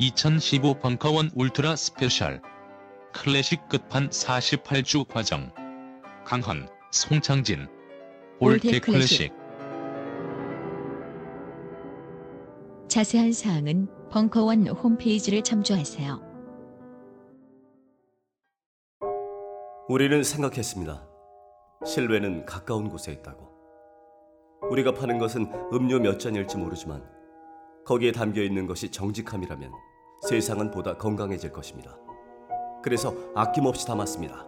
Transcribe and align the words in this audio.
(2015) 0.00 0.80
벙커원 0.80 1.30
울트라 1.34 1.76
스페셜 1.76 2.42
클래식 3.12 3.68
끝판 3.68 4.08
48주 4.10 5.06
과정 5.06 5.52
강헌 6.24 6.68
송창진 6.90 7.68
old 8.40 8.66
old 8.66 8.80
클래식 8.80 9.32
자세한 12.88 13.32
사항은 13.32 13.88
벙커원 14.10 14.66
홈페이지를 14.68 15.42
참조하세요. 15.42 16.20
우리는 19.88 20.22
생각했습니다. 20.22 21.06
신뢰는 21.84 22.46
가까운 22.46 22.88
곳에 22.88 23.12
있다고. 23.12 23.48
우리가 24.70 24.94
파는 24.94 25.18
것은 25.18 25.46
음료 25.72 25.98
몇 25.98 26.18
잔일지 26.18 26.56
모르지만 26.56 27.13
거기에 27.84 28.12
담겨 28.12 28.42
있는 28.42 28.66
것이 28.66 28.90
정직함이라면 28.90 29.72
세상은 30.28 30.70
보다 30.70 30.96
건강해질 30.96 31.52
것입니다. 31.52 31.96
그래서 32.82 33.14
아낌없이 33.34 33.86
담았습니다. 33.86 34.46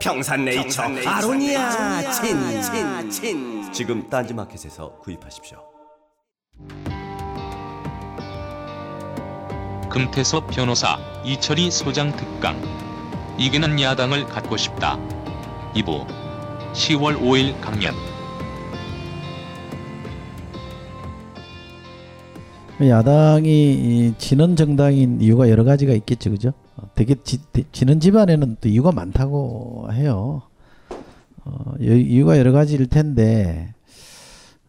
평산네이처. 0.00 0.82
아로니아 1.06 2.10
친친친. 2.10 3.72
지금 3.72 4.08
딴지마켓에서 4.08 4.98
구입하십시오. 5.00 5.58
금태섭 9.90 10.46
변호사 10.48 10.98
이철희 11.24 11.70
소장 11.70 12.16
특강. 12.16 12.56
이기는 13.38 13.80
야당을 13.80 14.26
갖고 14.26 14.56
싶다. 14.56 14.96
2부 15.74 16.06
10월 16.72 17.20
5일 17.20 17.60
강연 17.60 17.94
야당이 22.88 23.48
이 23.48 24.14
지는 24.16 24.56
정당인 24.56 25.20
이유가 25.20 25.50
여러 25.50 25.64
가지가 25.64 25.92
있겠죠, 25.92 26.30
그죠? 26.30 26.52
어, 26.76 26.88
되게 26.94 27.14
지, 27.22 27.40
는 27.84 28.00
집안에는 28.00 28.56
또 28.60 28.68
이유가 28.68 28.90
많다고 28.90 29.88
해요. 29.92 30.42
어, 31.44 31.74
여, 31.82 31.94
이유가 31.94 32.38
여러 32.38 32.52
가지일 32.52 32.86
텐데 32.86 33.74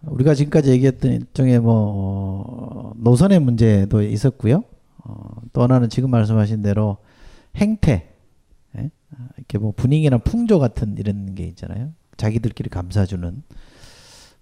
우리가 0.02 0.34
지금까지 0.34 0.72
얘기했던 0.72 1.12
일종의 1.12 1.60
뭐 1.60 2.44
어, 2.48 2.94
노선의 2.98 3.40
문제도 3.40 4.02
있었고요. 4.02 4.64
어, 5.04 5.42
또 5.54 5.64
하나는 5.64 5.90
지금 5.90 6.12
말씀하신 6.12 6.62
대로 6.62 6.98
행태, 7.56 8.10
예? 8.78 8.90
이렇게 9.38 9.58
뭐 9.58 9.74
분위기나 9.76 10.18
풍조 10.18 10.60
같은 10.60 10.96
이런 10.98 11.34
게 11.36 11.46
있잖아요. 11.46 11.92
자기들끼리 12.18 12.70
감싸주는. 12.70 13.44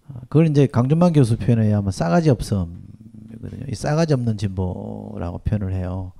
어, 0.09 0.13
그걸 0.21 0.47
이제 0.47 0.65
강준만 0.65 1.13
교수 1.13 1.37
표현에 1.37 1.67
의하면 1.67 1.91
싸가지 1.91 2.29
없음 2.31 2.88
이거든요. 3.39 3.63
이 3.69 3.75
싸가지 3.75 4.13
없는 4.13 4.37
진보라고 4.37 5.39
표현을 5.39 5.73
해요. 5.73 6.11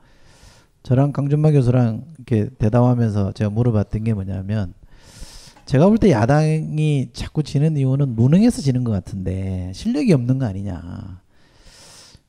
저랑 0.83 1.11
강준만 1.11 1.53
교수랑 1.53 2.03
이렇게 2.17 2.49
대담하면서 2.57 3.33
제가 3.33 3.49
물어봤던 3.49 4.03
게 4.05 4.13
뭐냐면 4.13 4.73
제가 5.65 5.87
볼 5.87 5.97
때 5.99 6.11
야당이 6.11 7.09
자꾸 7.13 7.43
지는 7.43 7.77
이유는 7.77 8.15
무능해서 8.15 8.61
지는 8.61 8.83
것 8.83 8.91
같은데 8.91 9.71
실력이 9.75 10.13
없는 10.13 10.39
거 10.39 10.45
아니냐. 10.45 11.21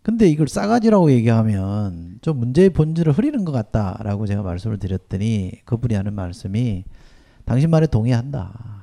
근데 0.03 0.29
이걸 0.29 0.49
싸가지라고 0.49 1.11
얘기하면 1.13 2.19
좀 2.23 2.39
문제의 2.39 2.71
본질을 2.71 3.13
흐리는 3.13 3.45
것 3.45 3.53
같다라고 3.53 4.27
제가 4.27 4.43
말씀을 4.43 4.79
드렸더니 4.79 5.53
그분이 5.65 5.95
하는 5.95 6.15
말씀이 6.15 6.85
당신 7.45 7.71
말에 7.71 7.87
동의한다. 7.87 8.81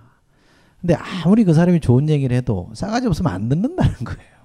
근데 0.79 0.93
아무리 0.95 1.43
그 1.43 1.53
사람이 1.53 1.79
좋은 1.79 2.07
얘기를 2.09 2.35
해도 2.37 2.69
싸가지 2.73 3.07
없으면 3.07 3.31
안 3.31 3.49
듣는다는 3.49 3.93
거예요. 4.05 4.36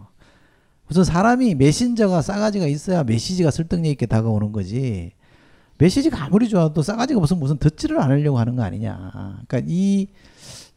우선 0.91 1.05
사람이 1.05 1.55
메신저가 1.55 2.23
싸가지가 2.23 2.67
있어야 2.67 3.05
메시지가 3.05 3.51
설득력 3.51 3.91
있게 3.91 4.07
다가오는 4.07 4.53
거지. 4.53 5.13
메시지가 5.79 6.25
아무리 6.25 6.49
좋아도 6.49 6.83
싸가지가 6.83 7.19
없으면 7.19 7.41
무슨 7.41 7.57
듣지를 7.57 8.01
않으려고 8.01 8.39
하는 8.39 8.57
거 8.57 8.63
아니냐. 8.63 9.11
그러니까 9.47 9.63
이 9.67 10.09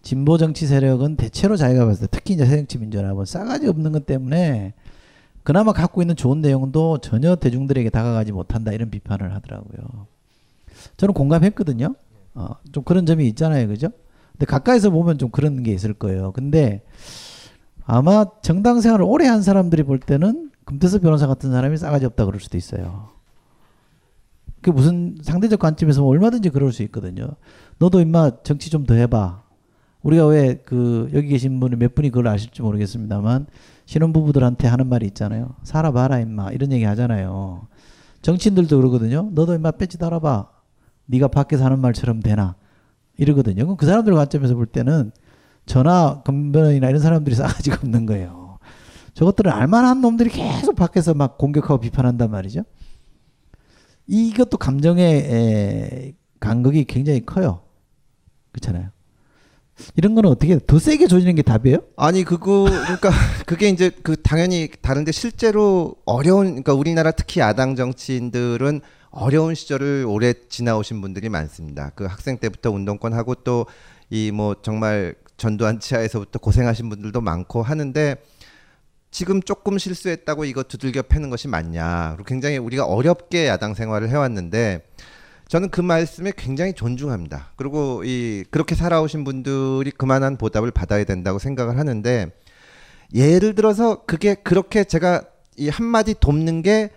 진보 0.01 0.37
정치 0.37 0.67
세력은 0.67 1.17
대체로 1.17 1.57
자기가 1.57 1.85
봤을 1.85 2.07
때 2.07 2.17
특히 2.17 2.35
이제 2.35 2.45
새정치 2.45 2.77
민주연합은 2.77 3.25
싸가지 3.25 3.67
없는 3.67 3.91
것 3.91 4.05
때문에 4.05 4.73
그나마 5.43 5.73
갖고 5.73 6.01
있는 6.01 6.15
좋은 6.15 6.41
내용도 6.41 6.97
전혀 6.99 7.35
대중들에게 7.35 7.89
다가가지 7.89 8.31
못한다 8.31 8.71
이런 8.71 8.89
비판을 8.89 9.33
하더라고요. 9.35 10.07
저는 10.97 11.13
공감했거든요. 11.13 11.95
어, 12.33 12.49
좀 12.71 12.83
그런 12.83 13.05
점이 13.05 13.27
있잖아요, 13.29 13.67
그죠? 13.67 13.89
근데 14.33 14.45
가까이서 14.45 14.89
보면 14.89 15.17
좀 15.17 15.29
그런 15.29 15.63
게 15.63 15.71
있을 15.71 15.93
거예요. 15.93 16.31
근데 16.31 16.83
아마 17.85 18.25
정당 18.41 18.81
생활을 18.81 19.05
오래 19.05 19.27
한 19.27 19.41
사람들이 19.41 19.83
볼 19.83 19.99
때는 19.99 20.51
금태섭 20.65 21.01
변호사 21.01 21.27
같은 21.27 21.51
사람이 21.51 21.77
싸가지 21.77 22.05
없다 22.05 22.25
그럴 22.25 22.39
수도 22.39 22.57
있어요. 22.57 23.09
그 24.61 24.71
무슨 24.71 25.15
상대적 25.21 25.59
관점에서 25.59 26.01
뭐 26.01 26.09
얼마든지 26.09 26.49
그럴 26.49 26.71
수 26.73 26.81
있거든요. 26.83 27.27
너도 27.77 27.99
임마 28.01 28.41
정치 28.43 28.69
좀 28.71 28.85
더 28.85 28.95
해봐. 28.95 29.43
우리가 30.01 30.25
왜 30.27 30.59
그 30.65 31.09
여기 31.13 31.27
계신 31.29 31.59
분이 31.59 31.75
몇 31.77 31.93
분이 31.95 32.09
그걸 32.09 32.27
아실지 32.27 32.61
모르겠습니다만 32.61 33.45
신혼부부들한테 33.85 34.67
하는 34.67 34.87
말이 34.87 35.05
있잖아요. 35.07 35.55
살아봐라 35.63 36.19
임마 36.19 36.51
이런 36.51 36.71
얘기 36.71 36.83
하잖아요. 36.85 37.67
정치인들도 38.23 38.75
그러거든요. 38.77 39.29
너도 39.33 39.53
임마 39.53 39.71
배지 39.71 39.99
달아봐. 39.99 40.47
네가 41.07 41.27
밖에서 41.27 41.65
하는 41.65 41.79
말처럼 41.79 42.21
되나 42.21 42.55
이러거든요. 43.17 43.75
그 43.77 43.85
사람들 43.85 44.13
관점에서 44.15 44.55
볼 44.55 44.65
때는 44.65 45.11
전화 45.65 46.21
건변이나 46.23 46.89
이런 46.89 47.01
사람들이 47.01 47.35
싸가지가 47.35 47.77
없는 47.83 48.05
거예요. 48.05 48.59
저것들은 49.13 49.51
알만한 49.51 50.01
놈들이 50.01 50.29
계속 50.29 50.75
밖에서 50.75 51.13
막 51.13 51.37
공격하고 51.37 51.79
비판한단 51.79 52.29
말이죠. 52.31 52.63
이것도 54.07 54.57
감정의 54.57 55.15
에, 55.15 56.13
간극이 56.39 56.85
굉장히 56.85 57.25
커요. 57.25 57.61
그렇잖아요. 58.51 58.89
이런 59.95 60.15
거는 60.15 60.29
어떻게 60.29 60.57
더 60.65 60.79
세게 60.79 61.07
조지는 61.07 61.35
게 61.35 61.41
답이에요? 61.41 61.79
아니 61.97 62.23
그거 62.23 62.63
그러니까 62.63 63.09
그게 63.45 63.67
이제 63.69 63.89
그 64.03 64.21
당연히 64.21 64.69
다른데 64.81 65.11
실제로 65.11 65.95
어려운 66.05 66.45
그러니까 66.47 66.73
우리나라 66.73 67.11
특히 67.11 67.41
야당 67.41 67.75
정치인들은 67.75 68.81
어려운 69.09 69.55
시절을 69.55 70.05
오래 70.07 70.33
지나오신 70.49 71.01
분들이 71.01 71.27
많습니다. 71.29 71.91
그 71.95 72.05
학생 72.05 72.37
때부터 72.37 72.71
운동권 72.71 73.13
하고 73.13 73.35
또 73.35 73.65
이 74.11 74.31
뭐 74.31 74.55
정말 74.61 75.15
전두환 75.37 75.79
치하에서부터 75.79 76.39
고생하신 76.39 76.89
분들도 76.89 77.21
많고 77.21 77.61
하는데 77.61 78.15
지금 79.11 79.41
조금 79.41 79.77
실수했다고 79.77 80.45
이거 80.45 80.63
두들겨 80.63 81.03
패는 81.03 81.29
것이 81.29 81.47
맞냐. 81.47 82.15
그리고 82.15 82.27
굉장히 82.27 82.57
우리가 82.57 82.85
어렵게 82.85 83.47
야당 83.47 83.73
생활을 83.73 84.09
해왔는데 84.09 84.85
저는 85.47 85.69
그 85.69 85.79
말씀에 85.79 86.33
굉장히 86.35 86.73
존중합니다. 86.73 87.51
그리고 87.55 88.03
이 88.03 88.43
그렇게 88.49 88.75
살아오신 88.75 89.23
분들이 89.23 89.91
그만한 89.91 90.37
보답을 90.37 90.71
받아야 90.71 91.03
된다고 91.03 91.39
생각을 91.39 91.77
하는데 91.77 92.31
예를 93.13 93.55
들어서 93.55 94.03
그게 94.05 94.35
그렇게 94.35 94.83
제가 94.83 95.21
이 95.57 95.69
한마디 95.69 96.15
돕는 96.19 96.61
게 96.61 96.89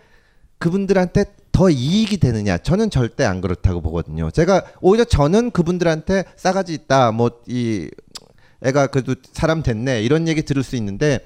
그분들한테 0.59 1.27
더 1.53 1.71
이익이 1.71 2.19
되느냐? 2.19 2.59
저는 2.59 2.91
절대 2.91 3.25
안 3.25 3.41
그렇다고 3.41 3.81
보거든요. 3.81 4.31
제가 4.31 4.65
오히려 4.81 5.05
저는 5.05 5.51
그분들한테 5.51 6.25
싸가지 6.37 6.73
있다. 6.73 7.13
뭐 7.13 7.31
이 7.47 7.89
애가 8.63 8.89
그래도 8.89 9.15
사람 9.33 9.63
됐네. 9.63 10.03
이런 10.03 10.29
얘기 10.29 10.43
들을 10.43 10.63
수 10.63 10.77
있는데 10.77 11.21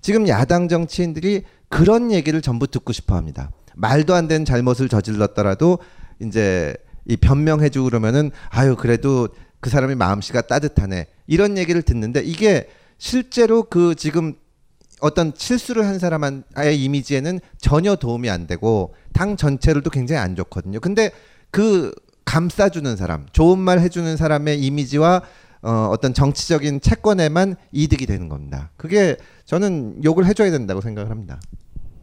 지금 0.00 0.28
야당 0.28 0.68
정치인들이 0.68 1.44
그런 1.68 2.12
얘기를 2.12 2.40
전부 2.42 2.66
듣고 2.66 2.92
싶어 2.92 3.16
합니다. 3.16 3.50
말도 3.74 4.14
안 4.14 4.28
되는 4.28 4.44
잘못을 4.44 4.88
저질렀더라도 4.88 5.78
이제 6.20 6.76
이 7.06 7.16
변명해 7.16 7.68
주고 7.70 7.86
그러면은 7.86 8.30
아유 8.50 8.76
그래도 8.76 9.28
그 9.60 9.70
사람이 9.70 9.94
마음씨가 9.94 10.42
따뜻하네 10.42 11.06
이런 11.26 11.58
얘기를 11.58 11.82
듣는데 11.82 12.20
이게 12.22 12.68
실제로 12.98 13.64
그 13.64 13.94
지금 13.94 14.34
어떤 15.00 15.32
실수를 15.36 15.84
한 15.86 15.98
사람의 15.98 16.44
이미지에는 16.82 17.40
전혀 17.60 17.96
도움이 17.96 18.30
안 18.30 18.46
되고 18.46 18.94
당 19.12 19.36
전체를도 19.36 19.90
굉장히 19.90 20.20
안 20.20 20.36
좋거든요. 20.36 20.80
근데 20.80 21.10
그 21.50 21.92
감싸주는 22.24 22.96
사람, 22.96 23.26
좋은 23.32 23.58
말 23.58 23.80
해주는 23.80 24.16
사람의 24.16 24.60
이미지와 24.60 25.22
어, 25.64 25.88
어떤 25.90 26.12
정치적인 26.12 26.80
채권에만 26.82 27.56
이득이 27.72 28.04
되는 28.06 28.28
겁니다. 28.28 28.70
그게 28.76 29.16
저는 29.46 30.04
욕을 30.04 30.26
해줘야 30.26 30.50
된다고 30.50 30.80
생각을 30.82 31.10
합니다. 31.10 31.40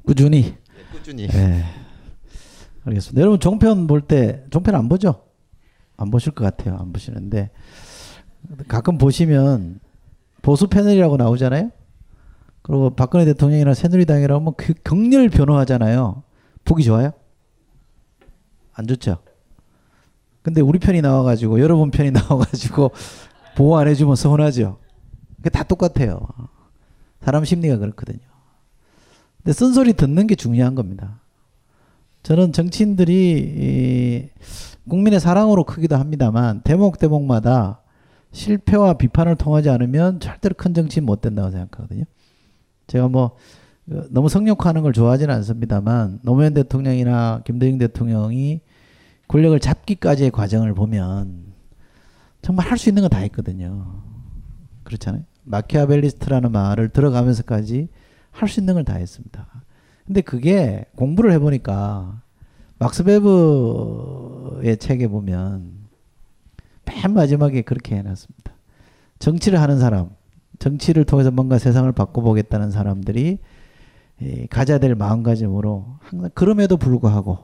꾸준히. 0.05 0.55
꾸준히. 0.91 1.27
네. 1.27 1.63
알겠습니다. 2.83 3.21
여러분 3.21 3.39
종편 3.39 3.85
볼 3.85 4.01
때 4.01 4.43
종편 4.49 4.73
안 4.75 4.89
보죠? 4.89 5.23
안 5.95 6.09
보실 6.09 6.31
것 6.31 6.43
같아요. 6.43 6.77
안 6.79 6.91
보시는데 6.91 7.51
가끔 8.67 8.97
보시면 8.97 9.79
보수 10.41 10.67
패널이라고 10.67 11.17
나오잖아요. 11.17 11.69
그리고 12.63 12.89
박근혜 12.95 13.25
대통령이나 13.25 13.75
새누리당이라고 13.75 14.39
하면 14.41 14.53
그 14.57 14.73
격렬 14.83 15.29
변호하잖아요. 15.29 16.23
보기 16.65 16.83
좋아요? 16.83 17.11
안 18.73 18.87
좋죠. 18.87 19.19
근데 20.41 20.61
우리 20.61 20.79
편이 20.79 21.01
나와가지고 21.01 21.59
여러분 21.59 21.91
편이 21.91 22.09
나와가지고 22.11 22.91
보호 23.55 23.77
안 23.77 23.87
해주면 23.87 24.15
서운하죠. 24.15 24.79
그게 25.37 25.49
다 25.49 25.63
똑같아요. 25.63 26.19
사람 27.21 27.45
심리가 27.45 27.77
그렇거든요. 27.77 28.19
근데 29.37 29.53
쓴소리 29.53 29.93
듣는 29.93 30.27
게 30.27 30.35
중요한 30.35 30.75
겁니다. 30.75 31.19
저는 32.23 32.53
정치인들이 32.53 33.39
이 33.57 34.29
국민의 34.87 35.19
사랑으로 35.19 35.63
크기도 35.63 35.95
합니다만 35.95 36.61
대목 36.61 36.99
대목마다 36.99 37.81
실패와 38.31 38.93
비판을 38.93 39.35
통하지 39.35 39.69
않으면 39.69 40.19
절대로 40.19 40.55
큰 40.55 40.73
정치인 40.73 41.05
못 41.05 41.21
된다고 41.21 41.49
생각하거든요. 41.49 42.05
제가 42.87 43.07
뭐 43.07 43.35
어, 43.91 44.03
너무 44.09 44.29
성욕하는 44.29 44.83
걸 44.83 44.93
좋아하지는 44.93 45.33
않습니다만 45.35 46.19
노무현 46.23 46.53
대통령이나 46.53 47.41
김대중 47.45 47.77
대통령이 47.77 48.61
권력을 49.27 49.59
잡기까지의 49.59 50.31
과정을 50.31 50.73
보면 50.73 51.50
정말 52.41 52.67
할 52.67 52.77
수 52.77 52.89
있는 52.89 53.01
건다 53.03 53.17
했거든요. 53.19 54.01
그렇잖아요. 54.83 55.23
마키아벨리스트라는 55.43 56.51
말을 56.51 56.89
들어가면서까지 56.89 57.87
할 58.31 58.47
수 58.49 58.59
있는 58.59 58.73
걸 58.75 58.83
다 58.83 58.95
했습니다. 58.95 59.47
근데 60.05 60.21
그게 60.21 60.85
공부를 60.95 61.31
해보니까 61.33 62.21
막스 62.79 63.03
베브의 63.03 64.77
책에 64.77 65.07
보면 65.07 65.71
맨 66.85 67.13
마지막에 67.13 67.61
그렇게 67.61 67.95
해놨습니다. 67.97 68.51
정치를 69.19 69.61
하는 69.61 69.79
사람, 69.79 70.09
정치를 70.59 71.05
통해서 71.05 71.29
뭔가 71.31 71.59
세상을 71.59 71.89
바꿔보겠다는 71.91 72.71
사람들이 72.71 73.37
가져야 74.49 74.79
될 74.79 74.95
마음가짐으로 74.95 75.97
항상 75.99 76.29
그럼에도 76.33 76.77
불구하고 76.77 77.37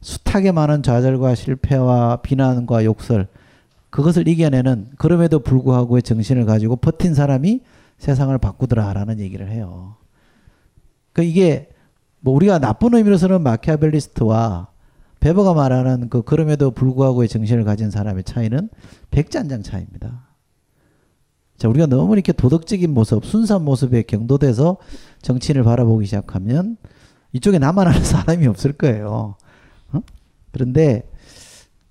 숱하게 0.00 0.52
많은 0.52 0.82
좌절과 0.82 1.34
실패와 1.34 2.22
비난과 2.22 2.84
욕설 2.84 3.28
그것을 3.96 4.28
이겨내는 4.28 4.88
그럼에도 4.98 5.38
불구하고의 5.38 6.02
정신을 6.02 6.44
가지고 6.44 6.76
버틴 6.76 7.14
사람이 7.14 7.62
세상을 7.96 8.36
바꾸더라라는 8.36 9.20
얘기를 9.20 9.48
해요. 9.48 9.96
그 11.14 11.22
이게 11.22 11.70
뭐 12.20 12.34
우리가 12.34 12.58
나쁜 12.58 12.92
의미로서는 12.92 13.42
마키아벨리스트와 13.42 14.68
베버가 15.20 15.54
말하는 15.54 16.10
그 16.10 16.20
그럼에도 16.20 16.72
불구하고의 16.72 17.26
정신을 17.26 17.64
가진 17.64 17.90
사람의 17.90 18.24
차이는 18.24 18.68
백잔장 19.10 19.62
차이입니다. 19.62 20.26
자, 21.56 21.66
우리가 21.70 21.86
너무 21.86 22.12
이렇게 22.12 22.34
도덕적인 22.34 22.92
모습, 22.92 23.24
순수한 23.24 23.64
모습에 23.64 24.02
경도돼서 24.02 24.76
정치인을 25.22 25.64
바라보기 25.64 26.04
시작하면 26.04 26.76
이쪽에 27.32 27.58
나만 27.58 27.86
아는 27.86 28.04
사람이 28.04 28.46
없을 28.46 28.74
거예요. 28.74 29.36
어? 29.94 30.00
그런데 30.52 31.08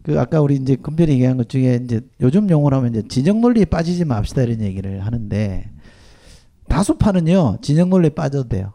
그 0.06 0.19
아까 0.19 0.40
우리 0.40 0.56
이제 0.56 0.75
금별이 0.75 1.13
얘기한 1.13 1.36
것 1.36 1.50
중에 1.50 1.80
이제 1.84 2.00
요즘 2.22 2.48
용어로 2.48 2.78
하면 2.78 2.92
이제 2.92 3.07
진영 3.07 3.42
논리에 3.42 3.66
빠지지 3.66 4.06
맙시다 4.06 4.44
이런 4.44 4.62
얘기를 4.62 5.04
하는데 5.04 5.68
다수파는요 6.68 7.57
진영 7.63 7.90
논리에 7.90 8.10
빠져도 8.12 8.48
돼요. 8.48 8.74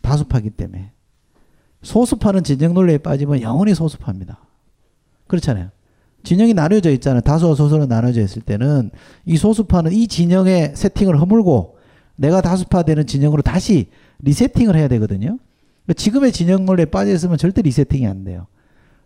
다수파기 0.00 0.50
때문에 0.50 0.92
소수파는 1.82 2.44
진영 2.44 2.72
논리에 2.72 2.98
빠지면 2.98 3.40
영원히 3.42 3.74
소수파입니다. 3.74 4.38
그렇잖아요. 5.26 5.70
진영이 6.22 6.54
나눠져 6.54 6.92
있잖아요. 6.92 7.22
다수와 7.22 7.56
소수로 7.56 7.86
나눠져 7.86 8.20
있을 8.20 8.42
때는 8.42 8.92
이 9.24 9.36
소수파는 9.36 9.90
이 9.90 10.06
진영의 10.06 10.76
세팅을 10.76 11.20
허물고 11.20 11.78
내가 12.14 12.42
다수파 12.42 12.84
되는 12.84 13.08
진영으로 13.08 13.42
다시 13.42 13.88
리세팅을 14.20 14.76
해야 14.76 14.86
되거든요. 14.86 15.40
지금의 15.96 16.30
진영 16.30 16.64
논리에 16.64 16.84
빠져 16.84 17.10
있으면 17.10 17.38
절대 17.38 17.60
리세팅이 17.62 18.06
안 18.06 18.22
돼요. 18.22 18.46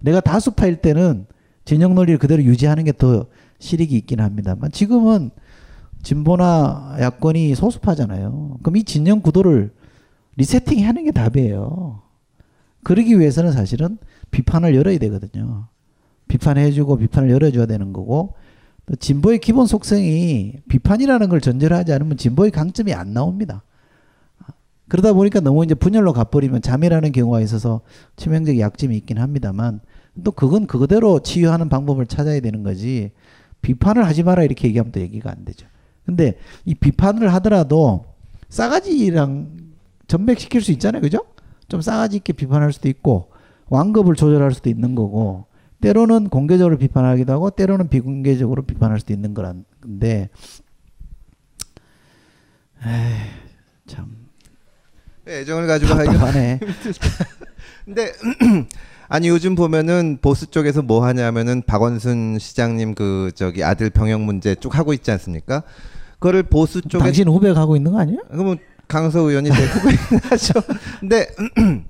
내가 0.00 0.20
다수파일 0.20 0.76
때는 0.76 1.26
진영 1.64 1.94
논리를 1.94 2.18
그대로 2.18 2.42
유지하는 2.42 2.84
게 2.84 2.92
더 2.92 3.26
실익이 3.58 3.96
있긴 3.96 4.20
합니다만 4.20 4.70
지금은 4.70 5.30
진보나 6.02 6.96
야권이 7.00 7.54
소수파잖아요. 7.54 8.58
그럼 8.62 8.76
이 8.76 8.84
진영 8.84 9.20
구도를 9.20 9.72
리세팅 10.36 10.86
하는 10.86 11.04
게 11.04 11.10
답이에요. 11.10 12.02
그러기 12.84 13.18
위해서는 13.18 13.52
사실은 13.52 13.98
비판을 14.30 14.74
열어야 14.76 14.98
되거든요. 14.98 15.68
비판해주고 16.28 16.96
비판을 16.98 17.30
열어줘야 17.30 17.66
되는 17.66 17.92
거고 17.92 18.34
또 18.84 18.94
진보의 18.94 19.40
기본 19.40 19.66
속성이 19.66 20.54
비판이라는 20.68 21.28
걸 21.28 21.40
전제로 21.40 21.74
하지 21.74 21.92
않으면 21.92 22.16
진보의 22.16 22.52
강점이 22.52 22.92
안 22.92 23.12
나옵니다. 23.12 23.64
그러다 24.88 25.12
보니까 25.12 25.40
너무 25.40 25.64
이제 25.64 25.74
분열로 25.74 26.12
가버리면 26.12 26.62
잠이라는 26.62 27.12
경우가 27.12 27.40
있어서 27.40 27.80
치명적 28.16 28.58
약점이 28.58 28.96
있긴 28.98 29.18
합니다만 29.18 29.80
또 30.22 30.30
그건 30.30 30.66
그거대로 30.66 31.20
치유하는 31.20 31.68
방법을 31.68 32.06
찾아야 32.06 32.40
되는 32.40 32.62
거지 32.62 33.12
비판을 33.62 34.06
하지 34.06 34.22
마라 34.22 34.44
이렇게 34.44 34.68
얘기하면 34.68 34.92
또 34.92 35.00
얘기가 35.00 35.30
안 35.30 35.44
되죠. 35.44 35.66
근데 36.04 36.38
이 36.64 36.74
비판을 36.74 37.32
하더라도 37.34 38.04
싸가지랑 38.48 39.56
전백시킬 40.06 40.62
수 40.62 40.70
있잖아요. 40.72 41.02
그죠? 41.02 41.26
좀 41.68 41.80
싸가지 41.80 42.18
있게 42.18 42.32
비판할 42.32 42.72
수도 42.72 42.88
있고 42.88 43.30
완급을 43.68 44.14
조절할 44.14 44.52
수도 44.52 44.70
있는 44.70 44.94
거고 44.94 45.46
때로는 45.80 46.28
공개적으로 46.28 46.78
비판하기도 46.78 47.32
하고 47.32 47.50
때로는 47.50 47.88
비공개적으로 47.88 48.62
비판할 48.62 49.00
수도 49.00 49.12
있는 49.12 49.34
거란데 49.34 50.30
에이, 52.84 52.90
참 53.86 54.25
애정을 55.26 55.66
가지고 55.66 55.94
하기가 55.94 56.12
답답하네. 56.12 56.60
근데 57.84 58.12
아니 59.08 59.28
요즘 59.28 59.54
보면은 59.54 60.18
보수 60.20 60.46
쪽에서 60.48 60.82
뭐 60.82 61.04
하냐면은 61.04 61.62
박원순 61.66 62.38
시장님 62.40 62.94
그 62.94 63.30
저기 63.34 63.62
아들 63.62 63.90
병역 63.90 64.20
문제 64.22 64.54
쭉 64.54 64.76
하고 64.76 64.92
있지 64.92 65.10
않습니까? 65.12 65.62
그거를 66.14 66.42
보수 66.44 66.80
쪽에 66.82 67.04
당신 67.04 67.28
후배 67.28 67.52
가고 67.52 67.76
있는 67.76 67.92
거 67.92 68.00
아니에요? 68.00 68.20
그러면 68.30 68.58
강서 68.88 69.20
의원이 69.20 69.50
제일 69.52 69.68
후보인 69.68 69.96
하죠. 70.30 70.54
근데 71.00 71.28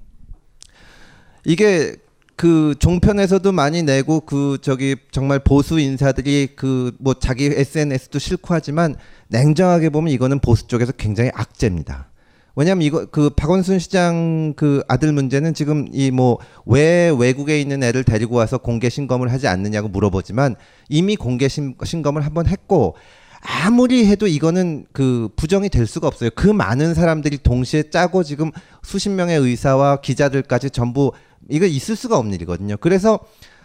이게 1.45 1.97
그 2.37 2.75
종편에서도 2.79 3.51
많이 3.53 3.83
내고 3.83 4.21
그 4.21 4.59
저기 4.61 4.97
정말 5.11 5.39
보수 5.39 5.79
인사들이 5.79 6.49
그 6.57 6.93
뭐 6.99 7.15
자기 7.15 7.47
SNS도 7.47 8.19
싫고 8.19 8.53
하지만 8.53 8.95
냉정하게 9.29 9.89
보면 9.91 10.13
이거는 10.13 10.41
보수 10.41 10.67
쪽에서 10.67 10.93
굉장히 10.93 11.31
악재입니다. 11.35 12.11
왜냐하면 12.57 12.83
이거 12.83 13.05
그 13.07 13.31
박원순 13.31 13.79
시장 13.79 14.55
그 14.57 14.83
아들 14.89 15.13
문제는 15.13 15.55
지금 15.55 15.87
이 15.93 16.11
뭐 16.11 16.39
왜 16.65 17.15
외국에 17.17 17.61
있는 17.61 17.83
애를 17.83 18.03
데리고 18.03 18.35
와서 18.37 18.59
공개 18.59 18.89
신검을 18.89 19.31
하지 19.31 19.47
않느냐고 19.47 19.89
물어보지만 19.89 20.57
이미 20.89 21.17
공개 21.17 21.49
신, 21.49 21.77
신검을 21.85 22.23
한번 22.23 22.47
했고 22.47 22.97
아무리 23.41 24.07
해도 24.07 24.27
이거는 24.27 24.87
그 24.93 25.29
부정이 25.37 25.69
될 25.69 25.87
수가 25.87 26.09
없어요. 26.09 26.31
그 26.35 26.49
많은 26.49 26.95
사람들이 26.95 27.39
동시에 27.39 27.91
짜고 27.91 28.25
지금 28.25 28.51
수십 28.83 29.11
명의 29.11 29.39
의사와 29.39 30.01
기자들까지 30.01 30.71
전부 30.71 31.13
이거 31.49 31.67
있을 31.67 31.95
수가 31.95 32.17
없는 32.17 32.35
일이거든요. 32.35 32.77
그래서 32.79 33.21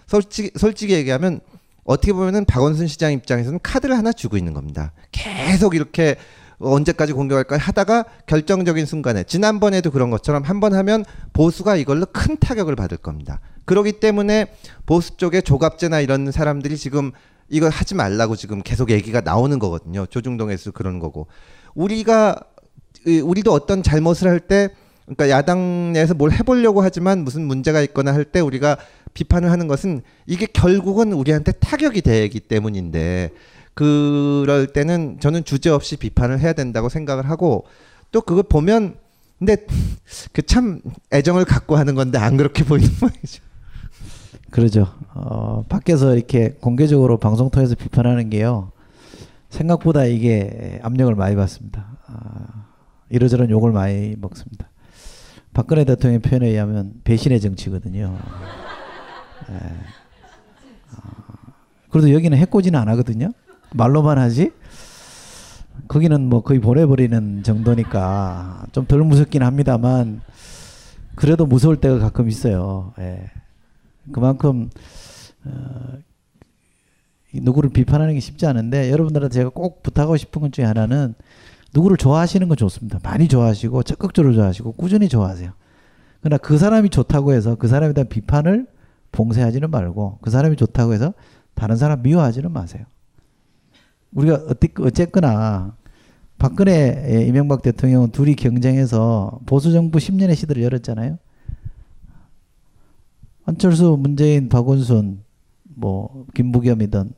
솔직히 0.05 0.51
솔직히 0.57 0.93
얘기하면 0.93 1.39
어떻게 1.83 2.13
보면은 2.13 2.45
박원순 2.45 2.87
시장 2.87 3.11
입장에서는 3.13 3.59
카드를 3.63 3.97
하나 3.97 4.11
주고 4.11 4.37
있는 4.37 4.53
겁니다. 4.53 4.91
계속 5.11 5.73
이렇게 5.73 6.17
언제까지 6.61 7.13
공격할까 7.13 7.57
하다가 7.57 8.05
결정적인 8.27 8.85
순간에 8.85 9.23
지난번에도 9.23 9.91
그런 9.91 10.09
것처럼 10.09 10.43
한 10.43 10.59
번 10.59 10.73
하면 10.75 11.03
보수가 11.33 11.75
이걸로 11.77 12.05
큰 12.11 12.37
타격을 12.37 12.75
받을 12.75 12.97
겁니다. 12.97 13.39
그렇기 13.65 13.93
때문에 13.93 14.47
보수 14.85 15.17
쪽에 15.17 15.41
조갑제나 15.41 15.99
이런 16.01 16.31
사람들이 16.31 16.77
지금 16.77 17.11
이거 17.49 17.67
하지 17.67 17.95
말라고 17.95 18.35
지금 18.35 18.61
계속 18.61 18.91
얘기가 18.91 19.21
나오는 19.21 19.57
거거든요. 19.59 20.05
조중동에서 20.05 20.71
그런 20.71 20.99
거고 20.99 21.27
우리가 21.75 22.35
이- 23.07 23.19
우리도 23.19 23.51
어떤 23.51 23.81
잘못을 23.83 24.27
할때 24.29 24.69
그러니까 25.05 25.29
야당 25.29 25.91
내에서 25.93 26.13
뭘 26.13 26.31
해보려고 26.31 26.81
하지만 26.81 27.23
무슨 27.23 27.41
문제가 27.45 27.81
있거나 27.81 28.13
할 28.13 28.23
때 28.23 28.39
우리가 28.39 28.77
비판을 29.13 29.49
하는 29.51 29.67
것은 29.67 30.01
이게 30.25 30.45
결국은 30.45 31.11
우리한테 31.11 31.51
타격이 31.53 32.01
되기 32.01 32.39
때문인데 32.39 33.31
그럴 33.73 34.67
때는 34.67 35.19
저는 35.19 35.43
주저없이 35.45 35.97
비판을 35.97 36.39
해야 36.39 36.53
된다고 36.53 36.89
생각을 36.89 37.29
하고 37.29 37.65
또 38.11 38.21
그걸 38.21 38.43
보면 38.43 38.95
근데 39.39 39.55
그 40.33 40.41
참 40.43 40.81
애정을 41.11 41.45
갖고 41.45 41.75
하는 41.77 41.95
건데 41.95 42.17
안 42.19 42.37
그렇게 42.37 42.63
보이는 42.65 42.89
모양이죠. 42.99 43.41
그러죠. 44.51 44.87
어, 45.13 45.63
밖에서 45.69 46.15
이렇게 46.15 46.49
공개적으로 46.59 47.17
방송 47.17 47.49
통해서 47.49 47.73
비판하는 47.75 48.29
게요. 48.29 48.71
생각보다 49.49 50.05
이게 50.05 50.79
압력을 50.83 51.13
많이 51.15 51.35
받습니다. 51.35 51.97
아, 52.07 52.65
이러저런 53.09 53.49
욕을 53.49 53.71
많이 53.71 54.15
먹습니다. 54.17 54.69
박근혜 55.53 55.83
대통령의 55.85 56.19
표현에 56.19 56.47
의하면 56.49 56.93
배신의 57.03 57.39
정치거든요. 57.41 58.17
예. 59.49 59.55
아, 60.91 61.01
그래도 61.89 62.11
여기는 62.13 62.37
해코지는 62.37 62.79
안 62.79 62.87
하거든요. 62.89 63.31
말로만 63.73 64.17
하지. 64.17 64.51
거기는 65.87 66.27
뭐 66.29 66.41
거의 66.43 66.59
보내버리는 66.59 67.43
정도니까 67.43 68.65
좀 68.71 68.85
덜 68.85 69.03
무섭긴 69.03 69.43
합니다만 69.43 70.21
그래도 71.15 71.45
무서울 71.45 71.77
때가 71.77 71.99
가끔 71.99 72.29
있어요. 72.29 72.93
예. 72.99 73.29
그만큼 74.11 74.69
어, 75.45 75.97
이 77.33 77.39
누구를 77.41 77.69
비판하는 77.69 78.13
게 78.13 78.19
쉽지 78.19 78.45
않은데 78.45 78.91
여러분들한테 78.91 79.33
제가 79.33 79.49
꼭 79.49 79.83
부탁하고 79.83 80.17
싶은 80.17 80.41
것 80.41 80.51
중에 80.51 80.65
하나는 80.65 81.13
누구를 81.73 81.97
좋아하시는 81.97 82.47
건 82.47 82.57
좋습니다. 82.57 82.99
많이 83.03 83.27
좋아하시고 83.27 83.83
적극적으로 83.83 84.33
좋아하시고 84.33 84.73
꾸준히 84.73 85.07
좋아하세요. 85.07 85.51
그러나 86.21 86.37
그 86.37 86.57
사람이 86.57 86.89
좋다고 86.89 87.33
해서 87.33 87.55
그 87.55 87.67
사람에 87.67 87.93
대한 87.93 88.07
비판을 88.09 88.67
봉쇄하지는 89.11 89.71
말고 89.71 90.19
그 90.21 90.29
사람이 90.29 90.55
좋다고 90.57 90.93
해서 90.93 91.13
다른 91.53 91.75
사람 91.77 92.01
미워하지는 92.01 92.51
마세요. 92.51 92.85
우리가 94.13 94.45
어쨌거나 94.79 95.75
박근혜 96.37 97.25
이명박 97.27 97.61
대통령은 97.61 98.11
둘이 98.11 98.35
경쟁해서 98.35 99.39
보수 99.45 99.71
정부 99.71 99.99
10년의 99.99 100.35
시대를 100.35 100.63
열었잖아요. 100.63 101.17
안철수, 103.45 103.97
문재인, 103.99 104.49
박원순, 104.49 105.23
뭐 105.63 106.25
김부겸이든 106.35 107.13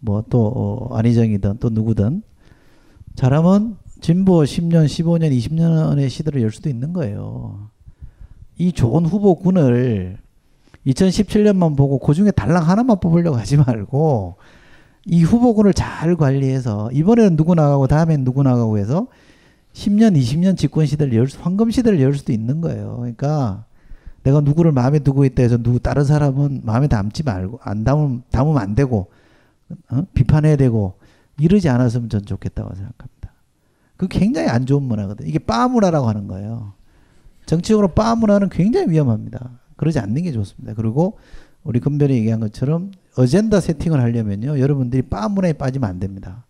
뭐또 0.00 0.90
안희정이든 0.92 1.58
또 1.58 1.70
누구든 1.70 2.22
잘하면 3.14 3.78
진보 4.00 4.42
10년, 4.42 4.84
15년, 4.86 5.30
20년의 5.36 6.10
시대를 6.10 6.42
열 6.42 6.50
수도 6.50 6.68
있는 6.68 6.92
거예요. 6.92 7.70
이 8.58 8.72
좋은 8.72 9.06
후보군을 9.06 10.18
2017년만 10.86 11.76
보고 11.76 11.98
그 11.98 12.12
중에 12.12 12.30
달랑 12.30 12.68
하나만 12.68 13.00
뽑으려고 13.00 13.36
하지 13.36 13.56
말고 13.56 14.36
이 15.06 15.22
후보군을 15.22 15.74
잘 15.74 16.16
관리해서 16.16 16.90
이번에는 16.92 17.36
누구 17.36 17.54
나가고 17.54 17.86
다음엔 17.86 18.24
누구 18.24 18.42
나가고 18.42 18.78
해서 18.78 19.06
10년, 19.74 20.16
20년 20.16 20.56
집권 20.56 20.86
시대를 20.86 21.14
열 21.14 21.28
수, 21.28 21.38
황금 21.40 21.70
시대를 21.70 22.00
열 22.00 22.14
수도 22.14 22.32
있는 22.32 22.60
거예요. 22.60 22.96
그러니까 22.98 23.64
내가 24.22 24.40
누구를 24.40 24.72
마음에 24.72 25.00
두고 25.00 25.24
있다 25.24 25.42
해서 25.42 25.58
누구 25.58 25.80
다른 25.80 26.04
사람은 26.04 26.62
마음에 26.64 26.88
담지 26.88 27.22
말고 27.22 27.60
안 27.62 27.84
담으면 27.84 28.22
담으면 28.30 28.58
안 28.58 28.74
되고 28.74 29.08
어? 29.90 30.02
비판해야 30.14 30.56
되고 30.56 30.94
이러지 31.38 31.68
않았으면 31.68 32.08
전 32.08 32.24
좋겠다고 32.24 32.74
생각합니다. 32.74 33.32
그 33.96 34.08
굉장히 34.08 34.48
안 34.48 34.64
좋은 34.64 34.82
문화거든요. 34.82 35.28
이게 35.28 35.38
빠 35.38 35.68
문화라고 35.68 36.08
하는 36.08 36.26
거예요. 36.26 36.72
정치적으로 37.46 37.88
빠 37.88 38.14
문화는 38.14 38.48
굉장히 38.48 38.90
위험합니다. 38.90 39.50
그러지 39.76 39.98
않는 39.98 40.22
게 40.22 40.32
좋습니다. 40.32 40.74
그리고 40.74 41.18
우리 41.64 41.80
금별이 41.80 42.14
얘기한 42.14 42.40
것처럼 42.40 42.92
어젠다 43.16 43.60
세팅을 43.60 44.00
하려면요. 44.00 44.58
여러분들이 44.58 45.02
빠 45.02 45.28
문화에 45.28 45.54
빠지면 45.54 45.88
안 45.88 45.98
됩니다. 45.98 46.46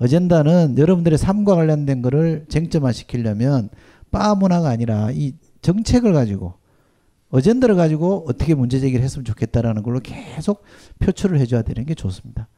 어젠다는 0.00 0.76
여러분들의 0.78 1.18
삶과 1.18 1.56
관련된 1.56 2.02
거를 2.02 2.46
쟁점화 2.48 2.92
시키려면 2.92 3.68
빠 4.10 4.34
문화가 4.34 4.68
아니라 4.68 5.10
이 5.12 5.34
정책을 5.60 6.12
가지고 6.12 6.54
어젠다를 7.30 7.74
가지고 7.74 8.24
어떻게 8.28 8.54
문제 8.54 8.78
제기를 8.78 9.04
했으면 9.04 9.24
좋겠다라는 9.24 9.82
걸로 9.82 10.00
계속 10.00 10.62
표출을 11.00 11.40
해줘야 11.40 11.62
되는 11.62 11.84
게 11.84 11.94
좋습니다. 11.94 12.48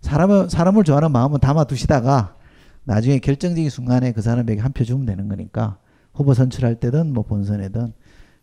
사람을 0.00 0.50
사람을 0.50 0.82
좋아하는 0.84 1.12
마음은 1.12 1.38
담아 1.38 1.64
두시다가 1.64 2.36
나중에 2.84 3.20
결정적인 3.20 3.70
순간에 3.70 4.10
그 4.12 4.20
사람에게 4.20 4.60
한 4.60 4.72
표 4.72 4.84
주면 4.84 5.06
되는 5.06 5.28
거니까 5.28 5.78
후보 6.12 6.34
선출할 6.34 6.80
때든 6.80 7.12
뭐 7.12 7.22
본선에든 7.22 7.92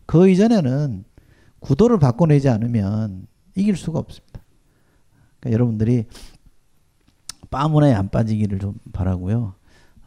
그 0.05 0.29
이전에는 0.29 1.03
구도를 1.59 1.99
바꿔내지 1.99 2.49
않으면 2.49 3.27
이길 3.55 3.75
수가 3.75 3.99
없습니다. 3.99 4.41
그러니까 5.39 5.53
여러분들이 5.53 6.05
빠문에 7.49 7.93
안 7.93 8.09
빠지기를 8.09 8.59
좀 8.59 8.75
바라고요. 8.93 9.53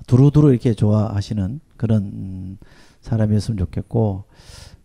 두루두루 0.07 0.51
이렇게 0.51 0.75
좋아하시는 0.75 1.61
그런 1.77 2.03
음, 2.05 2.59
사람이었으면 3.01 3.59
좋겠고 3.59 4.25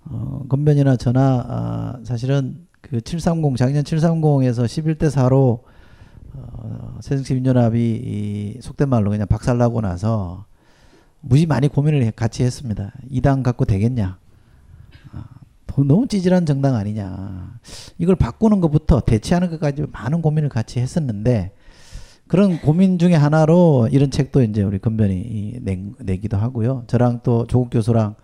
어, 0.06 0.44
건변이나 0.50 0.96
저나 0.96 1.46
아, 1.48 2.00
사실은 2.04 2.66
그 2.82 3.02
730 3.02 3.58
작년 3.58 3.84
730에서 3.84 4.66
11대 4.66 5.10
4로 5.12 5.62
어, 6.34 6.98
새정치민주연합이 7.02 7.80
이 8.56 8.62
속된 8.62 8.90
말로 8.90 9.10
그냥 9.10 9.28
박살나고 9.28 9.82
나서 9.82 10.46
무지 11.20 11.46
많이 11.46 11.68
고민을 11.68 12.04
해- 12.04 12.12
같이 12.16 12.44
했습니다. 12.44 12.94
이당 13.10 13.44
갖고 13.44 13.66
되겠냐? 13.66 14.20
아, 15.78 15.82
더- 15.82 15.84
너무 15.84 16.08
찌질한 16.08 16.46
정당 16.46 16.76
아니냐? 16.76 17.60
이걸 17.98 18.16
바꾸는 18.16 18.62
것부터 18.62 19.00
대체하는 19.02 19.50
것까지 19.52 19.86
많은 19.92 20.22
고민을 20.22 20.50
같이 20.50 20.80
했었는데 20.80 21.52
그런 22.28 22.60
고민 22.60 23.00
중에 23.00 23.14
하나로 23.14 23.88
이런 23.92 24.12
책도 24.12 24.42
이제 24.44 24.62
우리 24.64 24.80
건변이 24.80 25.16
이 25.18 25.60
내, 25.62 25.82
내기도 26.00 26.38
하고요. 26.38 26.84
저랑 26.88 27.22
또 27.24 27.46
조국 27.48 27.70
교수랑 27.70 28.16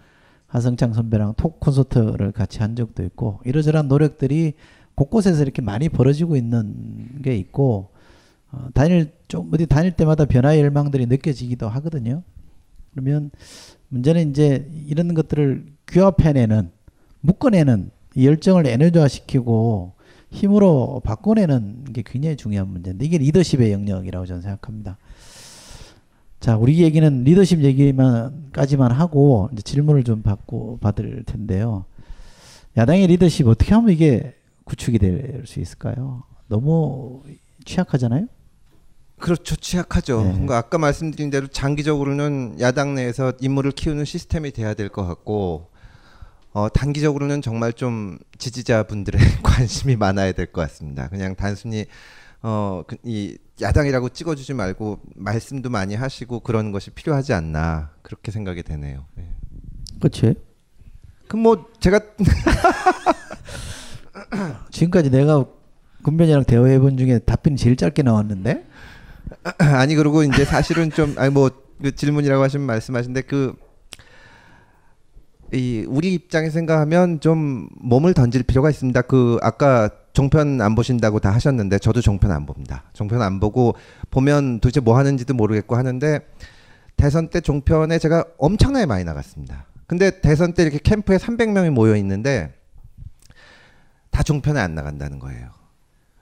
하성창 0.47 0.93
선배랑 0.93 1.35
톡 1.37 1.59
콘서트를 1.59 2.31
같이 2.31 2.59
한 2.59 2.75
적도 2.75 3.03
있고 3.03 3.39
이러저러한 3.45 3.87
노력들이 3.87 4.53
곳곳에서 4.95 5.41
이렇게 5.41 5.61
많이 5.61 5.89
벌어지고 5.89 6.35
있는 6.35 7.21
게 7.23 7.35
있고 7.37 7.91
어, 8.51 8.67
다닐 8.73 9.11
좀 9.27 9.49
어디 9.53 9.65
다닐 9.65 9.91
때마다 9.93 10.25
변화의 10.25 10.61
열망들이 10.61 11.07
느껴지기도 11.07 11.69
하거든요. 11.69 12.21
그러면 12.91 13.31
문제는 13.89 14.29
이제 14.29 14.69
이런 14.87 15.13
것들을 15.15 15.65
규합해내는 15.87 16.69
묶어내는 17.23 17.89
이 18.15 18.27
열정을 18.27 18.67
에너지화시키고 18.67 19.93
힘으로 20.29 21.01
바꿔내는 21.03 21.85
게 21.93 22.03
굉장히 22.05 22.35
중요한 22.35 22.67
문제인데 22.67 23.05
이게 23.05 23.17
리더십의 23.17 23.71
영역이라고 23.71 24.25
저는 24.25 24.41
생각합니다. 24.41 24.97
자, 26.39 26.57
우리 26.57 26.79
얘기는 26.83 27.23
리더십 27.23 27.61
얘기만까지만 27.63 28.91
하고 28.91 29.49
이제 29.53 29.61
질문을 29.61 30.03
좀 30.03 30.21
받고 30.21 30.79
받을 30.81 31.23
텐데요. 31.25 31.85
야당의 32.75 33.07
리더십 33.07 33.47
어떻게 33.47 33.73
하면 33.73 33.91
이게 33.91 34.35
구축이 34.65 34.99
될 34.99 35.43
수 35.45 35.59
있을까요? 35.61 36.23
너무 36.47 37.21
취약하잖아요. 37.65 38.27
그렇죠. 39.19 39.55
취약하죠. 39.55 40.21
네. 40.23 40.31
그러니까 40.31 40.57
아까 40.57 40.77
말씀드린 40.77 41.29
대로 41.29 41.47
장기적으로는 41.47 42.57
야당 42.59 42.95
내에서 42.95 43.31
인물을 43.39 43.71
키우는 43.71 44.03
시스템이 44.03 44.51
돼야 44.51 44.73
될 44.73 44.89
것 44.89 45.05
같고 45.05 45.67
어, 46.53 46.69
단기적으로는 46.69 47.41
정말 47.41 47.73
좀 47.73 48.17
지지자분들의 48.37 49.19
관심이 49.43 49.95
많아야 49.95 50.31
될 50.33 50.47
것 50.47 50.61
같습니다. 50.61 51.07
그냥 51.09 51.35
단순히 51.35 51.85
어, 52.41 52.83
그, 52.85 52.97
이 53.03 53.37
야당이라고 53.61 54.09
찍어주지 54.09 54.53
말고 54.53 54.99
말씀도 55.15 55.69
많이 55.69 55.95
하시고 55.95 56.41
그런 56.41 56.71
것이 56.71 56.91
필요하지 56.91 57.33
않나 57.33 57.91
그렇게 58.01 58.31
생각이 58.31 58.63
되네요. 58.63 59.05
네. 59.15 59.29
그렇지. 59.99 60.35
그럼 61.27 61.43
뭐 61.43 61.71
제가 61.79 61.99
지금까지 64.71 65.09
내가 65.09 65.45
군변이랑 66.03 66.43
대화해 66.43 66.79
본 66.79 66.97
중에 66.97 67.19
답변이 67.19 67.55
제일 67.55 67.77
짧게 67.77 68.03
나왔는데 68.03 68.65
아니 69.57 69.95
그리고 69.95 70.23
이제 70.23 70.43
사실은 70.45 70.91
좀 70.91 71.15
아니 71.17 71.31
뭐 71.31 71.49
그 71.81 71.93
질문이라고 71.93 72.41
하시면 72.41 72.65
말씀하신데 72.65 73.23
그 73.23 73.55
이 75.53 75.85
우리 75.87 76.13
입장에 76.15 76.49
생각하면 76.49 77.19
좀 77.19 77.67
몸을 77.75 78.13
던질 78.13 78.43
필요가 78.43 78.69
있습니다. 78.69 79.03
그 79.03 79.37
아까 79.41 79.89
종편 80.13 80.61
안 80.61 80.73
보신다고 80.75 81.19
다 81.19 81.31
하셨는데 81.31 81.79
저도 81.79 82.01
종편 82.01 82.31
안 82.31 82.45
봅니다. 82.45 82.83
종편 82.93 83.21
안 83.21 83.39
보고 83.39 83.75
보면 84.09 84.59
도대체 84.59 84.79
뭐 84.79 84.97
하는지도 84.97 85.33
모르겠고 85.35 85.75
하는데 85.75 86.19
대선 86.95 87.27
때 87.29 87.39
종편에 87.39 87.99
제가 87.99 88.25
엄청나게 88.37 88.85
많이 88.87 89.03
나갔습니다. 89.03 89.65
근데 89.85 90.21
대선 90.21 90.53
때 90.53 90.63
이렇게 90.63 90.79
캠프에 90.79 91.17
300명이 91.17 91.69
모여 91.69 91.95
있는데 91.97 92.53
다 94.09 94.23
종편에 94.23 94.59
안 94.59 94.73
나간다는 94.73 95.19
거예요. 95.19 95.49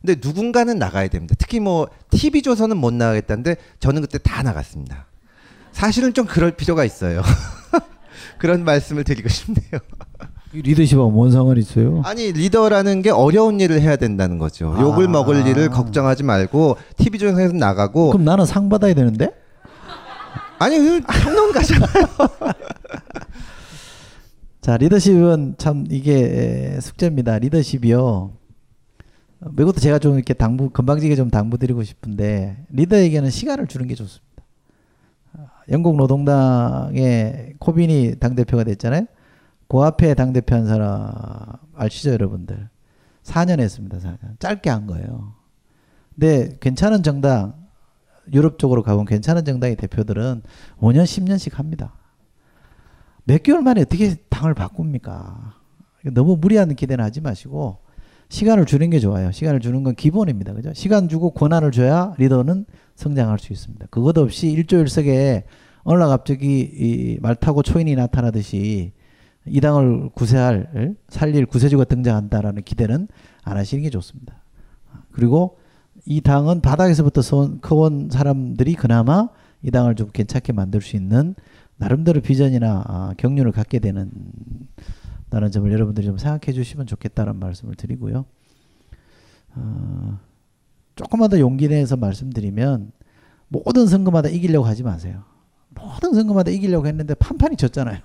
근데 0.02 0.16
누군가는 0.22 0.78
나가야 0.78 1.08
됩니다. 1.08 1.36
특히 1.38 1.60
뭐 1.60 1.88
TV 2.10 2.42
조선은 2.42 2.76
못 2.76 2.94
나가겠다는데 2.94 3.56
저는 3.80 4.02
그때 4.02 4.18
다 4.18 4.44
나갔습니다. 4.44 5.06
사실은 5.72 6.14
좀 6.14 6.26
그럴 6.26 6.52
필요가 6.52 6.84
있어요. 6.84 7.22
그런 8.38 8.64
말씀을 8.64 9.04
드리고 9.04 9.28
싶네요. 9.30 9.82
이 10.54 10.62
리더십하고 10.62 11.12
뭔 11.12 11.32
상관이 11.32 11.62
있어요? 11.62 12.02
아니 12.04 12.32
리더라는 12.32 13.02
게 13.02 13.10
어려운 13.10 13.60
일을 13.62 13.82
해야 13.82 13.96
된다는 13.96 14.38
거죠. 14.38 14.76
욕을 14.80 15.08
아. 15.08 15.10
먹을 15.10 15.48
일을 15.48 15.70
걱정하지 15.70 16.24
말고 16.24 16.78
TV 16.98 17.20
조선에서 17.20 17.54
나가고 17.54 18.10
그럼 18.12 18.26
나는 18.26 18.46
상 18.46 18.68
받아야 18.68 18.94
되는데? 18.94 19.32
아니 20.60 20.78
그 20.78 21.02
평론가잖아요. 21.02 21.88
자 24.62 24.78
리더십은 24.78 25.56
참 25.58 25.86
이게 25.90 26.78
숙제입니다. 26.82 27.40
리더십이요. 27.40 28.32
어, 29.42 29.50
이것도 29.60 29.80
제가 29.80 29.98
좀 30.00 30.16
이렇게 30.16 30.34
당부 30.34 30.70
건방지게 30.70 31.16
좀 31.16 31.30
당부드리고 31.32 31.84
싶은데 31.84 32.58
리더에게는 32.70 33.30
시간을 33.32 33.68
주는 33.68 33.88
게 33.88 33.96
좋습니다. 33.96 34.31
아, 35.62 35.64
영국 35.70 35.96
노동당의 35.96 37.56
코빈이 37.60 38.16
당 38.20 38.36
대표가 38.36 38.64
됐잖아요. 38.64 39.06
그 39.68 39.80
앞에 39.80 40.14
당 40.16 40.34
대표 40.34 40.56
한 40.56 40.66
사람 40.66 41.12
아시죠 41.76 42.12
여러분들? 42.12 42.70
4년 43.24 43.60
했습니다. 43.60 43.98
4년. 43.98 44.40
짧게 44.40 44.70
한 44.70 44.88
거예요. 44.88 45.34
근데 46.16 46.58
괜찮은 46.60 47.04
정당 47.04 47.54
유럽 48.34 48.60
쪽으로 48.60 48.84
가본 48.84 49.06
괜찮은 49.06 49.46
정당의 49.46 49.76
대표들은 49.78 50.42
5년 50.80 51.04
10년씩 51.04 51.54
합니다. 51.54 51.94
몇 53.24 53.44
개월 53.44 53.62
만에 53.62 53.82
어떻게 53.82 54.16
당을 54.30 54.54
바꿉니까? 54.54 55.54
너무 56.12 56.36
무리한 56.36 56.76
기대는 56.76 57.04
하지 57.04 57.22
마시고 57.22 57.78
시간을 58.32 58.66
주는 58.66 58.90
게 58.90 59.00
좋아요. 59.00 59.30
시간을 59.34 59.60
주는 59.60 59.84
건 59.84 59.94
기본입니다. 59.94 60.54
그죠? 60.54 60.72
시간 60.74 61.10
주고 61.10 61.32
권한을 61.32 61.72
줘야 61.72 62.14
리더는 62.18 62.66
성장할 62.96 63.40
수 63.40 63.52
있습니다. 63.52 63.88
그것 63.90 64.18
없이 64.18 64.50
일조일석에 64.52 65.44
어느 65.84 66.00
날 66.00 66.08
갑자기 66.08 66.62
이말 67.20 67.36
타고 67.36 67.62
초인이 67.62 67.94
나타나듯이 67.94 68.94
이 69.46 69.60
당을 69.62 70.12
구세할 70.14 70.96
살릴 71.10 71.46
구세주가 71.46 71.84
등장한다라는 71.84 72.64
기대는 72.64 73.10
안 73.44 73.58
하시는 73.58 73.84
게 73.84 73.90
좋습니다. 73.90 74.42
그리고 75.12 75.58
이 76.06 76.22
당은 76.22 76.62
바닥에서부터 76.62 77.22
서- 77.22 77.58
커온 77.60 78.08
사람들이 78.10 78.76
그나마 78.76 79.28
이 79.62 79.72
당을 79.72 79.96
좀 79.96 80.10
괜찮게 80.10 80.54
만들 80.54 80.80
수 80.82 80.96
있는 80.96 81.36
나름대로 81.76 82.22
비전이나 82.22 82.84
아, 82.88 83.14
경륜을 83.18 83.52
갖게 83.52 83.80
되는 83.80 84.10
다는 85.32 85.50
점을 85.50 85.72
여러분들이 85.72 86.06
좀 86.06 86.18
생각해 86.18 86.52
주시면 86.54 86.88
좋겠다는 86.88 87.38
말씀을 87.38 87.76
드리고요. 87.76 88.26
어, 89.56 90.20
조금만 90.96 91.30
더 91.30 91.40
용기 91.40 91.70
내서 91.70 91.96
말씀드리면 91.96 92.92
모든 93.48 93.88
선거마다 93.88 94.28
이기려고 94.28 94.68
하지 94.68 94.84
마세요. 94.84 95.24
모든 95.70 96.14
선거마다 96.14 96.52
이기려고 96.52 96.86
했는데 96.86 97.14
판판이 97.16 97.56
졌잖아요. 97.56 98.02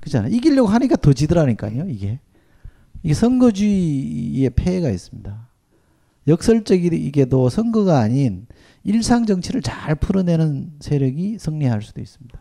그렇잖아요. 0.00 0.30
이기려고 0.30 0.68
하니까 0.68 0.96
더 0.96 1.14
지더라니까요. 1.14 1.88
이게 1.88 2.20
이게 3.02 3.14
선거주의의 3.14 4.50
폐해가 4.50 4.90
있습니다. 4.90 5.48
역설적이게도 6.26 7.48
선거가 7.48 7.98
아닌 7.98 8.46
일상 8.84 9.24
정치를 9.24 9.62
잘 9.62 9.94
풀어내는 9.94 10.74
세력이 10.80 11.38
승리할 11.38 11.80
수도 11.80 12.02
있습니다. 12.02 12.38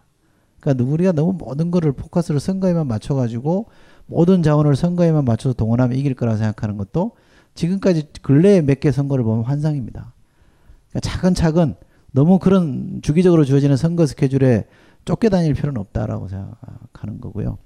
그러니까 0.59 0.83
우리가 0.83 1.11
너무 1.11 1.33
모든 1.33 1.71
거를 1.71 1.91
포커스를 1.91 2.39
선거에만 2.39 2.87
맞춰가지고 2.87 3.67
모든 4.05 4.41
자원을 4.43 4.75
선거에만 4.75 5.25
맞춰서 5.25 5.53
동원하면 5.53 5.97
이길 5.97 6.15
거라 6.15 6.37
생각하는 6.37 6.77
것도 6.77 7.11
지금까지 7.53 8.09
근래의 8.21 8.63
몇개 8.63 8.91
선거를 8.91 9.23
보면 9.23 9.43
환상입니다. 9.45 10.13
그러니까 10.89 10.99
차근차근 11.09 11.75
너무 12.11 12.39
그런 12.39 12.99
주기적으로 13.01 13.45
주어지는 13.45 13.77
선거 13.77 14.05
스케줄에 14.05 14.65
쫓겨다닐 15.05 15.53
필요는 15.53 15.79
없다라고 15.79 16.27
생각하는 16.27 17.21
거고요. 17.21 17.57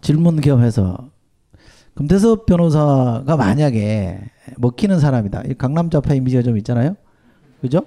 질문 0.00 0.40
겸해서 0.40 1.10
금태섭 1.94 2.46
변호사가 2.46 3.36
만약에 3.36 4.20
먹히는 4.58 5.00
사람이다. 5.00 5.44
이 5.46 5.54
강남 5.54 5.88
좌파 5.90 6.14
이미지가 6.14 6.42
좀 6.42 6.56
있잖아요. 6.58 6.96
그죠? 7.60 7.82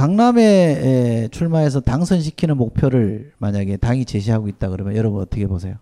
강남에 0.00 0.42
에, 0.42 1.28
출마해서 1.28 1.80
당선시키는 1.80 2.56
목표를 2.56 3.32
만약에 3.36 3.76
당이 3.76 4.06
제시하고 4.06 4.48
있다 4.48 4.70
그러면 4.70 4.96
여러분 4.96 5.20
어떻게 5.20 5.46
보세요? 5.46 5.74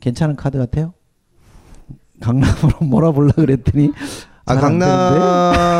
괜찮은 0.00 0.36
카드 0.36 0.58
같아요? 0.58 0.92
강남으로 2.20 2.80
몰아보려 2.84 3.32
그랬더니 3.32 3.92
아? 4.44 4.56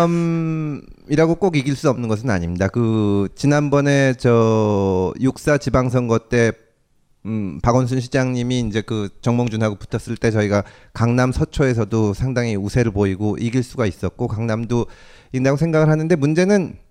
강남이라고 0.01 1.35
꼭 1.35 1.59
이길 1.59 1.77
수 1.77 1.90
없는 1.90 2.09
것은 2.09 2.31
아닙니다. 2.31 2.68
그 2.68 3.29
지난번에 3.35 4.14
저 4.14 5.12
육사 5.20 5.59
지방선거 5.59 6.31
때 6.31 6.53
음, 7.27 7.61
박원순 7.62 8.01
시장님이 8.01 8.61
이제 8.61 8.81
그 8.81 9.11
정몽준하고 9.20 9.77
붙었을 9.77 10.16
때 10.16 10.31
저희가 10.31 10.64
강남 10.94 11.33
서초에서도 11.33 12.14
상당히 12.14 12.57
우세를 12.57 12.92
보이고 12.92 13.37
이길 13.38 13.62
수가 13.62 13.85
있었고 13.85 14.27
강남도 14.27 14.87
이긴다고 15.33 15.59
생각을 15.59 15.90
하는데 15.90 16.16
문제는 16.16 16.86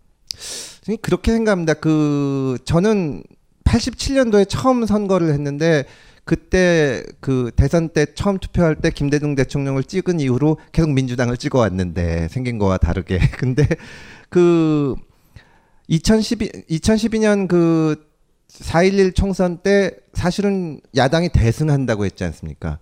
그렇게 1.01 1.31
생각합니다. 1.31 1.73
그 1.75 2.57
저는 2.65 3.23
87년도에 3.63 4.47
처음 4.47 4.85
선거를 4.85 5.33
했는데 5.33 5.85
그때 6.23 7.03
그 7.19 7.51
대선 7.55 7.89
때 7.89 8.07
처음 8.15 8.39
투표할 8.39 8.75
때 8.75 8.89
김대중 8.89 9.35
대통령을 9.35 9.83
찍은 9.83 10.19
이후로 10.19 10.57
계속 10.71 10.91
민주당을 10.91 11.37
찍어 11.37 11.59
왔는데 11.59 12.27
생긴 12.29 12.57
거와 12.57 12.77
다르게. 12.77 13.19
근데 13.37 13.67
그 14.29 14.95
2012, 15.87 16.49
2012년 16.69 17.47
그 17.47 18.07
4.11 18.49 19.15
총선 19.15 19.57
때 19.59 19.91
사실은 20.13 20.79
야당이 20.95 21.29
대승한다고 21.29 22.05
했지 22.05 22.23
않습니까? 22.23 22.79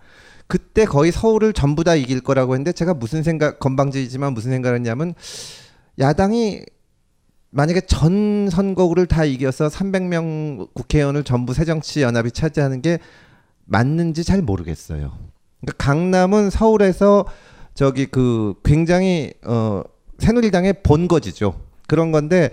그때 0.48 0.86
거의 0.86 1.12
서울을 1.12 1.54
전부 1.54 1.84
다 1.84 1.96
이길 1.96 2.22
거라고 2.22 2.54
했는데 2.54 2.72
제가 2.72 2.94
무슨 2.94 3.24
생각, 3.24 3.60
건방지지만 3.60 4.34
무슨 4.34 4.52
생각을 4.52 4.78
했냐면 4.78 5.16
야당이 6.00 6.64
만약에 7.56 7.82
전 7.82 8.50
선거구를 8.50 9.06
다 9.06 9.26
이겨서 9.26 9.68
300명 9.68 10.74
국회의원을 10.74 11.24
전부 11.24 11.54
새정치연합이 11.54 12.32
차지하는 12.32 12.82
게 12.82 12.98
맞는지 13.66 14.24
잘 14.24 14.42
모르겠어요. 14.42 15.14
그러니까 15.62 15.78
강남은 15.78 16.50
서울에서 16.50 17.26
저기 17.76 18.08
그 18.08 18.56
굉장히 18.64 19.34
어 19.46 19.84
새누리당의 20.18 20.82
본거지죠. 20.82 21.60
그런 21.88 22.12
건데 22.12 22.50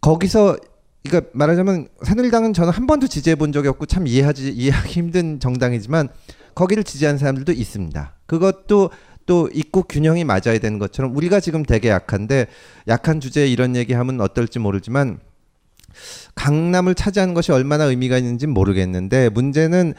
거기서 0.00 0.56
그러니까 1.02 1.28
말하자면 1.34 1.88
새누리당은 2.04 2.52
저는 2.52 2.72
한 2.72 2.86
번도 2.86 3.08
지지해 3.08 3.34
본 3.34 3.50
적이 3.50 3.68
없고 3.68 3.86
참 3.86 4.06
이해하지 4.06 4.52
이해하기 4.52 4.92
힘든 4.92 5.40
정당이지만 5.40 6.08
거기를 6.54 6.84
지지하는 6.84 7.18
사람들도 7.18 7.50
있습니다. 7.50 8.14
그것도 8.26 8.90
또 9.26 9.50
있고 9.52 9.82
균형이 9.82 10.24
맞아야 10.24 10.58
되는 10.60 10.78
것처럼 10.78 11.14
우리가 11.16 11.40
지금 11.40 11.64
되게 11.64 11.88
약한데 11.88 12.46
약한 12.88 13.20
주제에 13.20 13.46
이런 13.48 13.76
얘기하면 13.76 14.20
어떨지 14.20 14.58
모르지만 14.58 15.18
강남을 16.34 16.94
차지하는 16.94 17.34
것이 17.34 17.52
얼마나 17.52 17.84
의미가 17.84 18.18
있는지 18.18 18.46
모르겠는데 18.46 19.28
문제는 19.30 19.94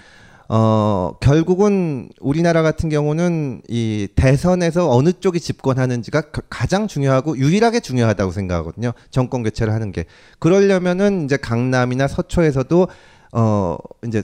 어 0.49 1.17
결국은 1.19 2.07
우리나라 2.21 2.61
같은 2.61 2.87
경우는 2.87 3.63
이 3.67 4.07
대선에서 4.15 4.89
어느 4.89 5.11
쪽이 5.11 5.41
집권하는지가 5.41 6.21
가- 6.31 6.41
가장 6.49 6.87
중요하고 6.87 7.37
유일하게 7.37 7.81
중요하다고 7.81 8.31
생각하거든요. 8.31 8.93
정권 9.11 9.43
교체를 9.43 9.73
하는 9.73 9.91
게 9.91 10.05
그러려면은 10.39 11.25
이제 11.25 11.35
강남이나 11.35 12.07
서초에서도 12.07 12.87
어 13.33 13.77
이제 14.07 14.23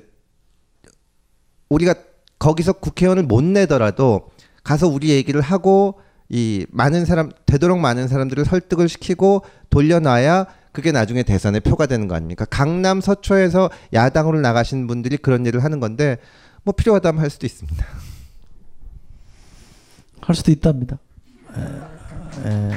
우리가 1.68 1.96
거기서 2.40 2.74
국회의원을 2.74 3.24
못 3.24 3.44
내더라도 3.44 4.30
가서 4.64 4.88
우리 4.88 5.10
얘기를 5.10 5.42
하고 5.42 6.00
이 6.30 6.66
많은 6.70 7.06
사람 7.06 7.32
되도록 7.46 7.80
많은 7.80 8.08
사람들을 8.08 8.46
설득을 8.46 8.90
시키고 8.90 9.44
돌려놔야 9.70 10.48
그게 10.72 10.92
나중에 10.92 11.22
대선의 11.24 11.62
표가 11.62 11.86
되는 11.86 12.08
거 12.08 12.16
아닙니까? 12.16 12.46
강남 12.46 13.00
서초에서 13.00 13.70
야당으로 13.94 14.42
나가신 14.42 14.88
분들이 14.88 15.18
그런 15.18 15.46
일을 15.46 15.64
하는 15.64 15.80
건데 15.80 16.18
뭐 16.64 16.74
필요하다면 16.74 17.22
할 17.22 17.30
수도 17.30 17.46
있습니다. 17.46 17.86
할 20.22 20.36
수도 20.36 20.52
있답니다. 20.52 20.98
에, 21.56 22.50
에. 22.50 22.72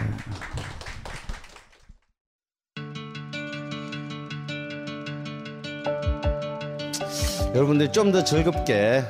여러분들이 7.55 7.91
좀더 7.91 8.23
즐겁게 8.23 9.03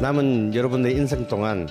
남은 0.00 0.54
여러분의 0.54 0.94
인생 0.94 1.26
동안 1.26 1.66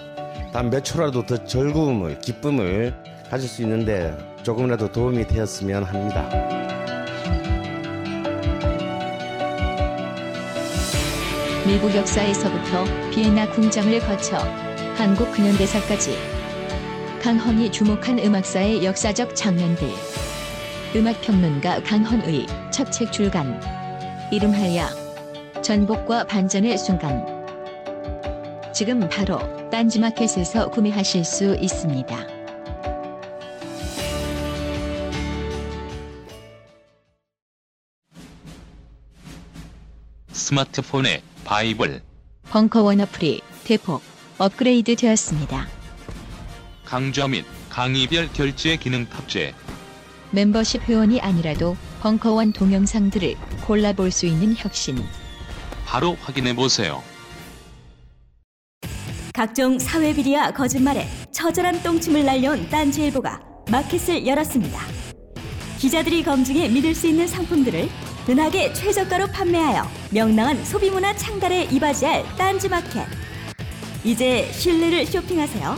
단 0.52 0.70
몇 0.70 0.84
초라도 0.84 1.26
더 1.26 1.38
즐거움을 1.46 2.20
기쁨을 2.20 2.94
가질 3.30 3.48
수 3.48 3.62
있는데 3.62 4.16
조금이라도 4.44 4.92
도움이 4.92 5.26
되었으면 5.28 5.84
합니다. 5.84 6.30
미국 11.66 11.96
역사에서부터 11.96 12.84
비엔나 13.12 13.50
궁정을 13.52 14.00
거쳐 14.02 14.38
한국 14.96 15.32
근현대사까지 15.32 16.18
강헌이 17.22 17.72
주목한 17.72 18.20
음악사의 18.20 18.84
역사적 18.84 19.36
장면들. 19.36 19.88
음악평론가 20.96 21.84
강헌의 21.84 22.48
첫 22.72 22.92
책 22.92 23.12
출간. 23.12 23.62
이름하여 24.32 24.86
전복과 25.62 26.26
반전의 26.26 26.78
순간. 26.78 27.24
지금 28.74 29.08
바로 29.08 29.40
딴지마켓에서 29.72 30.70
구매하실 30.70 31.24
수 31.24 31.56
있습니다. 31.56 32.28
스마트폰에 40.34 41.24
바이블, 41.46 42.02
벙커원 42.50 43.00
어플이 43.00 43.42
대폭 43.64 44.02
업그레이드 44.38 44.96
되었습니다. 44.96 45.68
강좌 46.84 47.28
및 47.28 47.46
강의별 47.70 48.34
결제 48.34 48.76
기능 48.76 49.08
탑재. 49.08 49.54
멤버십 50.32 50.82
회원이 50.84 51.22
아니라도 51.22 51.78
벙커원 52.02 52.52
동영상들을 52.52 53.36
골라볼 53.66 54.12
수 54.12 54.26
있는 54.26 54.54
혁신. 54.58 55.02
바로 55.86 56.18
확인해 56.22 56.54
보세요. 56.54 57.02
각종 59.34 59.80
사회 59.80 60.14
비리와 60.14 60.52
거짓말에 60.52 61.06
처절한 61.32 61.82
똥침을 61.84 62.26
날려온 62.26 62.70
딴지일보가 62.70 63.42
마켓을 63.72 64.28
열었습니다. 64.28 64.80
기자들이 65.78 66.24
검증해 66.24 66.68
믿을 66.70 66.94
수 66.94 67.08
있는 67.08 67.28
상품들을 67.28 67.88
은하계 68.30 68.74
최저가로 68.74 69.28
판매하여 69.28 69.84
명랑한 70.14 70.64
소비문화 70.66 71.16
창달에 71.16 71.64
이바지할 71.72 72.24
딴지마켓. 72.38 73.08
이제 74.04 74.52
신뢰를 74.52 75.06
쇼핑하세요. 75.06 75.76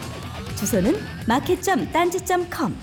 주소는 0.58 0.96
마켓.딴지.com. 1.28 2.76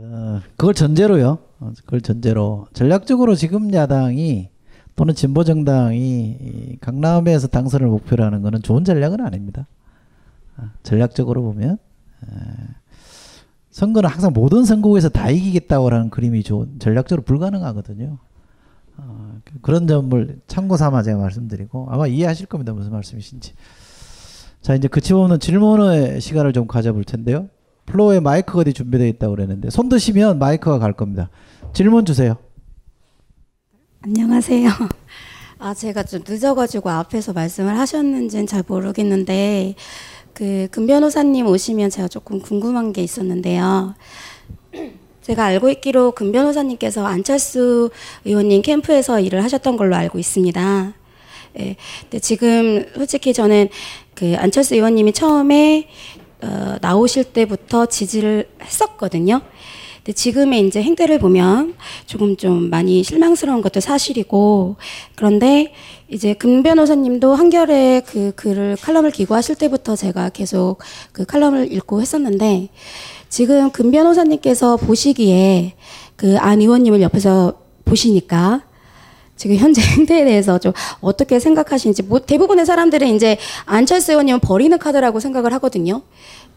어, 0.00 0.40
그걸 0.56 0.74
전제로요. 0.74 1.38
어, 1.60 1.72
그걸 1.84 2.00
전제로 2.00 2.66
전략적으로 2.72 3.34
지금 3.34 3.72
야당이 3.72 4.50
또는 4.98 5.14
진보 5.14 5.44
정당이 5.44 5.96
이 6.40 6.76
강남에서 6.80 7.46
당선을 7.46 7.86
목표로 7.86 8.24
하는 8.24 8.42
것은 8.42 8.62
좋은 8.62 8.82
전략은 8.84 9.20
아닙니다. 9.20 9.68
아, 10.56 10.72
전략적으로 10.82 11.40
보면 11.42 11.78
에, 12.24 12.28
선거는 13.70 14.10
항상 14.10 14.32
모든 14.32 14.64
선거구에서 14.64 15.08
다 15.08 15.30
이기겠다고 15.30 15.88
하는 15.88 16.10
그림이 16.10 16.42
좋은 16.42 16.80
전략적으로 16.80 17.22
불가능하거든요. 17.22 18.18
어, 18.96 19.38
그- 19.44 19.60
그런 19.60 19.86
점을 19.86 20.40
참고 20.48 20.76
삼아 20.76 21.04
제가 21.04 21.16
말씀드리고 21.16 21.86
아마 21.90 22.08
이해하실 22.08 22.46
겁니다. 22.46 22.72
무슨 22.72 22.90
말씀이신지. 22.90 23.52
자 24.62 24.74
이제 24.74 24.88
그치 24.88 25.14
없는 25.14 25.38
질문의 25.38 26.20
시간을 26.20 26.52
좀 26.52 26.66
가져볼 26.66 27.04
텐데요. 27.04 27.48
플로어에 27.86 28.18
마이크가 28.18 28.64
준비되어 28.64 29.06
있다고 29.06 29.36
그랬는데 29.36 29.70
손 29.70 29.88
드시면 29.88 30.40
마이크가 30.40 30.80
갈 30.80 30.92
겁니다. 30.92 31.30
질문 31.72 32.04
주세요. 32.04 32.36
안녕하세요. 34.00 34.70
아, 35.58 35.74
제가 35.74 36.04
좀 36.04 36.22
늦어가지고 36.26 36.88
앞에서 36.88 37.32
말씀을 37.32 37.76
하셨는지는 37.76 38.46
잘 38.46 38.62
모르겠는데, 38.64 39.74
그, 40.32 40.68
금 40.70 40.86
변호사님 40.86 41.48
오시면 41.48 41.90
제가 41.90 42.06
조금 42.06 42.40
궁금한 42.40 42.92
게 42.92 43.02
있었는데요. 43.02 43.96
제가 45.22 45.46
알고 45.46 45.68
있기로 45.70 46.12
금 46.12 46.30
변호사님께서 46.30 47.04
안철수 47.04 47.90
의원님 48.24 48.62
캠프에서 48.62 49.18
일을 49.18 49.42
하셨던 49.42 49.76
걸로 49.76 49.96
알고 49.96 50.20
있습니다. 50.20 50.94
예. 51.58 51.76
근데 52.02 52.18
지금 52.20 52.86
솔직히 52.94 53.34
저는 53.34 53.68
그 54.14 54.36
안철수 54.38 54.76
의원님이 54.76 55.12
처음에 55.12 55.88
어, 56.40 56.76
나오실 56.80 57.24
때부터 57.24 57.86
지지를 57.86 58.48
했었거든요. 58.62 59.40
근데 60.08 60.14
지금의 60.14 60.66
이제 60.66 60.82
행태를 60.82 61.18
보면 61.18 61.74
조금 62.06 62.34
좀 62.38 62.70
많이 62.70 63.02
실망스러운 63.02 63.60
것도 63.60 63.80
사실이고 63.80 64.76
그런데 65.14 65.74
이제 66.08 66.32
금 66.32 66.62
변호사님도 66.62 67.34
한결에 67.34 68.00
그 68.06 68.32
글을 68.34 68.78
칼럼을 68.80 69.10
기고하실 69.10 69.56
때부터 69.56 69.96
제가 69.96 70.30
계속 70.30 70.78
그 71.12 71.26
칼럼을 71.26 71.70
읽고 71.70 72.00
했었는데 72.00 72.70
지금 73.28 73.70
금 73.70 73.90
변호사님께서 73.90 74.78
보시기에 74.78 75.74
그 76.16 76.38
안 76.38 76.62
의원님을 76.62 77.02
옆에서 77.02 77.60
보시니까 77.84 78.62
지금 79.38 79.56
현재 79.56 79.80
행태에 79.96 80.24
대해서 80.24 80.58
좀 80.58 80.72
어떻게 81.00 81.38
생각하시는지 81.38 82.02
뭐 82.02 82.18
대부분의 82.18 82.66
사람들은 82.66 83.14
이제 83.14 83.38
안철수 83.64 84.12
의원님은 84.12 84.40
버리는 84.40 84.76
카드라고 84.78 85.20
생각을 85.20 85.52
하거든요. 85.54 86.02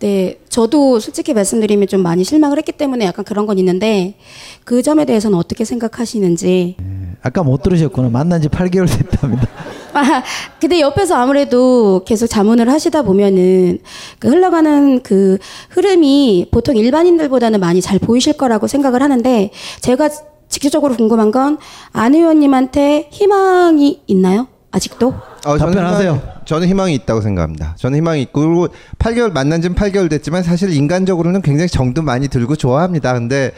네, 0.02 0.40
저도 0.50 1.00
솔직히 1.00 1.32
말씀드리면 1.36 1.88
좀 1.88 2.02
많이 2.02 2.24
실망을 2.24 2.58
했기 2.58 2.72
때문에 2.72 3.06
약간 3.06 3.24
그런 3.24 3.46
건 3.46 3.60
있는데 3.60 4.16
그 4.64 4.82
점에 4.82 5.06
대해서는 5.06 5.38
어떻게 5.38 5.64
생각하시는지. 5.64 6.76
아까 7.22 7.44
못 7.44 7.62
들으셨구나. 7.62 8.10
만난 8.10 8.42
지 8.42 8.50
8개월 8.50 8.88
됐답니다. 8.90 9.48
아, 9.94 10.24
근데 10.60 10.80
옆에서 10.80 11.16
아무래도 11.16 12.04
계속 12.04 12.26
자문을 12.26 12.68
하시다 12.68 13.04
보면은 13.04 13.78
그 14.18 14.30
흘러가는 14.30 15.04
그 15.04 15.38
흐름이 15.70 16.48
보통 16.50 16.76
일반인들보다는 16.78 17.60
많이 17.60 17.80
잘 17.80 18.00
보이실 18.00 18.34
거라고 18.34 18.66
생각을 18.66 19.04
하는데 19.04 19.52
제가 19.82 20.10
직접적으로 20.50 20.96
궁금한 20.96 21.30
건 21.32 21.58
안 21.94 22.16
의원님한테 22.16 23.10
희망이 23.12 24.02
있나요? 24.08 24.48
아직도? 24.72 25.14
어, 25.46 25.58
저는 25.58 25.74
희망, 25.74 26.22
저는 26.46 26.68
희망이 26.68 26.96
있다고 26.96 27.22
생각합니다. 27.22 27.76
저는 27.78 27.98
희망이 27.98 28.22
있고 28.24 28.42
그리고 28.42 28.68
8개월 29.00 29.32
만난 29.32 29.62
지는 29.62 29.76
8개월 29.76 30.10
됐지만 30.10 30.44
사실 30.44 30.72
인간적으로는 30.72 31.42
굉장히 31.42 31.68
정도 31.68 32.02
많이 32.02 32.30
들고 32.30 32.56
좋아합니다. 32.56 33.14
근데 33.14 33.52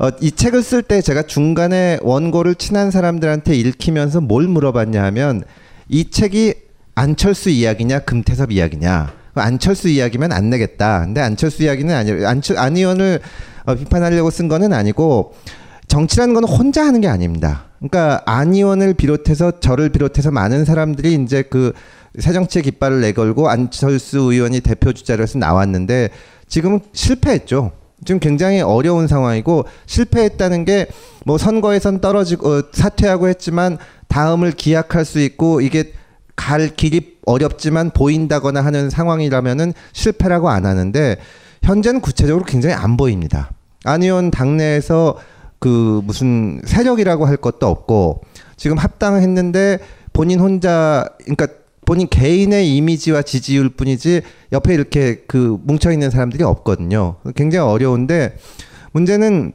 어, 0.00 0.08
이 0.20 0.32
책을 0.32 0.62
쓸 0.62 0.82
때 0.82 1.00
제가 1.02 1.22
중간에 1.22 1.98
원고를 2.02 2.56
친한 2.56 2.90
사람들한테 2.90 3.54
읽히면서 3.54 4.20
뭘 4.20 4.48
물어봤냐 4.48 5.02
하면 5.04 5.44
이 5.88 6.10
책이 6.10 6.54
안철수 6.94 7.50
이야기냐 7.50 8.00
금태섭 8.00 8.50
이야기냐 8.50 9.12
안철수 9.34 9.88
이야기면 9.88 10.32
안 10.32 10.50
내겠다. 10.50 11.04
근데 11.04 11.20
안철수 11.20 11.62
이야기는 11.62 11.94
아니에요. 11.94 12.28
안철 12.28 12.58
안 12.58 12.76
의원을 12.76 13.20
어, 13.66 13.74
비판하려고 13.74 14.30
쓴 14.30 14.48
거는 14.48 14.72
아니고 14.72 15.34
정치라는 15.86 16.34
건 16.34 16.44
혼자 16.44 16.84
하는 16.84 17.00
게 17.00 17.08
아닙니다. 17.08 17.69
그러니까 17.80 18.22
안 18.26 18.54
의원을 18.54 18.94
비롯해서 18.94 19.58
저를 19.60 19.88
비롯해서 19.88 20.30
많은 20.30 20.64
사람들이 20.64 21.14
이제 21.14 21.42
그 21.42 21.72
새정치의 22.18 22.62
깃발을 22.62 23.00
내걸고 23.00 23.48
안철수 23.48 24.18
의원이 24.18 24.60
대표 24.60 24.92
주자로 24.92 25.22
해서 25.22 25.38
나왔는데 25.38 26.10
지금은 26.48 26.80
실패했죠. 26.92 27.72
지금 28.04 28.18
굉장히 28.18 28.60
어려운 28.60 29.06
상황이고 29.06 29.64
실패했다는 29.86 30.64
게 30.64 30.86
뭐 31.24 31.38
선거에선 31.38 32.00
떨어지고 32.00 32.48
어, 32.48 32.62
사퇴하고 32.72 33.28
했지만 33.28 33.78
다음을 34.08 34.52
기약할 34.52 35.04
수 35.04 35.20
있고 35.20 35.60
이게 35.60 35.92
갈 36.36 36.68
길이 36.68 37.18
어렵지만 37.26 37.90
보인다거나 37.90 38.64
하는 38.64 38.88
상황이라면은 38.88 39.74
실패라고 39.92 40.48
안 40.48 40.64
하는데 40.64 41.16
현재는 41.62 42.00
구체적으로 42.00 42.44
굉장히 42.44 42.74
안 42.74 42.96
보입니다. 42.96 43.50
안 43.84 44.02
의원 44.02 44.30
당내에서 44.30 45.18
그 45.60 46.00
무슨 46.04 46.60
세력이라고 46.64 47.26
할 47.26 47.36
것도 47.36 47.66
없고 47.66 48.22
지금 48.56 48.78
합당했는데 48.78 49.78
본인 50.12 50.40
혼자 50.40 51.06
그러니까 51.20 51.46
본인 51.84 52.08
개인의 52.08 52.76
이미지와 52.76 53.22
지지율 53.22 53.68
뿐이지 53.68 54.22
옆에 54.52 54.74
이렇게 54.74 55.22
그 55.26 55.58
뭉쳐 55.62 55.92
있는 55.92 56.10
사람들이 56.10 56.42
없거든요. 56.44 57.16
굉장히 57.36 57.68
어려운데 57.68 58.36
문제는 58.92 59.52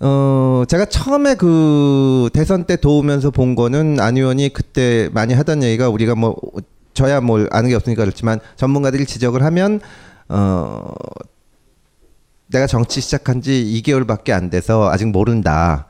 어 0.00 0.64
제가 0.68 0.86
처음에 0.86 1.34
그 1.34 2.28
대선 2.32 2.64
때 2.64 2.76
도우면서 2.76 3.30
본 3.30 3.54
거는 3.54 4.00
안 4.00 4.16
의원이 4.16 4.52
그때 4.52 5.08
많이 5.12 5.34
하던 5.34 5.62
얘기가 5.62 5.88
우리가 5.88 6.14
뭐 6.14 6.36
저야 6.92 7.20
뭘 7.20 7.48
아는 7.50 7.70
게 7.70 7.74
없으니까 7.74 8.02
그렇지만 8.04 8.38
전문가들이 8.56 9.06
지적을 9.06 9.42
하면 9.42 9.80
어 10.28 10.92
내가 12.54 12.66
정치 12.66 13.00
시작한 13.00 13.42
지 13.42 13.82
2개월밖에 13.84 14.30
안 14.30 14.48
돼서 14.48 14.88
아직 14.90 15.08
모른다. 15.08 15.86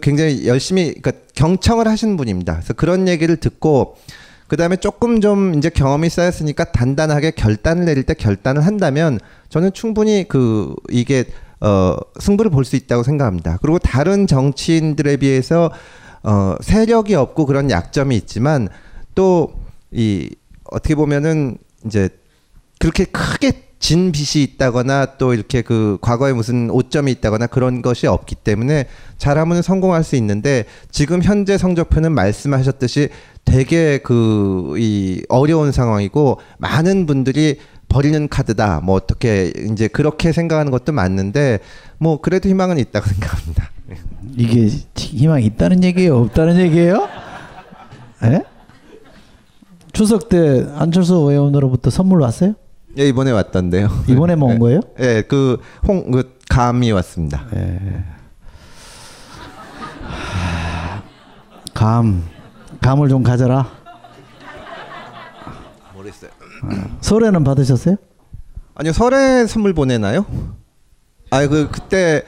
굉장히 0.00 0.46
열심히 0.46 0.94
그러니까 0.94 1.12
경청을 1.34 1.88
하신 1.88 2.16
분입니다. 2.16 2.54
그래서 2.54 2.72
그런 2.72 3.08
얘기를 3.08 3.36
듣고 3.36 3.96
그다음에 4.46 4.76
조금 4.76 5.20
좀 5.20 5.54
이제 5.54 5.68
경험이 5.70 6.08
쌓였으니까 6.08 6.64
단단하게 6.72 7.32
결단을 7.32 7.84
내릴 7.84 8.04
때 8.04 8.14
결단을 8.14 8.64
한다면 8.64 9.18
저는 9.48 9.72
충분히 9.72 10.26
그 10.28 10.74
이게 10.90 11.24
어 11.60 11.96
승부를 12.20 12.50
볼 12.50 12.64
수 12.64 12.76
있다고 12.76 13.02
생각합니다. 13.02 13.58
그리고 13.60 13.78
다른 13.78 14.26
정치인들에 14.26 15.16
비해서 15.16 15.70
어, 16.22 16.54
세력이 16.62 17.14
없고 17.14 17.44
그런 17.46 17.70
약점이 17.70 18.16
있지만 18.16 18.68
또 19.14 19.64
이 19.94 20.28
어떻게 20.64 20.94
보면은 20.96 21.56
이제 21.86 22.08
그렇게 22.80 23.04
크게 23.04 23.52
진 23.84 24.12
빚이 24.12 24.42
있다거나 24.42 25.18
또 25.18 25.34
이렇게 25.34 25.60
그 25.60 25.98
과거에 26.00 26.32
무슨 26.32 26.70
오점이 26.70 27.12
있다거나 27.12 27.46
그런 27.48 27.82
것이 27.82 28.06
없기 28.06 28.34
때문에 28.36 28.86
잘하면 29.18 29.60
성공할 29.60 30.04
수 30.04 30.16
있는데 30.16 30.64
지금 30.90 31.22
현재 31.22 31.58
성적표는 31.58 32.12
말씀하셨듯이 32.12 33.10
되게 33.44 33.98
그 33.98 34.74
이 34.78 35.22
어려운 35.28 35.70
상황이고 35.70 36.40
많은 36.56 37.04
분들이 37.04 37.58
버리는 37.90 38.26
카드다 38.26 38.80
뭐 38.82 38.94
어떻게 38.94 39.52
이제 39.70 39.86
그렇게 39.88 40.32
생각하는 40.32 40.72
것도 40.72 40.92
맞는데 40.92 41.58
뭐 41.98 42.22
그래도 42.22 42.48
희망은 42.48 42.78
있다고 42.78 43.04
생각합니다. 43.12 43.70
이게 44.34 44.66
희망이 44.96 45.44
있다는 45.44 45.84
얘기예요, 45.84 46.16
없다는 46.20 46.56
얘기예요? 46.58 47.06
예? 48.24 48.44
추석 49.92 50.30
때 50.30 50.66
안철수 50.74 51.16
의원으로부터 51.16 51.90
선물 51.90 52.22
왔어요? 52.22 52.54
예 52.98 53.08
이번에 53.08 53.30
왔던데요. 53.32 53.88
이번에 54.08 54.36
먹은 54.36 54.58
거예요? 54.58 54.80
예, 55.00 55.22
그 55.22 55.58
홍 55.88 56.10
그 56.10 56.34
감이 56.48 56.92
왔습니다. 56.92 57.46
감, 61.72 62.22
감을 62.80 63.08
좀 63.08 63.22
가져라. 63.22 63.66
모르겠어요. 65.94 66.30
설에는 67.00 67.42
받으셨어요? 67.44 67.96
아니요 68.76 68.92
설에 68.92 69.46
선물 69.46 69.72
보내나요? 69.74 70.26
아 71.30 71.46
그 71.48 71.68
그때 71.70 72.22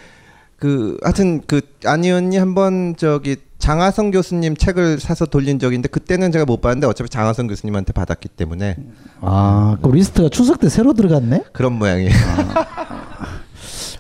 그 0.58 0.96
하여튼 1.02 1.42
그안 1.46 2.02
의원이 2.04 2.36
한번 2.38 2.96
저기 2.96 3.36
장하성 3.58 4.10
교수님 4.10 4.56
책을 4.56 5.00
사서 5.00 5.26
돌린 5.26 5.58
적이 5.58 5.76
있는데 5.76 5.88
그때는 5.88 6.30
제가 6.30 6.44
못 6.44 6.60
받았는데 6.60 6.86
어차피 6.86 7.08
장하성 7.08 7.46
교수님한테 7.46 7.92
받았기 7.92 8.28
때문에 8.28 8.76
아, 9.20 9.76
그 9.82 9.88
리스트가 9.88 10.28
추석 10.28 10.60
때 10.60 10.68
새로 10.68 10.92
들어갔네? 10.92 11.44
그런 11.52 11.72
모양이에요. 11.72 12.10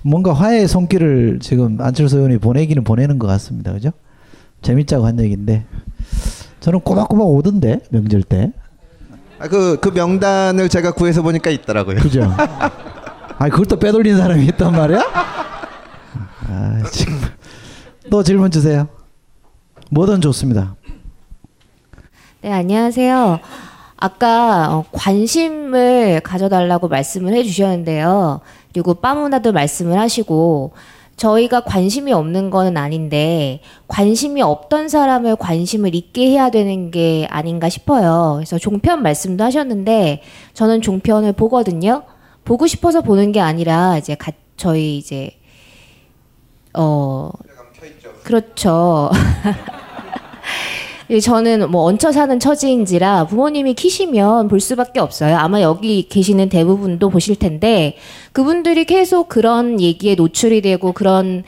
뭔가 0.02 0.32
화해의 0.32 0.68
손길을 0.68 1.38
지금 1.40 1.80
안철수 1.80 2.18
의원이 2.18 2.38
보내기는 2.38 2.84
보내는 2.84 3.18
것 3.18 3.26
같습니다. 3.26 3.72
그죠? 3.72 3.90
재밌자고 4.62 5.06
한 5.06 5.18
얘기인데 5.20 5.64
저는 6.60 6.80
꼬박꼬박 6.80 7.26
오던데 7.26 7.80
명절 7.90 8.22
때. 8.22 8.52
아, 9.38 9.48
그, 9.48 9.78
그 9.80 9.88
명단을 9.88 10.68
제가 10.68 10.92
구해서 10.92 11.22
보니까 11.22 11.50
있더라고요. 11.50 11.96
그죠? 11.96 12.32
아니 13.38 13.50
그걸 13.50 13.66
또 13.66 13.78
빼돌린 13.78 14.16
사람이 14.16 14.44
있단 14.46 14.72
말이야? 14.72 15.00
아, 16.48 16.82
지금 16.90 17.18
또 18.10 18.22
질문 18.22 18.50
주세요. 18.50 18.88
뭐든 19.90 20.20
좋습니다. 20.20 20.76
네, 22.42 22.50
안녕하세요. 22.52 23.40
아까 23.96 24.74
어, 24.74 24.84
관심을 24.92 26.20
가져달라고 26.20 26.88
말씀을 26.88 27.34
해주셨는데요. 27.34 28.40
그리고 28.72 28.94
빠무나도 28.94 29.52
말씀을 29.52 29.98
하시고 29.98 30.72
저희가 31.16 31.60
관심이 31.60 32.12
없는 32.12 32.50
거는 32.50 32.76
아닌데 32.76 33.62
관심이 33.88 34.42
없던 34.42 34.90
사람을 34.90 35.36
관심을 35.36 35.94
있게 35.94 36.30
해야 36.30 36.50
되는 36.50 36.90
게 36.90 37.26
아닌가 37.30 37.70
싶어요. 37.70 38.34
그래서 38.36 38.58
종편 38.58 39.02
말씀도 39.02 39.42
하셨는데 39.42 40.22
저는 40.52 40.82
종편을 40.82 41.32
보거든요. 41.32 42.02
보고 42.44 42.66
싶어서 42.66 43.00
보는 43.00 43.32
게 43.32 43.40
아니라 43.40 43.96
이제 43.96 44.14
가, 44.14 44.30
저희 44.56 44.98
이제 44.98 45.30
어 46.74 47.30
그렇죠. 48.26 49.08
예, 51.10 51.20
저는 51.20 51.70
뭐 51.70 51.84
얹혀 51.84 52.10
사는 52.10 52.40
처지인지라 52.40 53.28
부모님이 53.28 53.74
키시면 53.74 54.48
볼 54.48 54.58
수밖에 54.58 54.98
없어요. 54.98 55.36
아마 55.36 55.60
여기 55.60 56.08
계시는 56.08 56.48
대부분도 56.48 57.10
보실 57.10 57.36
텐데 57.36 57.96
그분들이 58.32 58.84
계속 58.84 59.28
그런 59.28 59.80
얘기에 59.80 60.16
노출이 60.16 60.60
되고 60.60 60.90
그런 60.90 61.44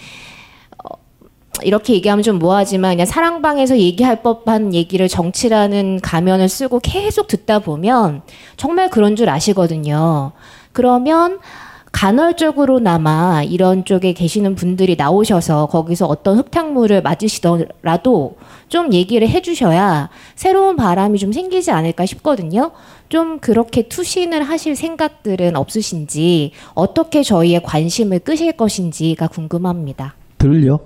어, 0.84 0.96
이렇게 1.64 1.94
얘기하면 1.94 2.22
좀 2.22 2.38
뭐하지만 2.38 2.92
그냥 2.92 3.06
사랑방에서 3.06 3.78
얘기할 3.78 4.22
법한 4.22 4.72
얘기를 4.72 5.08
정치라는 5.08 5.98
가면을 6.00 6.48
쓰고 6.48 6.78
계속 6.78 7.26
듣다 7.26 7.58
보면 7.58 8.22
정말 8.56 8.88
그런 8.88 9.16
줄 9.16 9.28
아시거든요. 9.28 10.30
그러면 10.70 11.40
간헐적으로나마 11.92 13.42
이런 13.42 13.84
쪽에 13.84 14.12
계시는 14.12 14.54
분들이 14.54 14.94
나오셔서 14.96 15.66
거기서 15.66 16.06
어떤 16.06 16.38
흙탕물을 16.38 17.02
맞으시더라도 17.02 18.36
좀 18.68 18.92
얘기를 18.92 19.28
해주셔야 19.28 20.10
새로운 20.36 20.76
바람이 20.76 21.18
좀 21.18 21.32
생기지 21.32 21.70
않을까 21.70 22.06
싶거든요. 22.06 22.72
좀 23.08 23.38
그렇게 23.38 23.88
투신을 23.88 24.42
하실 24.42 24.76
생각들은 24.76 25.56
없으신지 25.56 26.52
어떻게 26.74 27.22
저희의 27.22 27.62
관심을 27.62 28.20
끄실 28.20 28.52
것인지가 28.52 29.28
궁금합니다. 29.28 30.14
들려? 30.36 30.78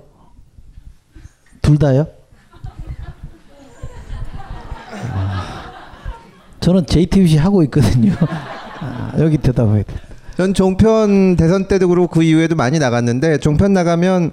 둘 1.61 1.77
다요? 1.77 2.07
아, 5.11 5.71
저는 6.59 6.85
JTBC 6.85 7.37
하고 7.37 7.61
있거든요. 7.63 8.13
아, 8.79 9.11
여기 9.19 9.37
대답해야 9.37 9.83
돼. 9.83 10.12
전 10.37 10.53
종편 10.53 11.35
대선 11.35 11.67
때도 11.67 11.87
그렇고 11.87 12.07
그 12.07 12.23
이후에도 12.23 12.55
많이 12.55 12.79
나갔는데 12.79 13.37
종편 13.37 13.73
나가면 13.73 14.31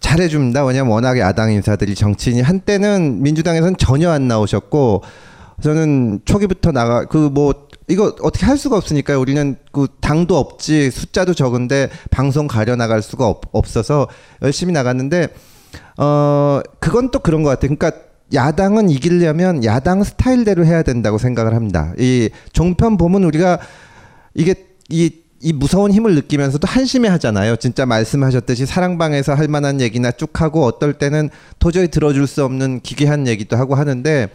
잘해줍니다. 0.00 0.64
왜냐면 0.64 0.92
워낙에 0.92 1.20
야당 1.20 1.52
인사들이 1.52 1.94
정치인이 1.94 2.40
한때는 2.40 3.22
민주당에서는 3.22 3.76
전혀 3.76 4.10
안 4.10 4.28
나오셨고 4.28 5.02
저는 5.60 6.20
초기부터 6.24 6.72
나가 6.72 7.04
그 7.04 7.28
뭐 7.30 7.68
이거 7.88 8.14
어떻게 8.22 8.46
할 8.46 8.56
수가 8.56 8.76
없으니까요. 8.76 9.20
우리는 9.20 9.56
그 9.72 9.86
당도 10.00 10.38
없지 10.38 10.90
숫자도 10.90 11.34
적은데 11.34 11.90
방송 12.10 12.46
가려 12.46 12.76
나갈 12.76 13.02
수가 13.02 13.26
없, 13.26 13.42
없어서 13.52 14.08
열심히 14.40 14.72
나갔는데 14.72 15.28
어 15.98 16.60
그건 16.78 17.10
또 17.10 17.18
그런 17.18 17.42
것 17.42 17.50
같아요. 17.50 17.76
그러니까 17.76 18.00
야당은 18.32 18.88
이기려면 18.88 19.64
야당 19.64 20.04
스타일대로 20.04 20.64
해야 20.64 20.82
된다고 20.82 21.18
생각을 21.18 21.54
합니다. 21.54 21.92
이 21.98 22.30
종편 22.52 22.96
보면 22.96 23.24
우리가 23.24 23.58
이게 24.34 24.54
이, 24.88 25.10
이 25.44 25.52
무서운 25.52 25.90
힘을 25.92 26.14
느끼면서도 26.14 26.66
한심해 26.68 27.08
하잖아요. 27.08 27.56
진짜 27.56 27.84
말씀하셨듯이 27.84 28.64
사랑방에서 28.64 29.34
할 29.34 29.48
만한 29.48 29.80
얘기나 29.80 30.12
쭉 30.12 30.40
하고 30.40 30.64
어떨 30.64 30.94
때는 30.94 31.30
도저히 31.58 31.88
들어줄 31.88 32.26
수 32.28 32.44
없는 32.44 32.80
기괴한 32.80 33.26
얘기도 33.26 33.56
하고 33.56 33.74
하는데 33.74 34.28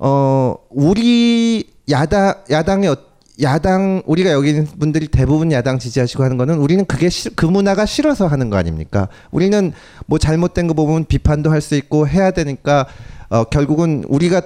어 0.00 0.56
우리 0.70 1.64
야당 1.90 2.34
야당의 2.50 2.88
어- 2.90 2.96
야당 3.42 4.02
우리가 4.06 4.30
여기 4.32 4.50
있는 4.50 4.64
분들이 4.66 5.06
대부분 5.08 5.50
야당 5.52 5.78
지지하시고 5.78 6.22
하는 6.24 6.36
거는 6.36 6.58
우리는 6.58 6.84
그게 6.84 7.08
싫- 7.08 7.34
그 7.36 7.46
문화가 7.46 7.86
싫어서 7.86 8.26
하는 8.26 8.50
거 8.50 8.56
아닙니까? 8.56 9.08
우리는 9.30 9.72
뭐 10.06 10.18
잘못된 10.18 10.66
거 10.66 10.74
보면 10.74 11.04
비판도 11.06 11.50
할 11.50 11.60
수 11.60 11.74
있고 11.76 12.06
해야 12.08 12.30
되니까 12.32 12.86
어 13.30 13.44
결국은 13.44 14.04
우리가 14.08 14.42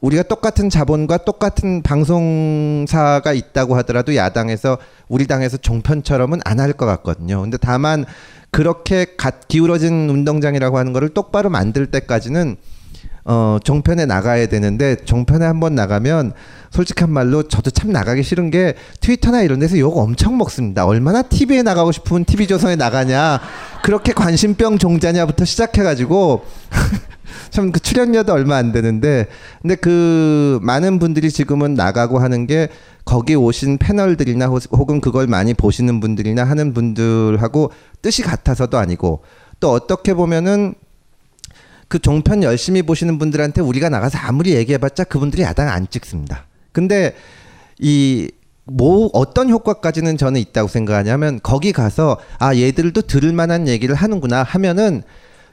우리가 0.00 0.22
똑같은 0.24 0.68
자본과 0.70 1.18
똑같은 1.18 1.82
방송사가 1.82 3.32
있다고 3.32 3.76
하더라도 3.78 4.14
야당에서 4.14 4.78
우리 5.08 5.26
당에서 5.26 5.56
종편처럼은 5.56 6.40
안 6.44 6.60
할 6.60 6.72
것 6.72 6.86
같거든요. 6.86 7.40
근데 7.42 7.56
다만 7.56 8.04
그렇게 8.50 9.06
갓 9.16 9.48
기울어진 9.48 10.08
운동장이라고 10.10 10.78
하는 10.78 10.92
거를 10.92 11.10
똑바로 11.10 11.50
만들 11.50 11.86
때까지는 11.90 12.56
어 13.28 13.58
종편에 13.64 14.06
나가야 14.06 14.46
되는데 14.46 14.94
종편에 15.04 15.44
한번 15.44 15.74
나가면 15.74 16.32
솔직한 16.70 17.10
말로 17.10 17.42
저도 17.42 17.70
참 17.70 17.90
나가기 17.90 18.22
싫은 18.22 18.50
게 18.50 18.74
트위터나 19.00 19.42
이런 19.42 19.58
데서 19.58 19.78
욕 19.78 19.96
엄청 19.98 20.38
먹습니다. 20.38 20.86
얼마나 20.86 21.22
TV에 21.22 21.62
나가고 21.62 21.90
싶으면 21.90 22.24
TV조선에 22.24 22.76
나가냐 22.76 23.40
그렇게 23.82 24.12
관심병 24.12 24.78
종자냐부터 24.78 25.44
시작해가지고 25.44 26.44
참 27.50 27.72
그 27.72 27.80
출연료도 27.80 28.32
얼마 28.32 28.56
안 28.56 28.70
되는데 28.70 29.26
근데 29.60 29.74
그 29.74 30.60
많은 30.62 30.98
분들이 31.00 31.30
지금은 31.30 31.74
나가고 31.74 32.18
하는 32.20 32.46
게 32.46 32.68
거기 33.04 33.34
오신 33.34 33.78
패널들이나 33.78 34.46
호- 34.46 34.58
혹은 34.72 35.00
그걸 35.00 35.26
많이 35.26 35.52
보시는 35.52 35.98
분들이나 36.00 36.44
하는 36.44 36.72
분들하고 36.72 37.72
뜻이 38.02 38.22
같아서도 38.22 38.78
아니고 38.78 39.22
또 39.58 39.72
어떻게 39.72 40.14
보면은 40.14 40.74
그 41.88 41.98
종편 41.98 42.42
열심히 42.42 42.82
보시는 42.82 43.18
분들한테 43.18 43.60
우리가 43.60 43.88
나가서 43.88 44.18
아무리 44.18 44.54
얘기해봤자 44.54 45.04
그분들이 45.04 45.42
야당 45.42 45.68
안 45.68 45.86
찍습니다. 45.88 46.46
근데 46.72 47.14
이 47.78 48.28
뭐 48.66 49.10
어떤 49.12 49.48
효과까지는 49.48 50.16
저는 50.16 50.40
있다고 50.40 50.68
생각하냐면 50.68 51.38
거기 51.42 51.72
가서 51.72 52.18
아 52.38 52.54
얘들도 52.54 53.02
들을 53.02 53.32
만한 53.32 53.68
얘기를 53.68 53.94
하는구나 53.94 54.42
하면은 54.42 55.02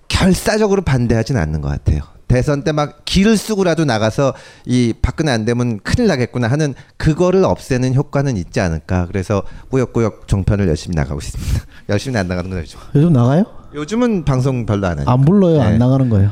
결사적으로 0.07 0.81
반대하진 0.81 1.37
않는 1.37 1.61
것 1.61 1.69
같아요. 1.69 2.01
대선 2.27 2.63
때막 2.63 3.05
기를 3.05 3.37
쓰고라도 3.37 3.85
나가서 3.85 4.33
이 4.65 4.93
박근혜 4.99 5.31
안 5.31 5.45
되면 5.45 5.79
큰일 5.81 6.07
나겠구나 6.07 6.47
하는 6.47 6.73
그거를 6.97 7.45
없애는 7.45 7.93
효과는 7.93 8.37
있지 8.37 8.59
않을까. 8.59 9.05
그래서 9.05 9.43
꾸역꾸역 9.69 10.27
종편을 10.27 10.67
열심히 10.67 10.95
나가고 10.95 11.19
있습니다. 11.19 11.65
열심히 11.89 12.17
안 12.17 12.27
나가는 12.27 12.49
건 12.49 12.59
요즘. 12.59 12.79
요즘 12.95 13.13
나가요? 13.13 13.45
요즘은 13.73 14.25
방송 14.25 14.65
별로 14.65 14.87
안 14.87 14.99
해요. 14.99 15.05
안 15.07 15.21
불러요. 15.21 15.61
안 15.61 15.77
나가는 15.77 16.09
거예요. 16.09 16.31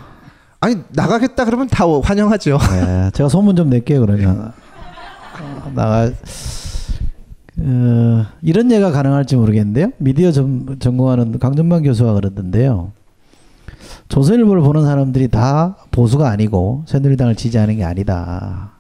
아니 0.60 0.76
나가겠다 0.92 1.46
그러면 1.46 1.68
다 1.68 1.86
환영하죠. 1.88 2.58
네, 2.72 3.10
제가 3.14 3.30
소문 3.30 3.56
좀 3.56 3.70
낼게요 3.70 4.02
그러면 4.02 4.52
어, 5.42 5.72
나가 5.74 6.12
어, 7.58 8.26
이런 8.44 8.72
예가 8.72 8.92
가능할지 8.92 9.36
모르겠는데요. 9.36 9.92
미디어 9.98 10.32
전, 10.32 10.78
전공하는 10.80 11.40
강준만 11.40 11.82
교수가 11.84 12.14
그러던데요. 12.14 12.92
조선일보를 14.10 14.62
보는 14.62 14.84
사람들이 14.84 15.30
다 15.30 15.78
보수가 15.90 16.30
아니고 16.30 16.84
새누리당을 16.86 17.36
지지하는 17.36 17.78
게 17.78 17.84
아니다. 17.84 18.74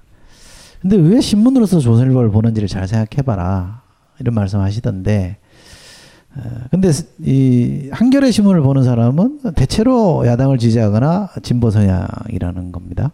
근데 0.81 0.97
왜 0.97 1.19
신문으로서 1.19 1.79
조선일보를 1.79 2.29
보는지를 2.31 2.67
잘 2.67 2.87
생각해봐라 2.87 3.81
이런 4.19 4.35
말씀하시던데. 4.35 5.37
어, 6.35 6.41
근데 6.71 6.91
이 7.19 7.89
한겨레 7.91 8.31
신문을 8.31 8.61
보는 8.61 8.83
사람은 8.83 9.53
대체로 9.55 10.25
야당을 10.25 10.57
지지하거나 10.57 11.29
진보 11.43 11.71
성향이라는 11.71 12.71
겁니다. 12.71 13.11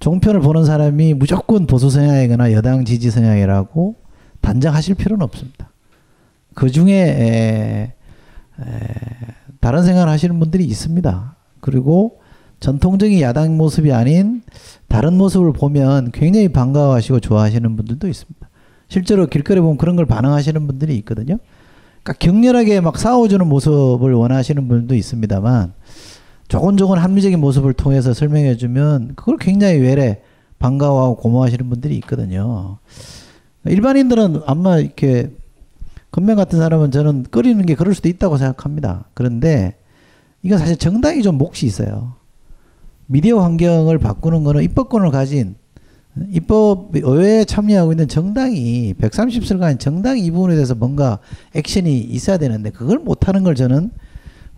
종편을 0.00 0.40
보는 0.40 0.64
사람이 0.64 1.14
무조건 1.14 1.66
보수 1.66 1.90
성향이거나 1.90 2.52
여당 2.52 2.84
지지 2.84 3.10
성향이라고 3.10 3.96
단정하실 4.40 4.94
필요는 4.94 5.22
없습니다. 5.24 5.70
그 6.54 6.70
중에 6.70 7.94
다른 9.60 9.84
생각을 9.84 10.08
하시는 10.08 10.38
분들이 10.38 10.64
있습니다. 10.64 11.36
그리고 11.60 12.20
전통적인 12.60 13.20
야당 13.20 13.56
모습이 13.56 13.92
아닌 13.92 14.42
다른 14.88 15.16
모습을 15.16 15.52
보면 15.52 16.12
굉장히 16.12 16.48
반가워하시고 16.48 17.20
좋아하시는 17.20 17.76
분들도 17.76 18.08
있습니다. 18.08 18.48
실제로 18.88 19.26
길거리 19.26 19.60
보면 19.60 19.76
그런 19.76 19.96
걸 19.96 20.06
반응하시는 20.06 20.66
분들이 20.66 20.96
있거든요. 20.98 21.38
그러니까 22.02 22.12
격렬하게 22.18 22.80
막 22.80 22.98
싸워주는 22.98 23.46
모습을 23.46 24.12
원하시는 24.14 24.66
분들도 24.66 24.94
있습니다만 24.94 25.72
조곤조곤 26.48 26.98
합리적인 26.98 27.38
모습을 27.38 27.74
통해서 27.74 28.12
설명해주면 28.12 29.12
그걸 29.14 29.36
굉장히 29.36 29.78
외래 29.78 30.20
반가워하고 30.58 31.16
고마워하시는 31.16 31.68
분들이 31.68 31.96
있거든요. 31.98 32.78
일반인들은 33.64 34.42
아마 34.46 34.78
이렇게 34.78 35.30
건명 36.10 36.36
같은 36.36 36.58
사람은 36.58 36.90
저는 36.90 37.24
끓이는 37.30 37.66
게 37.66 37.74
그럴 37.74 37.94
수도 37.94 38.08
있다고 38.08 38.36
생각합니다. 38.36 39.04
그런데 39.14 39.76
이건 40.42 40.58
사실 40.58 40.76
정당이 40.76 41.22
좀 41.22 41.38
몫이 41.38 41.66
있어요. 41.66 42.14
미디어 43.06 43.40
환경을 43.40 43.98
바꾸는 43.98 44.44
거는 44.44 44.62
입법권을 44.62 45.10
가진 45.10 45.54
입법 46.30 46.90
의회에 46.94 47.44
참여하고 47.44 47.92
있는 47.92 48.08
정당이 48.08 48.94
130석 48.94 49.58
가진 49.60 49.78
정당이 49.78 50.24
이 50.24 50.30
부분에 50.30 50.54
대해서 50.54 50.74
뭔가 50.74 51.18
액션이 51.54 51.98
있어야 51.98 52.36
되는데 52.36 52.70
그걸 52.70 52.98
못하는 52.98 53.44
걸 53.44 53.54
저는 53.54 53.90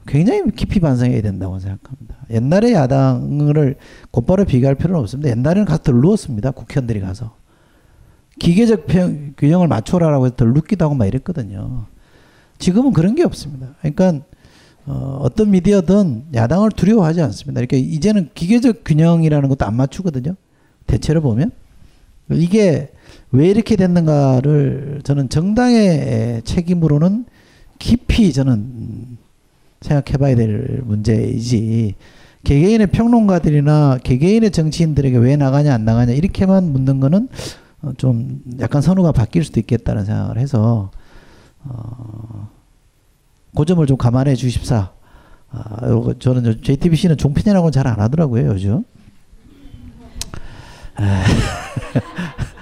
굉장히 0.06 0.50
깊이 0.56 0.80
반성해야 0.80 1.22
된다고 1.22 1.58
생각합니다. 1.58 2.16
옛날에 2.30 2.72
야당을 2.72 3.76
곧바로 4.10 4.44
비교할 4.44 4.74
필요는 4.74 4.98
없습니다. 5.00 5.30
옛날에는 5.30 5.64
가서 5.64 5.82
덜 5.82 6.00
누웠습니다. 6.00 6.50
국회의원들이 6.50 7.00
가서. 7.00 7.36
기계적 8.40 8.86
평, 8.86 9.34
균형을 9.36 9.68
맞춰라라고 9.68 10.26
해서 10.26 10.36
덜 10.36 10.52
눕기도 10.54 10.84
하고 10.84 10.94
막 10.94 11.06
이랬거든요. 11.06 11.86
지금은 12.58 12.92
그런 12.92 13.14
게 13.14 13.22
없습니다. 13.22 13.74
그러니까 13.80 14.24
어, 14.86 15.18
어떤 15.20 15.50
미디어든 15.50 16.28
야당을 16.34 16.70
두려워하지 16.70 17.20
않습니다. 17.22 17.60
그러니까 17.60 17.76
이제는 17.76 18.30
기계적 18.34 18.82
균형이라는 18.84 19.48
것도 19.48 19.64
안 19.64 19.76
맞추거든요. 19.76 20.34
대체로 20.92 21.22
보면 21.22 21.50
이게 22.31 22.92
왜 23.31 23.48
이렇게 23.48 23.76
됐는가를 23.76 25.00
저는 25.05 25.31
정당의 25.31 26.42
책임으로는 26.44 27.24
깊이 27.78 28.33
저는 28.33 29.16
생각해봐야 29.81 30.37
될 30.37 30.83
문제이지 30.85 31.94
개개인의 32.44 32.88
평론가들이나 32.88 34.00
개개인의 34.05 34.50
정치인들에게 34.50 35.16
왜 35.16 35.37
나가냐 35.37 35.72
안 35.72 35.85
나가냐 35.85 36.12
이렇게만 36.12 36.72
묻는 36.72 37.00
거는 37.00 37.28
어, 37.81 37.92
좀 37.96 38.42
약간 38.61 38.83
선호가 38.83 39.12
바뀔 39.12 39.44
수도 39.44 39.61
있겠다는 39.61 40.05
생각을 40.05 40.38
해서 40.38 40.90
어, 41.64 42.48
그 43.57 43.64
점을 43.64 43.85
좀 43.87 43.96
감안해 43.96 44.35
주십사. 44.35 44.92
아, 45.50 46.14
저는 46.18 46.62
JTBC는 46.62 47.16
종편이라고 47.18 47.70
잘안 47.70 48.00
하더라고요 48.00 48.46
요즘. 48.48 48.85
아. 50.96 51.24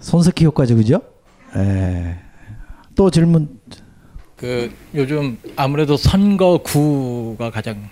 손석희 0.00 0.44
효과죠, 0.44 0.76
그죠? 0.76 1.00
에. 1.56 2.16
또 2.94 3.10
질문. 3.10 3.60
그 4.36 4.72
요즘 4.94 5.38
아무래도 5.56 5.96
선거구가 5.96 7.50
가장 7.50 7.88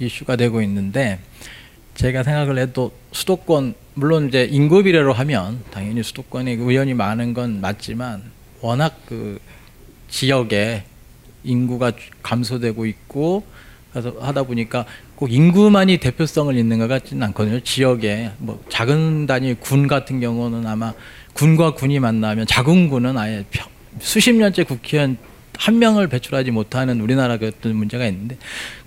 이슈가 0.00 0.36
되고 0.36 0.62
있는데 0.62 1.18
제가 1.94 2.22
생각을 2.22 2.58
해도 2.58 2.92
수도권 3.12 3.74
물론 3.94 4.28
이제 4.28 4.44
인구 4.50 4.82
비례로 4.82 5.12
하면 5.12 5.62
당연히 5.70 6.02
수도권에 6.02 6.52
의원이 6.52 6.94
많은 6.94 7.34
건 7.34 7.60
맞지만 7.60 8.22
워낙 8.62 8.98
그 9.06 9.38
지역에 10.08 10.84
인구가 11.44 11.92
감소되고 12.22 12.86
있고 12.86 13.44
그래서 13.90 14.14
하다 14.18 14.44
보니까 14.44 14.86
꼭 15.22 15.32
인구만이 15.32 15.98
대표성을 15.98 16.56
있는 16.56 16.80
것 16.80 16.88
같지는 16.88 17.22
않거든요. 17.28 17.60
지역에 17.60 18.32
뭐 18.38 18.60
작은 18.68 19.26
단위 19.26 19.54
군 19.54 19.86
같은 19.86 20.18
경우는 20.18 20.66
아마 20.66 20.92
군과 21.34 21.74
군이 21.74 22.00
만나면 22.00 22.44
작은 22.48 22.88
군은 22.88 23.16
아예 23.16 23.44
수십 24.00 24.34
년째 24.34 24.64
국회의원 24.64 25.16
한 25.56 25.78
명을 25.78 26.08
배출하지 26.08 26.50
못하는 26.50 27.00
우리나라 27.00 27.38
같은 27.38 27.76
문제가 27.76 28.04
있는데 28.06 28.36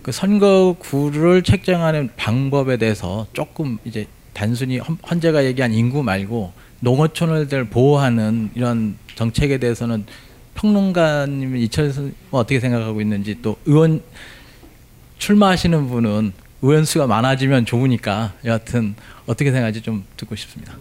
그 0.02 0.12
선거구를 0.12 1.42
책정하는 1.44 2.10
방법에 2.18 2.76
대해서 2.76 3.28
조금 3.32 3.78
이제 3.86 4.06
단순히 4.34 4.80
헌재가 4.80 5.46
얘기한 5.46 5.72
인구 5.72 6.04
말고 6.04 6.52
농어촌을 6.82 7.48
보호하는 7.70 8.50
이런 8.56 8.98
정책에 9.16 9.58
대해서는 9.58 10.06
평론가님은 10.56 11.60
이철 11.60 11.94
선 11.94 12.14
어떻게 12.32 12.60
생각하고 12.60 13.00
있는지 13.00 13.38
또 13.42 13.56
의원 13.66 14.02
출마하시는 15.18 15.88
분은 15.88 16.34
의원 16.62 16.86
수가 16.86 17.08
많아지면 17.08 17.66
좋으니까 17.66 18.34
여하튼 18.44 18.96
어떻게 19.28 19.52
생각하지 19.52 19.82
좀 19.82 20.04
듣고 20.18 20.36
싶습니다. 20.36 20.74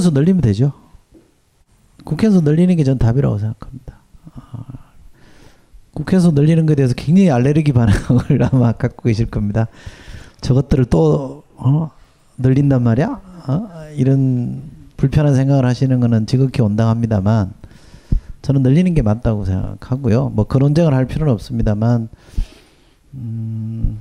수 0.00 0.10
늘리면 0.10 0.40
되죠. 0.40 0.72
수 2.30 2.40
늘리는 2.40 2.74
게 2.76 2.84
전 2.84 2.98
답이라고 2.98 3.38
생각합니다. 3.38 3.96
아, 4.34 4.64
수 6.20 6.30
늘리는 6.32 6.64
것에 6.66 6.76
대해서 6.76 6.94
굉장히 6.94 7.30
알레르기 7.30 7.72
반응을 7.72 8.42
아마 8.52 8.72
갖고 8.72 9.04
계실 9.04 9.26
겁니다. 9.26 9.66
저것들을 10.40 10.86
또 10.86 11.42
어? 11.56 11.90
늘린단 12.38 12.82
말이야? 12.82 13.20
어? 13.48 13.68
이런 13.96 14.62
불편한 14.96 15.34
생각을 15.34 15.64
하시는 15.66 15.98
거는 16.00 16.26
지극히 16.26 16.62
온당합니다만 16.62 17.52
저는 18.46 18.62
늘리는 18.62 18.94
게 18.94 19.02
맞다고 19.02 19.44
생각하고요. 19.44 20.28
뭐 20.28 20.46
논쟁을 20.48 20.94
할 20.94 21.06
필요는 21.06 21.32
없습니다만 21.32 22.08
음, 23.14 23.98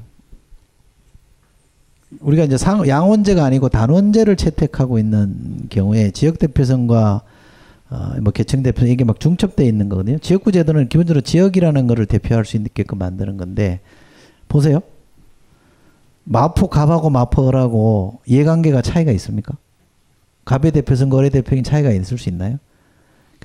우리가 2.19 2.43
이제 2.43 2.55
상, 2.55 2.87
양원제가 2.87 3.43
아니고 3.43 3.69
단원제를 3.69 4.35
채택하고 4.35 4.99
있는 4.99 5.65
경우에 5.69 6.11
지역 6.11 6.37
대표성과 6.37 7.23
어, 7.89 8.13
뭐 8.21 8.31
계층 8.31 8.61
대표성 8.61 8.89
이게 8.89 9.03
막 9.03 9.19
중첩돼 9.19 9.65
있는 9.65 9.89
거거든요. 9.89 10.19
지역구 10.19 10.51
제도는 10.51 10.89
기본적으로 10.89 11.21
지역이라는 11.21 11.87
것을 11.87 12.05
대표할 12.05 12.45
수 12.45 12.57
있게끔 12.57 12.99
만드는 12.99 13.37
건데 13.37 13.79
보세요. 14.47 14.79
마포 16.23 16.67
갑하고 16.67 17.09
마포라고 17.09 18.19
이해관계가 18.27 18.83
차이가 18.83 19.11
있습니까? 19.13 19.57
갑의 20.45 20.71
대표성과 20.71 21.17
을의 21.17 21.31
대표성이 21.31 21.63
차이가 21.63 21.89
있을 21.89 22.19
수 22.19 22.29
있나요? 22.29 22.59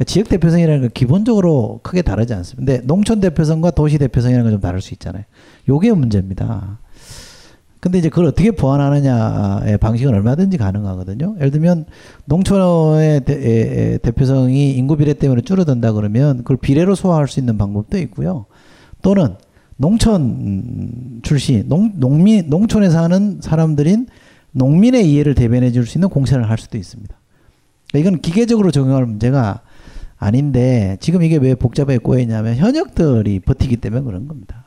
그러니까 0.00 0.04
지역 0.06 0.28
대표성이라는 0.30 0.80
건 0.80 0.90
기본적으로 0.94 1.80
크게 1.82 2.00
다르지 2.00 2.32
않습니다. 2.32 2.72
근데 2.72 2.86
농촌 2.86 3.20
대표성과 3.20 3.72
도시 3.72 3.98
대표성이라는 3.98 4.44
건 4.44 4.52
좀 4.52 4.60
다를 4.60 4.80
수 4.80 4.94
있잖아요. 4.94 5.24
요게 5.68 5.92
문제입니다. 5.92 6.78
근데 7.80 7.98
이제 7.98 8.08
그걸 8.08 8.26
어떻게 8.26 8.50
보완하느냐의 8.50 9.78
방식은 9.78 10.12
얼마든지 10.12 10.56
가능하거든요. 10.56 11.36
예를 11.36 11.50
들면 11.50 11.84
농촌의 12.24 13.24
대, 13.24 13.98
대표성이 14.02 14.72
인구 14.72 14.96
비례 14.96 15.12
때문에 15.12 15.42
줄어든다 15.42 15.92
그러면 15.92 16.38
그걸 16.38 16.56
비례로 16.56 16.94
소화할 16.94 17.28
수 17.28 17.38
있는 17.38 17.58
방법도 17.58 17.98
있고요. 17.98 18.46
또는 19.02 19.34
농촌 19.76 21.20
출신, 21.22 21.68
농, 21.68 21.92
농민, 21.96 22.48
농촌에 22.48 22.88
사는 22.90 23.40
사람들인 23.42 24.06
농민의 24.52 25.10
이해를 25.10 25.34
대변해 25.34 25.70
줄 25.72 25.86
수 25.86 25.98
있는 25.98 26.08
공천을 26.08 26.48
할 26.48 26.56
수도 26.58 26.78
있습니다. 26.78 27.14
그러니까 27.90 28.08
이건 28.08 28.20
기계적으로 28.20 28.70
적용할 28.70 29.04
문제가 29.06 29.60
아닌데 30.20 30.98
지금 31.00 31.22
이게 31.22 31.38
왜 31.38 31.54
복잡하게 31.54 31.96
꼬여있냐면 31.98 32.56
현역들이 32.56 33.40
버티기 33.40 33.78
때문에 33.78 34.02
그런 34.02 34.28
겁니다. 34.28 34.66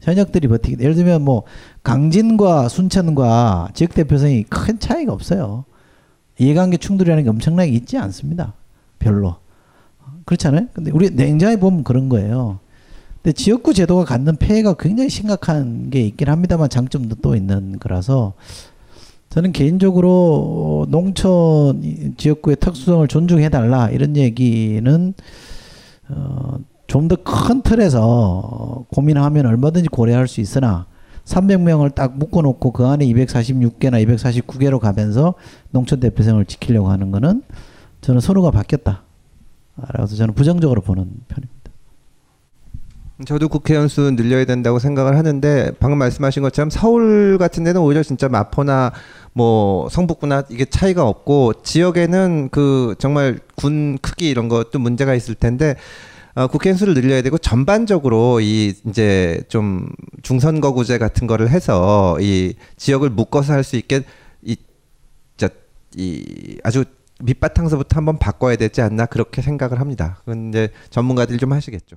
현역들이 0.00 0.48
버티기 0.48 0.82
예를 0.82 0.96
들면 0.96 1.22
뭐 1.22 1.44
강진과 1.84 2.68
순천과 2.68 3.70
지역 3.74 3.94
대표성이 3.94 4.42
큰 4.42 4.80
차이가 4.80 5.12
없어요. 5.12 5.64
이해관계 6.36 6.78
충돌이라는 6.78 7.22
게 7.22 7.30
엄청나게 7.30 7.70
있지 7.70 7.96
않습니다. 7.96 8.54
별로. 8.98 9.36
그렇잖아요. 10.24 10.66
근데 10.72 10.90
우리 10.90 11.10
냉장에 11.10 11.56
보면 11.56 11.84
그런 11.84 12.08
거예요. 12.08 12.58
근데 13.22 13.32
지역구 13.32 13.74
제도가 13.74 14.04
갖는 14.04 14.34
폐해가 14.34 14.74
굉장히 14.74 15.08
심각한 15.08 15.90
게 15.90 16.00
있긴 16.00 16.28
합니다만 16.28 16.68
장점도 16.68 17.16
또 17.22 17.36
있는 17.36 17.78
거라서 17.78 18.34
저는 19.32 19.52
개인적으로 19.52 20.86
농촌 20.90 21.82
이- 21.82 22.12
지역구의 22.18 22.56
특수성을 22.56 23.06
존중해 23.08 23.48
달라 23.48 23.88
이런 23.88 24.14
얘기는 24.16 25.14
어, 26.10 26.58
좀 26.86 27.08
더 27.08 27.16
큰 27.16 27.62
틀에서 27.62 28.84
고민하면 28.92 29.46
얼마든지 29.46 29.88
고려할 29.88 30.28
수 30.28 30.42
있으나 30.42 30.84
300명을 31.24 31.94
딱 31.94 32.18
묶어놓고 32.18 32.72
그 32.72 32.84
안에 32.84 33.06
246개나 33.06 34.04
249개로 34.06 34.78
가면서 34.78 35.32
농촌 35.70 36.00
대표성을 36.00 36.44
지키려고 36.44 36.90
하는 36.90 37.10
거는 37.10 37.42
저는 38.02 38.20
선호가 38.20 38.50
바뀌었다. 38.50 39.04
그래서 39.94 40.14
저는 40.16 40.34
부정적으로 40.34 40.82
보는 40.82 41.04
편입니다. 41.28 41.61
저도 43.26 43.48
국회의원 43.48 43.88
수 43.88 44.10
늘려야 44.10 44.44
된다고 44.44 44.78
생각을 44.78 45.16
하는데 45.16 45.72
방금 45.78 45.98
말씀하신 45.98 46.42
것처럼 46.42 46.70
서울 46.70 47.38
같은 47.38 47.64
데는 47.64 47.80
오히려 47.80 48.02
진짜 48.02 48.28
마포나 48.28 48.92
뭐 49.32 49.88
성북구나 49.90 50.44
이게 50.50 50.64
차이가 50.64 51.06
없고 51.06 51.62
지역에는 51.62 52.48
그 52.50 52.94
정말 52.98 53.38
군 53.56 53.98
크기 54.02 54.28
이런 54.28 54.48
것도 54.48 54.78
문제가 54.78 55.14
있을 55.14 55.34
텐데 55.34 55.76
어, 56.34 56.46
국회의원 56.46 56.78
수를 56.78 56.94
늘려야 56.94 57.22
되고 57.22 57.36
전반적으로 57.38 58.40
이 58.40 58.74
이제 58.86 59.42
좀 59.48 59.88
중선거구제 60.22 60.98
같은 60.98 61.26
거를 61.26 61.50
해서 61.50 62.16
이 62.20 62.54
지역을 62.76 63.10
묶어서 63.10 63.52
할 63.52 63.62
수 63.64 63.76
있게 63.76 64.02
이, 64.42 64.56
자, 65.36 65.48
이 65.96 66.58
아주 66.64 66.84
밑바탕서부터 67.20 67.96
한번 67.96 68.18
바꿔야 68.18 68.56
되지 68.56 68.80
않나 68.80 69.06
그렇게 69.06 69.42
생각을 69.42 69.78
합니다. 69.80 70.16
그건 70.20 70.48
이제 70.48 70.70
전문가들이 70.90 71.38
좀 71.38 71.52
하시겠죠. 71.52 71.96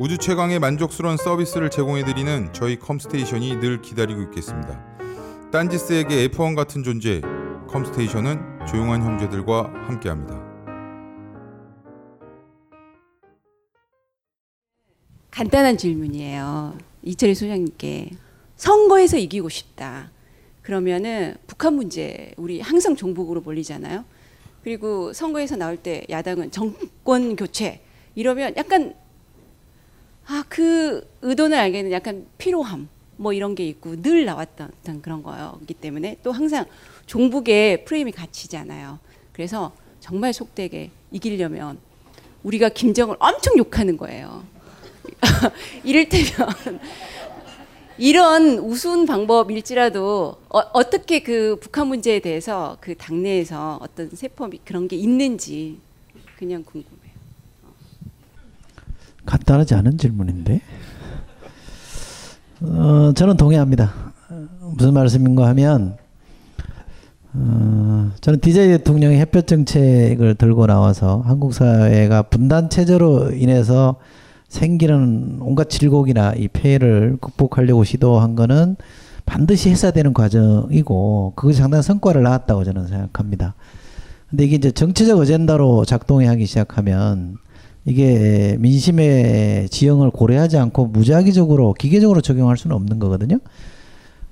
우주 0.00 0.16
최강의 0.16 0.60
만족스러운 0.60 1.18
서비스를 1.18 1.68
제공해드리는 1.68 2.54
저희 2.54 2.78
컴스테이션이 2.78 3.60
늘 3.60 3.82
기다리고 3.82 4.22
있겠습니다. 4.22 4.82
딴지스에게 5.52 6.26
F1 6.28 6.56
같은 6.56 6.82
존재, 6.82 7.20
컴스테이션은 7.68 8.64
조용한 8.66 9.02
형제들과 9.02 9.70
함께합니다. 9.86 10.42
간단한 15.30 15.76
질문이에요. 15.76 16.78
이철희 17.02 17.34
소장님께 17.34 18.12
선거에서 18.56 19.18
이기고 19.18 19.50
싶다. 19.50 20.10
그러면은 20.62 21.36
북한 21.46 21.74
문제 21.74 22.32
우리 22.38 22.62
항상 22.62 22.96
종북으로 22.96 23.42
몰리잖아요. 23.42 24.06
그리고 24.64 25.12
선거에서 25.12 25.56
나올 25.56 25.76
때 25.76 26.06
야당은 26.08 26.52
정권 26.52 27.36
교체 27.36 27.82
이러면 28.14 28.54
약간 28.56 28.94
아 30.30 30.44
그 30.48 31.08
의도는 31.22 31.58
알겠는 31.58 31.90
약간 31.90 32.24
피로함 32.38 32.88
뭐 33.16 33.32
이런 33.32 33.56
게 33.56 33.66
있고 33.66 34.00
늘 34.00 34.24
나왔던 34.24 35.02
그런 35.02 35.22
거였기 35.24 35.74
때문에 35.74 36.18
또 36.22 36.30
항상 36.30 36.66
종북의 37.06 37.84
프레임이 37.84 38.12
갇히잖아요. 38.12 39.00
그래서 39.32 39.72
정말 39.98 40.32
속되게 40.32 40.90
이기려면 41.10 41.78
우리가 42.44 42.68
김정을 42.68 43.16
엄청 43.18 43.58
욕하는 43.58 43.96
거예요. 43.96 44.44
이를테면 45.82 46.48
이런 47.98 48.58
우스운 48.58 49.06
방법일지라도 49.06 50.36
어, 50.48 50.90
떻게그 50.90 51.58
북한 51.60 51.88
문제에 51.88 52.20
대해서 52.20 52.78
그 52.80 52.94
당내에서 52.94 53.78
어떤 53.82 54.08
세법이 54.10 54.60
그런 54.64 54.86
게 54.86 54.96
있는지 54.96 55.78
그냥 56.38 56.62
궁금해요. 56.62 56.99
간단하지 59.30 59.74
않은 59.76 59.96
질문인데. 59.96 60.60
어, 62.62 63.12
저는 63.14 63.36
동의합니다. 63.36 63.92
어, 64.28 64.72
무슨 64.76 64.92
말씀인가 64.92 65.46
하면 65.48 65.96
어, 67.32 68.10
저는 68.20 68.40
DJ 68.40 68.68
대통령이 68.78 69.16
햇볕 69.18 69.46
정책을 69.46 70.34
들고 70.34 70.66
나와서 70.66 71.22
한국 71.24 71.54
사회가 71.54 72.22
분단 72.22 72.70
체제로 72.70 73.30
인해서 73.30 73.96
생기는 74.48 75.38
온갖 75.40 75.70
질곡이나 75.70 76.34
이 76.34 76.48
폐해를 76.48 77.16
극복하려고 77.20 77.84
시도한 77.84 78.34
거는 78.34 78.74
반드시 79.26 79.68
해야 79.68 79.92
되는 79.92 80.12
과정이고 80.12 81.34
그것이 81.36 81.58
상당한 81.60 81.82
성과를 81.82 82.24
낳았다고 82.24 82.64
저는 82.64 82.88
생각합니다. 82.88 83.54
근데 84.28 84.44
이게 84.44 84.56
이제 84.56 84.72
정치적 84.72 85.20
어젠다로 85.20 85.84
작동해 85.84 86.26
하기 86.26 86.46
시작하면 86.46 87.36
이게 87.84 88.56
민심의 88.58 89.68
지형을 89.68 90.10
고려하지 90.10 90.58
않고 90.58 90.86
무작위적으로 90.86 91.74
기계적으로 91.74 92.20
적용할 92.20 92.56
수는 92.56 92.76
없는 92.76 92.98
거거든요. 92.98 93.38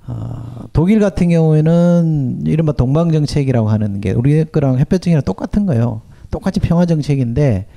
어, 0.07 0.65
독일 0.73 0.99
같은 0.99 1.29
경우에는 1.29 2.43
이른바 2.45 2.71
동방 2.71 3.11
정책이라고 3.11 3.69
하는 3.69 4.01
게 4.01 4.11
우리 4.11 4.43
거랑 4.45 4.79
햇볕 4.79 5.01
정책이랑 5.01 5.23
똑같은 5.23 5.65
거예요. 5.65 6.01
똑같이 6.31 6.59
평화 6.59 6.85
정책인데 6.85 7.67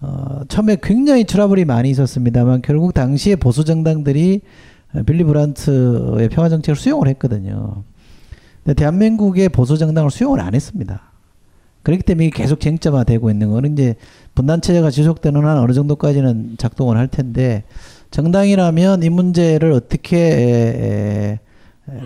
어, 0.00 0.40
처음에 0.48 0.76
굉장히 0.82 1.24
트러블이 1.24 1.64
많이 1.64 1.90
있었습니다만 1.90 2.62
결국 2.62 2.94
당시에 2.94 3.36
보수 3.36 3.64
정당들이 3.64 4.40
빌리 5.06 5.24
브란트의 5.24 6.28
평화 6.30 6.48
정책을 6.48 6.76
수용을 6.76 7.08
했거든요. 7.08 7.84
근데 8.64 8.74
대한민국의 8.74 9.48
보수 9.50 9.78
정당을 9.78 10.10
수용을 10.10 10.40
안 10.40 10.54
했습니다. 10.54 11.09
그렇기 11.82 12.02
때문에 12.02 12.30
계속 12.30 12.60
쟁점화되고 12.60 13.30
있는 13.30 13.50
거는 13.50 13.72
이제 13.72 13.94
분단 14.34 14.60
체제가 14.60 14.90
지속되는 14.90 15.44
한 15.44 15.58
어느 15.58 15.72
정도까지는 15.72 16.56
작동을 16.58 16.96
할 16.96 17.08
텐데 17.08 17.64
정당이라면 18.10 19.02
이 19.02 19.08
문제를 19.08 19.72
어떻게 19.72 21.38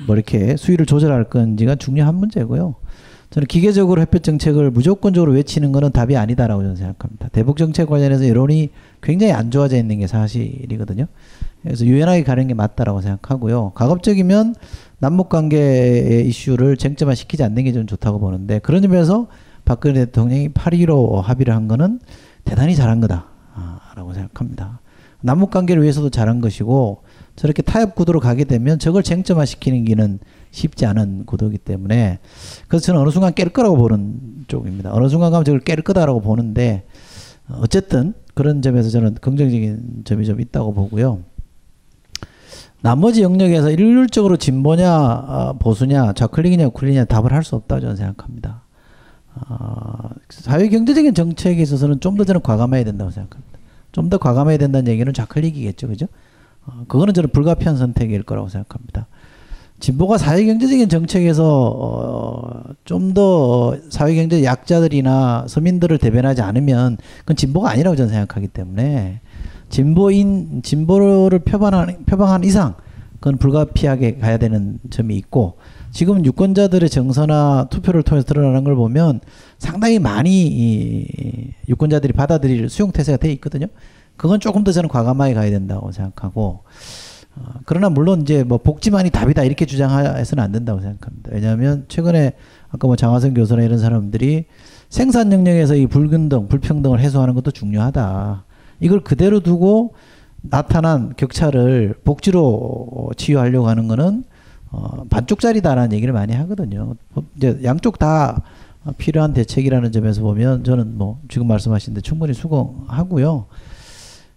뭐 0.07 0.15
이렇게 0.15 0.57
수위를 0.57 0.87
조절할 0.87 1.25
건지가 1.25 1.75
중요한 1.75 2.15
문제고요. 2.15 2.77
저는 3.31 3.47
기계적으로 3.49 4.01
햇볕 4.01 4.23
정책을 4.23 4.71
무조건적으로 4.71 5.33
외치는 5.33 5.73
것은 5.73 5.91
답이 5.91 6.17
아니다라고 6.17 6.63
저는 6.63 6.77
생각합니다. 6.77 7.29
대북 7.33 7.57
정책 7.57 7.89
관련해서 7.89 8.29
여론이 8.29 8.71
굉장히 9.03 9.33
안 9.33 9.51
좋아져 9.51 9.77
있는 9.77 9.99
게 9.99 10.07
사실이거든요. 10.07 11.07
그래서 11.63 11.85
유연하게 11.85 12.23
가는 12.23 12.47
게 12.47 12.55
맞다라고 12.55 13.01
생각하고요. 13.01 13.73
가급적이면 13.75 14.55
남북 15.01 15.31
관계의 15.31 16.29
이슈를 16.29 16.77
쟁점화 16.77 17.15
시키지 17.17 17.43
않는 17.43 17.65
게 17.65 17.73
좀 17.73 17.87
좋다고 17.87 18.21
보는데 18.21 18.61
그런 18.61 18.83
점에서 18.83 19.27
박근혜 19.65 20.05
대통령이 20.07 20.51
8.15 20.51 21.23
합의를 21.23 21.55
한 21.55 21.69
거는 21.69 22.01
대단히 22.45 22.75
잘한 22.77 23.01
거다라고 23.01 24.13
생각합니다. 24.13 24.81
남북 25.23 25.51
관계를 25.51 25.83
위해서도 25.83 26.11
잘한 26.11 26.41
것이고 26.43 27.03
저렇게 27.35 27.63
타협 27.63 27.95
구도로 27.95 28.21
가게 28.21 28.45
되면 28.45 28.79
저걸 28.79 29.03
쟁점화 29.03 29.47
시키는 29.47 29.85
게는 29.85 30.19
쉽지 30.51 30.85
않은 30.87 31.25
구도이기 31.25 31.59
때문에 31.59 32.19
그래서 32.69 32.85
저는 32.85 33.01
어느 33.01 33.11
순간 33.11 33.33
깰 33.33 33.53
거라고 33.53 33.77
보는 33.77 34.45
쪽입니다. 34.49 34.93
어느 34.93 35.09
순간 35.09 35.33
가면 35.33 35.45
저걸 35.45 35.61
깰 35.61 35.83
거다라고 35.83 36.21
보는데 36.21 36.85
어쨌든 37.49 38.13
그런 38.35 38.61
점에서 38.61 38.91
저는 38.91 39.15
긍정적인 39.15 40.03
점이 40.05 40.27
좀 40.27 40.41
있다고 40.41 40.75
보고요. 40.75 41.21
나머지 42.83 43.23
영역에서 43.23 43.71
일률적으로 43.71 44.37
진보냐 44.37 44.91
아, 44.91 45.55
보수냐 45.59 46.13
좌클릭이냐 46.13 46.67
우클릭이냐 46.67 47.07
답을 47.07 47.33
할 47.33 47.43
수 47.43 47.57
없다고 47.57 47.81
저는 47.81 47.97
생각합니다. 47.97 48.64
어, 49.49 50.11
사회 50.31 50.69
경제적인 50.69 51.15
정책에 51.15 51.61
있어서는 51.63 52.01
좀 52.01 52.17
더 52.17 52.25
저는 52.25 52.41
과감해야 52.43 52.85
된다고 52.85 53.11
생각합니다. 53.11 53.59
좀 53.93 54.09
더 54.11 54.19
과감해야 54.19 54.59
된다는 54.59 54.91
얘기는 54.93 55.13
좌클릭이겠죠, 55.13 55.89
그죠? 55.89 56.07
어, 56.67 56.85
그거는 56.89 57.15
저는 57.15 57.31
불가피한 57.31 57.77
선택일 57.77 58.23
거라고 58.23 58.49
생각합니다. 58.49 59.07
진보가 59.81 60.19
사회 60.19 60.45
경제적인 60.45 60.89
정책에서 60.89 61.45
어, 61.77 62.63
좀 62.85 63.13
더 63.15 63.77
사회 63.91 64.15
경제 64.15 64.43
약자들이나 64.45 65.47
서민들을 65.49 65.99
대변하지 65.99 66.43
않으면 66.43 66.97
그건 67.21 67.37
진보가 67.37 67.71
아니라고 67.71 67.95
저는 67.97 68.11
생각하기 68.11 68.49
때문에 68.49 69.21
진보인 69.69 70.63
진보를 70.63 71.41
표방하는 71.41 72.05
표방한 72.07 72.45
이상 72.45 72.75
그건 73.21 73.37
불가피하게 73.39 74.19
가야 74.19 74.39
되는 74.39 74.79
점이 74.91 75.17
있고 75.17 75.59
지금 75.95 76.25
유권자들의 76.27 76.91
정서나 76.91 77.69
투표를 77.71 78.03
통해서 78.03 78.27
드러나는 78.27 78.65
걸 78.65 78.75
보면 78.75 79.21
상당히 79.59 80.01
많이 80.01 80.49
이 80.49 81.53
유권자들이 81.69 82.13
받아들일 82.13 82.69
수용 82.69 82.91
태세가 82.91 83.17
돼 83.19 83.31
있거든요. 83.35 83.69
그건 84.17 84.41
조금 84.41 84.65
더 84.65 84.73
저는 84.73 84.89
과감하게 84.89 85.35
가야 85.35 85.51
된다고 85.51 85.93
생각하고 85.93 86.65
어, 87.37 87.43
그러나 87.65 87.91
물론 87.91 88.23
이제 88.23 88.43
뭐 88.43 88.59
복지만이 88.59 89.11
답이다 89.11 89.45
이렇게 89.45 89.67
주장해서는 89.67 90.43
안 90.43 90.51
된다고 90.51 90.81
생각합니다. 90.81 91.31
왜냐하면 91.33 91.85
최근에 91.87 92.33
아까 92.71 92.89
뭐 92.89 92.97
장화선 92.97 93.33
교수나 93.35 93.63
이런 93.63 93.79
사람들이 93.79 94.47
생산 94.89 95.33
영역에서 95.33 95.77
이 95.77 95.87
불균등, 95.87 96.49
불평등을 96.49 96.99
해소하는 96.99 97.35
것도 97.35 97.53
중요하다. 97.53 98.45
이걸 98.81 98.99
그대로 99.01 99.39
두고 99.39 99.95
나타난 100.43 101.15
격차를 101.17 101.95
복지로 102.03 103.13
치유하려고 103.17 103.69
하는 103.69 103.87
거는 103.87 104.25
어, 104.75 105.05
반쪽짜리다라는 105.09 105.93
얘기를 105.93 106.13
많이 106.13 106.33
하거든요. 106.35 106.95
이제 107.37 107.61
양쪽 107.63 107.99
다 107.99 108.43
필요한 108.99 109.33
대책이라는 109.33 109.93
점에서 109.93 110.23
보면 110.23 110.65
저는 110.65 110.99
뭐 110.99 111.21
지금 111.29 111.47
말씀하신 111.47 111.95
데 111.95 112.01
충분히 112.01 112.35
수긍하고요. 112.35 113.47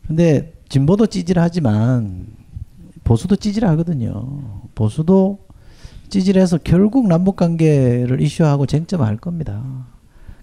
근데 0.08 0.54
진보도 0.70 1.08
찌질하지만 1.08 2.28
보수도 3.04 3.36
찌질하거든요. 3.36 4.70
보수도 4.76 5.40
찌질해서 6.10 6.60
결국 6.64 7.08
남북 7.08 7.36
관계를 7.36 8.22
이슈하고 8.22 8.66
쟁점할 8.66 9.18
겁니다. 9.18 9.62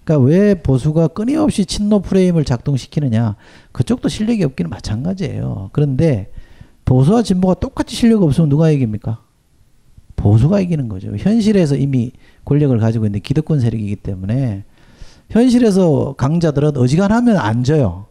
그러니까 0.03 0.27
왜 0.27 0.53
보수가 0.55 1.09
끊임없이 1.09 1.65
친노 1.65 2.01
프레임을 2.01 2.43
작동시키느냐? 2.43 3.35
그쪽도 3.71 4.09
실력이 4.09 4.43
없기는 4.43 4.69
마찬가지예요. 4.69 5.69
그런데 5.71 6.31
보수와 6.85 7.23
진보가 7.23 7.55
똑같이 7.55 7.95
실력 7.95 8.21
없으면 8.21 8.49
누가 8.49 8.69
이깁니까? 8.69 9.24
보수가 10.15 10.61
이기는 10.61 10.87
거죠. 10.87 11.15
현실에서 11.15 11.75
이미 11.75 12.11
권력을 12.45 12.77
가지고 12.79 13.05
있는 13.05 13.21
기득권 13.21 13.59
세력이기 13.59 13.97
때문에 13.97 14.63
현실에서 15.29 16.15
강자들은 16.17 16.77
어지간하면 16.77 17.37
안 17.37 17.63
져요. 17.63 18.05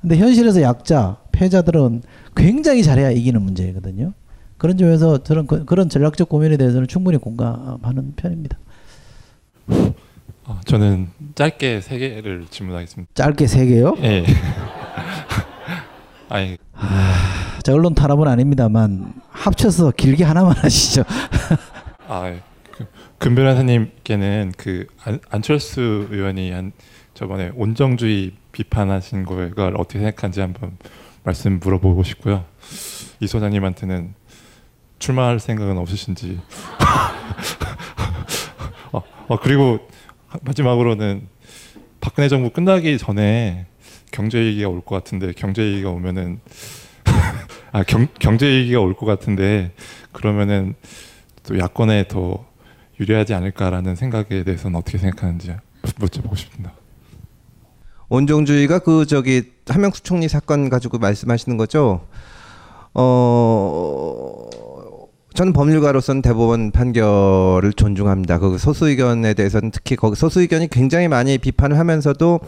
근데 0.00 0.16
현실에서 0.16 0.62
약자, 0.62 1.18
패자들은 1.32 2.02
굉장히 2.36 2.82
잘해야 2.82 3.10
이기는 3.10 3.40
문제거든요. 3.40 4.12
그런 4.58 4.78
점에서 4.78 5.22
저는 5.22 5.46
그, 5.46 5.74
런 5.74 5.88
전략적 5.88 6.28
고민에 6.28 6.56
대해서는 6.56 6.88
충분히 6.88 7.18
공감하는 7.18 8.14
편입니다. 8.16 8.58
어, 10.46 10.60
저는 10.64 11.08
짧게 11.34 11.80
세 11.80 11.98
개를 11.98 12.46
질문하겠습니다. 12.50 13.10
짧게 13.14 13.46
세 13.46 13.66
개요? 13.66 13.96
예. 14.02 14.24
아니. 16.28 16.56
아, 16.74 17.13
자 17.64 17.72
언론 17.72 17.94
탄압은 17.94 18.28
아닙니다만 18.28 19.14
합쳐서 19.30 19.92
길게 19.92 20.22
하나만 20.22 20.54
하시죠. 20.62 21.02
아, 22.06 22.28
예. 22.28 22.42
그, 22.70 22.84
금 23.18 23.34
변호사님께는 23.34 24.52
그 24.58 24.86
안, 25.02 25.18
안철수 25.30 26.06
의원이 26.10 26.50
한 26.52 26.72
저번에 27.14 27.50
온정주의 27.54 28.32
비판하신 28.52 29.24
거를 29.24 29.54
어떻게 29.78 30.00
생각하는지 30.00 30.40
한번 30.42 30.76
말씀 31.22 31.58
물어보고 31.58 32.02
싶고요. 32.02 32.44
이 33.20 33.26
소장님한테는 33.26 34.12
출마할 34.98 35.40
생각은 35.40 35.78
없으신지. 35.78 36.40
어, 38.92 39.00
어, 39.28 39.38
그리고 39.40 39.78
마지막으로는 40.42 41.28
박근혜 42.02 42.28
정부 42.28 42.50
끝나기 42.50 42.98
전에 42.98 43.64
경제 44.12 44.38
위기가 44.38 44.68
올 44.68 44.82
것 44.82 44.96
같은데 44.96 45.32
경제 45.32 45.62
위기가 45.62 45.88
오면은 45.88 46.40
아 47.74 47.82
경, 47.82 48.06
경제 48.20 48.46
위기가 48.46 48.80
올 48.80 48.94
것 48.94 49.04
같은데 49.04 49.72
그러면은 50.12 50.74
또 51.42 51.58
야권에 51.58 52.06
더 52.08 52.44
유리하지 53.00 53.34
않을까라는 53.34 53.96
생각에 53.96 54.44
대해서는 54.44 54.78
어떻게 54.78 54.96
생각하는지 54.98 55.54
여쭤보고 55.82 56.36
싶습니다. 56.36 56.72
원종주의가 58.08 58.78
그 58.78 59.06
저기 59.06 59.50
한명수 59.68 60.04
총리 60.04 60.28
사건 60.28 60.68
가지고 60.68 60.98
말씀하시는 60.98 61.56
거죠. 61.56 62.06
어 62.94 64.48
저는 65.34 65.52
법률가로서는 65.52 66.22
대법원 66.22 66.70
판결을 66.70 67.72
존중합니다. 67.72 68.38
그 68.38 68.56
소수 68.56 68.88
의견에 68.88 69.34
대해서는 69.34 69.72
특히 69.72 69.96
거기 69.96 70.14
소수 70.14 70.40
의견이 70.40 70.68
굉장히 70.68 71.08
많이 71.08 71.38
비판을 71.38 71.76
하면서도 71.76 72.38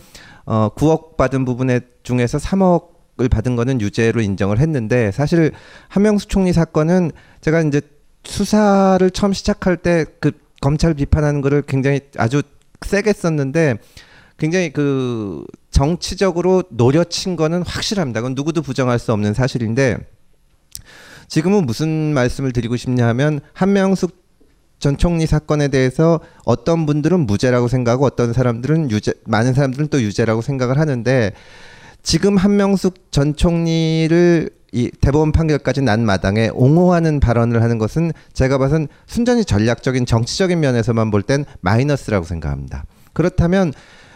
어 0.46 0.68
9억 0.76 1.16
받은 1.16 1.44
부분에 1.44 1.80
중에서 2.04 2.38
3억 2.38 2.95
을 3.18 3.30
받은 3.30 3.56
거는 3.56 3.80
유죄로 3.80 4.20
인정을 4.20 4.58
했는데 4.58 5.10
사실 5.10 5.52
한명수 5.88 6.28
총리 6.28 6.52
사건은 6.52 7.12
제가 7.40 7.62
이제 7.62 7.80
수사를 8.24 9.10
처음 9.10 9.32
시작할 9.32 9.78
때 9.78 10.04
그 10.20 10.32
검찰 10.60 10.94
비판하는 10.94 11.40
거를 11.40 11.62
굉장히 11.62 12.00
아주 12.16 12.42
세게 12.84 13.12
썼는데 13.12 13.76
굉장히 14.38 14.72
그 14.72 15.44
정치적으로 15.70 16.64
노려친 16.70 17.36
거는 17.36 17.62
확실합니다. 17.62 18.20
그건 18.20 18.34
누구도 18.34 18.62
부정할 18.62 18.98
수 18.98 19.12
없는 19.12 19.34
사실인데 19.34 19.98
지금은 21.28 21.66
무슨 21.66 21.88
말씀을 22.14 22.52
드리고 22.52 22.76
싶냐 22.76 23.06
하면 23.08 23.40
한명숙 23.52 24.24
전 24.78 24.98
총리 24.98 25.26
사건에 25.26 25.68
대해서 25.68 26.20
어떤 26.44 26.84
분들은 26.84 27.20
무죄라고 27.20 27.66
생각하고 27.66 28.04
어떤 28.04 28.34
사람들은 28.34 28.90
유죄, 28.90 29.14
많은 29.24 29.54
사람들은 29.54 29.88
또 29.88 30.02
유죄라고 30.02 30.42
생각을 30.42 30.78
하는데 30.78 31.32
지금 32.06 32.36
한명숙 32.36 33.10
전 33.10 33.34
총리를 33.34 34.48
이 34.70 34.90
대법원 35.00 35.32
판결까지 35.32 35.82
난 35.82 36.06
마당에 36.06 36.50
옹호하는 36.54 37.18
발언을 37.18 37.60
하는 37.64 37.78
것은 37.78 38.12
제가 38.32 38.58
봐선 38.58 38.86
순전히 39.08 39.44
전략적인 39.44 40.06
정치적인 40.06 40.60
면에서만 40.60 41.10
볼 41.10 41.22
땐 41.22 41.44
마이너스라고 41.62 42.24
생각합니다. 42.24 42.84
그렇다면 43.12 43.72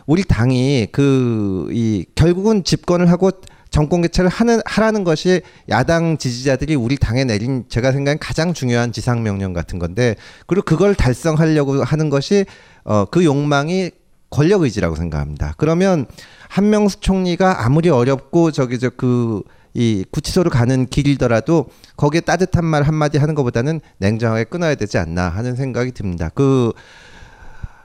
우리 0.06 0.22
당이 0.22 0.88
그 0.92 1.68
이 1.72 2.04
결국은 2.14 2.62
집권을 2.62 3.10
하고 3.10 3.32
정권 3.70 4.02
개최를 4.02 4.30
하는 4.30 4.60
하라는 4.66 5.02
것이 5.02 5.40
야당 5.68 6.16
지지자들이 6.16 6.76
우리 6.76 6.96
당에 6.96 7.24
내린 7.24 7.64
제가 7.68 7.90
생각엔 7.90 8.18
가장 8.20 8.54
중요한 8.54 8.92
지상 8.92 9.24
명령 9.24 9.52
같은 9.52 9.80
건데 9.80 10.14
그리고 10.46 10.64
그걸 10.64 10.94
달성하려고 10.94 11.82
하는 11.82 12.08
것이 12.08 12.44
어 12.84 13.06
그 13.10 13.24
욕망이 13.24 13.90
권력 14.30 14.62
의지라고 14.62 14.96
생각합니다. 14.96 15.54
그러면 15.58 16.06
한명수 16.48 17.00
총리가 17.00 17.64
아무리 17.66 17.88
어렵고 17.90 18.50
저기 18.52 18.78
저 18.78 18.90
그 18.90 19.42
이 19.74 20.04
구치소로 20.10 20.50
가는 20.50 20.86
길이더라도 20.86 21.68
거기에 21.96 22.20
따뜻한 22.20 22.64
말 22.64 22.82
한마디 22.82 23.18
하는 23.18 23.34
것보다는 23.34 23.80
냉정하게 23.98 24.44
끊어야 24.44 24.74
되지 24.74 24.98
않나 24.98 25.28
하는 25.28 25.54
생각이 25.54 25.92
듭니다. 25.92 26.28
그 26.34 26.72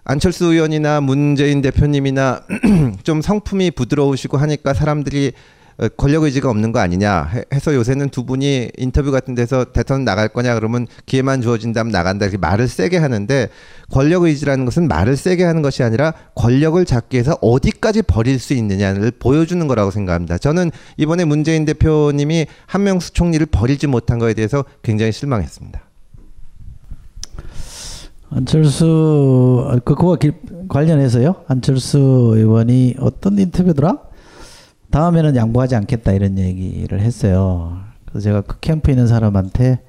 안철수 0.04 0.46
의원이나 0.46 1.02
문재인 1.02 1.62
대표님이나 1.62 2.42
좀 3.04 3.22
성품이 3.22 3.72
부드러우시고 3.72 4.38
하니까 4.38 4.74
사람들이 4.74 5.34
어, 5.34 5.34
권력 5.98 6.24
의지가 6.24 6.50
없는 6.50 6.72
거 6.72 6.80
아니냐 6.80 7.30
해서 7.54 7.76
요새는 7.76 8.10
두 8.10 8.26
분이 8.26 8.72
인터뷰 8.78 9.12
같은 9.12 9.36
데서 9.36 9.66
대통령 9.66 10.06
나갈 10.06 10.30
거냐 10.30 10.56
그러면 10.56 10.88
기회만 11.06 11.42
주어진다면 11.42 11.92
나간다 11.92 12.26
이렇게 12.26 12.38
말을 12.38 12.68
세게 12.68 12.98
하는데 12.98 13.50
권력 13.92 14.24
의지라는 14.24 14.66
것은 14.66 14.88
말을 14.88 15.18
세게 15.18 15.44
하는 15.44 15.62
것이 15.62 15.84
아니라 15.84 16.14
권력을 16.36 16.84
잡기 16.86 17.16
위해서 17.16 17.38
어디까지 17.42 18.04
버릴 18.04 18.40
수 18.40 18.54
있느냐를 18.54 19.12
보여주는 19.12 19.68
거라고 19.68 19.92
생각합니다. 19.92 20.38
저는 20.38 20.72
이번에 20.98 21.26
문재인 21.26 21.66
대표님이 21.66 22.48
한명수 22.68 23.14
총리를 23.14 23.46
버리지 23.48 23.88
못한 23.88 24.18
거에 24.18 24.34
대해서 24.34 24.64
굉장히 24.82 25.12
실망했습니다. 25.12 25.82
안철수 28.30 29.66
아, 29.70 29.80
그 29.84 29.96
그와 29.96 30.18
관련해서요. 30.68 31.36
안철수 31.48 32.34
의원이 32.36 32.96
어떤 33.00 33.38
인터뷰더라? 33.38 33.98
다음에는 34.96 35.36
양보하지 35.36 35.76
않겠다 35.76 36.14
이런 36.14 36.38
얘기를 36.40 37.02
했어요. 37.02 37.80
그래서 38.06 38.24
제가 38.24 38.40
그 38.40 38.62
캠프에 38.62 38.94
있는 38.94 39.08
사람한테 39.08 39.82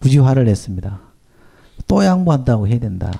무지 0.00 0.16
화를 0.16 0.46
냈습니다. 0.46 1.00
또 1.86 2.02
양보한다고 2.02 2.66
해야 2.66 2.78
된다. 2.78 3.10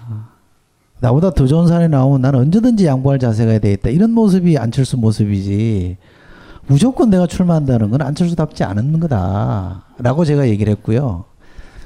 나보다 1.00 1.34
더 1.34 1.46
좋은 1.46 1.66
사람이 1.66 1.90
나오면 1.90 2.22
나는 2.22 2.40
언제든지 2.40 2.86
양보할 2.86 3.18
자세가 3.18 3.58
돼 3.58 3.74
있다. 3.74 3.90
이런 3.90 4.12
모습이 4.12 4.56
안철수 4.56 4.96
모습이지. 4.96 5.98
무조건 6.66 7.10
내가 7.10 7.26
출마한다는 7.26 7.90
건 7.90 8.00
안철수답지 8.00 8.64
않은 8.64 8.98
거다. 8.98 9.84
라고 9.98 10.24
제가 10.24 10.48
얘기를 10.48 10.70
했고요. 10.72 11.26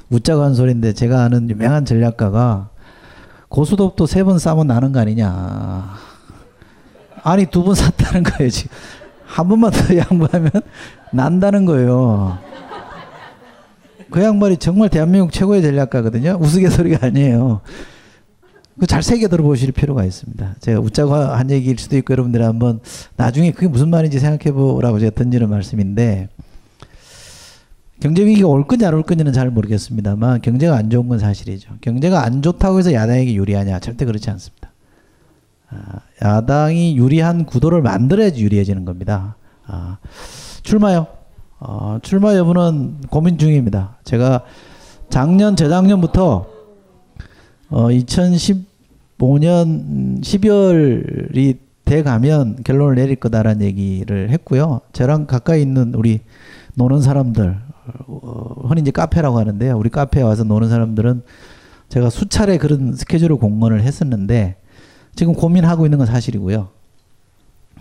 웃자고 0.09 0.41
한 0.41 0.53
소리인데 0.53 0.93
제가 0.93 1.21
아는 1.21 1.49
유명한 1.49 1.83
전략가가 1.83 2.69
고수톱도 3.49 4.05
세번 4.05 4.39
싸면 4.39 4.67
나는 4.67 4.93
거 4.93 5.01
아니냐. 5.01 5.95
아니 7.23 7.45
두 7.45 7.61
번 7.65 7.75
샀다는 7.75 8.23
거예요 8.23 8.49
지금. 8.49 8.71
한 9.33 9.47
번만 9.47 9.71
더 9.71 9.79
양보하면 9.97 10.51
난다는 11.11 11.65
거예요. 11.65 12.37
그 14.11 14.21
양반이 14.21 14.57
정말 14.57 14.89
대한민국 14.89 15.31
최고의 15.31 15.63
전략가거든요. 15.63 16.37
우스갯소리가 16.39 17.07
아니에요. 17.07 17.61
그잘 18.79 19.01
새겨 19.01 19.27
들어보실 19.29 19.71
필요가 19.71 20.03
있습니다. 20.05 20.55
제가 20.59 20.79
웃자고 20.79 21.15
한 21.15 21.49
얘기일 21.49 21.79
수도 21.79 21.97
있고 21.97 22.11
여러분들 22.11 22.43
한번 22.43 22.79
나중에 23.15 23.51
그게 23.51 23.67
무슨 23.67 23.89
말인지 23.89 24.19
생각해 24.19 24.51
보라고 24.51 24.99
제가 24.99 25.15
던지는 25.15 25.49
말씀인데 25.49 26.29
경제 28.01 28.23
위기가 28.23 28.47
올 28.49 28.67
거냐 28.67 28.87
안 28.87 28.93
올 28.93 29.01
거냐는 29.03 29.33
잘 29.33 29.49
모르겠습니다만 29.49 30.41
경제가 30.41 30.75
안 30.75 30.91
좋은 30.91 31.07
건 31.07 31.17
사실이죠. 31.17 31.71
경제가 31.81 32.23
안 32.23 32.43
좋다고 32.43 32.77
해서 32.77 32.93
야당에게 32.93 33.33
유리하냐 33.33 33.79
절대 33.79 34.05
그렇지 34.05 34.29
않습니다. 34.29 34.72
아, 35.73 35.99
야당이 36.21 36.97
유리한 36.97 37.45
구도를 37.45 37.81
만들어야지 37.81 38.43
유리해지는 38.43 38.85
겁니다. 38.85 39.35
아, 39.65 39.97
출마요. 40.61 41.07
어, 41.59 41.97
출마 42.01 42.35
여부는 42.35 43.01
고민 43.09 43.37
중입니다. 43.37 43.97
제가 44.03 44.43
작년 45.09 45.55
재작년부터 45.55 46.45
어, 47.69 47.87
2015년 47.87 50.21
12월이 50.21 51.57
돼 51.85 52.03
가면 52.03 52.63
결론을 52.63 52.95
내릴 52.95 53.15
거다라는 53.17 53.61
얘기를 53.61 54.29
했고요. 54.29 54.81
저랑 54.93 55.25
가까이 55.25 55.61
있는 55.61 55.93
우리 55.95 56.21
노는 56.75 57.01
사람들 57.01 57.57
어, 58.07 58.67
흔히 58.67 58.81
이제 58.81 58.91
카페라고 58.91 59.39
하는데요. 59.39 59.77
우리 59.77 59.89
카페에 59.89 60.23
와서 60.23 60.43
노는 60.43 60.69
사람들은 60.69 61.23
제가 61.89 62.09
수차례 62.09 62.57
그런 62.57 62.93
스케줄을 62.93 63.35
공언을 63.35 63.83
했었는데 63.83 64.55
지금 65.15 65.33
고민하고 65.33 65.85
있는 65.85 65.97
건 65.97 66.07
사실이고요. 66.07 66.69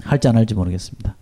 할지 0.04 0.28
안 0.28 0.36
할지 0.36 0.54
모르겠습니다. 0.54 1.16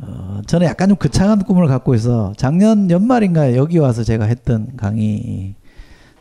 어, 0.00 0.40
저는 0.46 0.66
약간 0.66 0.88
좀 0.88 0.96
거창한 0.96 1.44
꿈을 1.44 1.66
갖고 1.66 1.94
있어 1.94 2.32
작년 2.36 2.90
연말인가 2.90 3.54
여기 3.54 3.78
와서 3.78 4.02
제가 4.02 4.24
했던 4.24 4.76
강의 4.76 5.54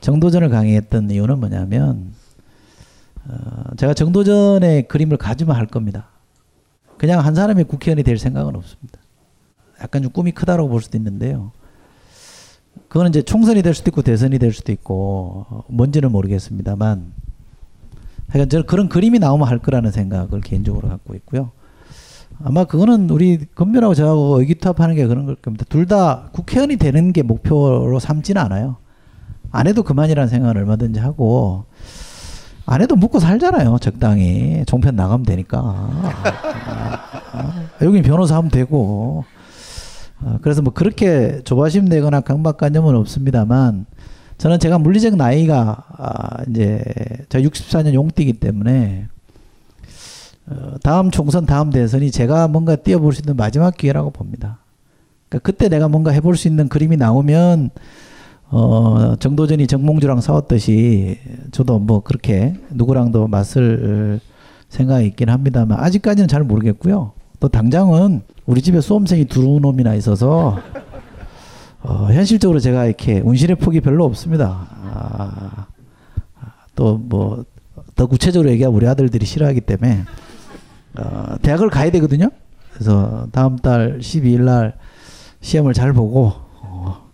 정도전을 0.02 0.50
강의했던 0.50 1.10
이유는 1.12 1.40
뭐냐면 1.40 2.14
어, 3.28 3.76
제가 3.78 3.94
정도전의 3.94 4.88
그림을 4.88 5.18
가지만 5.18 5.56
할 5.56 5.66
겁니다. 5.68 6.10
그냥 6.98 7.24
한 7.24 7.36
사람의 7.36 7.66
국회의원이 7.66 8.04
될 8.04 8.18
생각은 8.18 8.56
없습니다. 8.56 9.00
약간 9.82 10.04
좀 10.04 10.12
꿈이 10.12 10.32
크다라고 10.32 10.68
볼 10.68 10.82
수도 10.82 10.98
있는데요. 10.98 11.52
그거는 12.90 13.10
이제 13.10 13.22
총선이 13.22 13.62
될 13.62 13.74
수도 13.74 13.90
있고 13.92 14.02
대선이 14.02 14.40
될 14.40 14.52
수도 14.52 14.72
있고 14.72 15.46
어, 15.50 15.64
뭔지는 15.70 16.12
모르겠습니다만 16.12 17.14
하여간 18.30 18.50
저는 18.50 18.66
그런 18.66 18.90
그림이 18.90 19.20
나오면 19.20 19.48
할 19.48 19.60
거라는 19.60 19.92
생각을 19.92 20.42
개인적으로 20.42 20.88
갖고 20.90 21.16
있고요. 21.16 21.52
아마 22.44 22.64
그거는 22.64 23.10
우리 23.10 23.46
건변하고 23.54 23.96
저하고 23.96 24.40
의기투합하는 24.40 24.96
게 24.96 25.06
그런 25.08 25.26
걸 25.26 25.36
겁니다. 25.36 25.66
둘 25.68 25.86
다 25.88 26.30
국회의원이 26.32 26.78
되는 26.78 27.12
게 27.12 27.22
목표로 27.24 28.00
삼지는 28.00 28.42
않아요. 28.44 28.78
안 29.52 29.68
해도 29.68 29.84
그만이라는 29.84 30.30
생각을 30.30 30.58
얼마든지 30.58 31.00
하고 31.00 31.66
안 32.66 32.82
해도 32.82 32.96
묵고 32.96 33.20
살잖아요. 33.20 33.80
적당히 33.82 34.64
종편 34.68 34.96
나가면 34.96 35.26
되니까. 35.26 35.58
아, 35.60 37.02
아, 37.34 37.64
여기 37.82 38.02
변호사 38.04 38.38
하면 38.38 38.52
되고. 38.52 39.26
아, 40.24 40.38
그래서 40.44 40.62
뭐 40.62 40.72
그렇게 40.72 41.42
조바심 41.44 41.86
내거나 41.86 42.22
강박관념은 42.22 42.96
없습니다만 42.96 43.88
저는 44.40 44.58
제가 44.58 44.80
물리적 44.80 45.18
나이가 45.18 45.84
아, 45.98 46.44
이제 46.50 46.82
제가 47.28 47.48
64년 47.48 47.94
용띠이기 47.94 48.34
때문에 48.34 49.08
어, 50.48 50.76
다음 50.82 51.12
총선 51.12 51.46
다음 51.46 51.70
대선이 51.70 52.10
제가 52.10 52.48
뭔가 52.48 52.78
뛰어볼 52.78 53.14
수 53.14 53.22
있는 53.22 53.36
마지막 53.36 53.76
기회라고 53.76 54.12
봅니다. 54.12 54.60
그러니까 55.28 55.46
그때 55.46 55.68
내가 55.68 55.90
뭔가 55.90 56.12
해볼 56.12 56.38
수 56.38 56.48
있는 56.48 56.70
그림이 56.70 56.96
나오면 56.96 57.70
어, 58.50 59.16
정도전이 59.20 59.68
정몽주랑 59.68 60.22
싸웠듯이 60.22 61.20
저도 61.52 61.78
뭐 61.80 62.02
그렇게 62.02 62.56
누구랑도 62.72 63.28
맞설 63.28 64.22
생각이 64.70 65.06
있긴 65.08 65.30
합니다만 65.30 65.80
아직까지는 65.80 66.30
잘 66.30 66.44
모르겠고요. 66.44 67.12
또 67.42 67.50
당장은 67.50 68.22
우리 68.46 68.62
집에 68.62 68.80
수험생이 68.80 69.26
두 69.26 69.60
놈이나 69.62 69.96
있어서 69.96 70.60
어, 71.82 72.10
현실적으로 72.12 72.60
제가 72.60 72.86
이렇게 72.86 73.20
운신의 73.22 73.56
폭이 73.58 73.82
별로 73.82 74.06
없습니다. 74.06 74.68
아, 74.72 75.68
또뭐 76.76 77.46
더 77.96 78.06
구체적으로 78.06 78.50
얘기하면 78.52 78.76
우리 78.76 78.88
아들들이 78.88 79.26
싫어하기 79.26 79.62
때문에 79.62 80.04
어, 80.98 81.36
대학을 81.42 81.70
가야 81.70 81.92
되거든요. 81.92 82.30
그래서 82.74 83.28
다음 83.32 83.58
달 83.58 84.00
12일 84.00 84.42
날 84.42 84.78
시험을 85.42 85.74
잘 85.74 85.94
보고 85.94 86.34
어, 86.62 87.10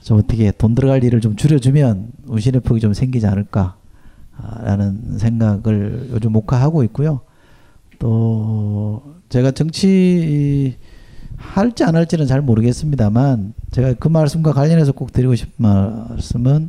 좀 0.00 0.18
어떻게 0.18 0.50
돈 0.52 0.74
들어갈 0.74 1.02
일을 1.02 1.20
좀 1.20 1.36
줄여주면 1.36 2.12
운신의 2.26 2.60
폭이 2.62 2.80
좀 2.80 2.94
생기지 2.94 3.26
않을까라는 3.26 5.18
생각을 5.18 6.10
요즘 6.12 6.32
목화하고 6.32 6.84
있고요. 6.84 7.20
또 7.98 9.14
제가 9.28 9.50
정치 9.50 10.76
할지 11.38 11.84
안 11.84 11.96
할지는 11.96 12.26
잘 12.26 12.42
모르겠습니다만 12.42 13.54
제가 13.70 13.94
그 13.94 14.08
말씀과 14.08 14.52
관련해서 14.52 14.92
꼭 14.92 15.12
드리고 15.12 15.34
싶은 15.34 15.52
말씀은 15.56 16.68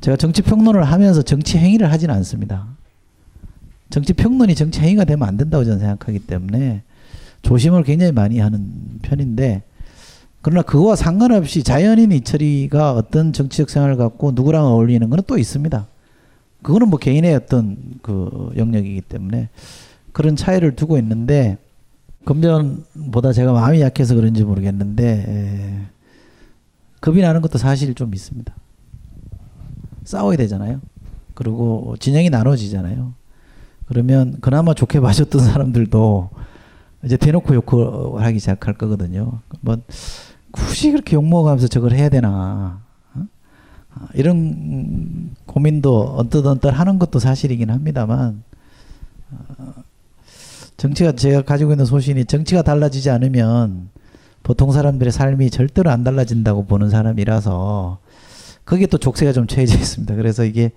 제가 0.00 0.16
정치 0.16 0.42
평론을 0.42 0.84
하면서 0.84 1.22
정치 1.22 1.58
행위를 1.58 1.92
하지는 1.92 2.14
않습니다. 2.16 2.66
정치 3.90 4.12
평론이 4.12 4.54
정치 4.54 4.80
행위가 4.80 5.04
되면 5.04 5.28
안 5.28 5.36
된다고 5.36 5.64
저는 5.64 5.78
생각하기 5.80 6.20
때문에 6.20 6.82
조심을 7.42 7.84
굉장히 7.84 8.12
많이 8.12 8.38
하는 8.38 8.98
편인데 9.02 9.62
그러나 10.40 10.62
그거와 10.62 10.96
상관없이 10.96 11.62
자연인 11.62 12.12
이철이가 12.12 12.92
어떤 12.94 13.32
정치적 13.32 13.70
생활을 13.70 13.96
갖고 13.96 14.32
누구랑 14.32 14.64
어울리는 14.64 15.08
것은 15.10 15.24
또 15.26 15.36
있습니다. 15.36 15.86
그거는 16.62 16.88
뭐 16.88 16.98
개인의 16.98 17.34
어떤 17.34 17.76
그 18.02 18.50
영역이기 18.56 19.02
때문에 19.02 19.48
그런 20.12 20.36
차이를 20.36 20.74
두고 20.74 20.98
있는데 20.98 21.58
금전보다 22.28 23.32
제가 23.32 23.52
마음이 23.52 23.80
약해서 23.80 24.14
그런지 24.14 24.44
모르겠는데 24.44 25.24
에, 25.26 25.86
겁이 27.00 27.22
나는 27.22 27.40
것도 27.40 27.56
사실 27.56 27.94
좀 27.94 28.14
있습니다. 28.14 28.54
싸워야 30.04 30.36
되잖아요. 30.36 30.82
그리고 31.32 31.96
진영이 31.98 32.28
나눠지잖아요. 32.28 33.14
그러면 33.86 34.36
그나마 34.42 34.74
좋게 34.74 35.00
봐줬던 35.00 35.42
사람들도 35.42 36.28
이제 37.04 37.16
대놓고 37.16 37.54
욕을 37.54 38.22
하기 38.22 38.38
시작할 38.40 38.74
거거든요. 38.74 39.40
뭐 39.62 39.78
굳이 40.50 40.92
그렇게 40.92 41.16
욕 41.16 41.26
먹어가면서 41.26 41.68
저걸 41.68 41.92
해야 41.92 42.10
되나 42.10 42.82
어? 43.14 43.24
이런 44.12 45.34
고민도 45.46 46.18
언뜻언뜻 46.18 46.78
하는 46.78 46.98
것도 46.98 47.20
사실이긴 47.20 47.70
합니다만 47.70 48.42
어, 49.30 49.72
정치가 50.78 51.12
제가 51.12 51.42
가지고 51.42 51.72
있는 51.72 51.84
소신이 51.84 52.24
정치가 52.24 52.62
달라지지 52.62 53.10
않으면 53.10 53.90
보통 54.44 54.70
사람들의 54.70 55.12
삶이 55.12 55.50
절대로 55.50 55.90
안 55.90 56.04
달라진다고 56.04 56.66
보는 56.66 56.88
사람이라서 56.88 57.98
거기에 58.64 58.86
또 58.86 58.96
족쇄가 58.96 59.32
좀 59.32 59.48
처해져 59.48 59.76
있습니다. 59.76 60.14
그래서 60.14 60.44
이게 60.44 60.70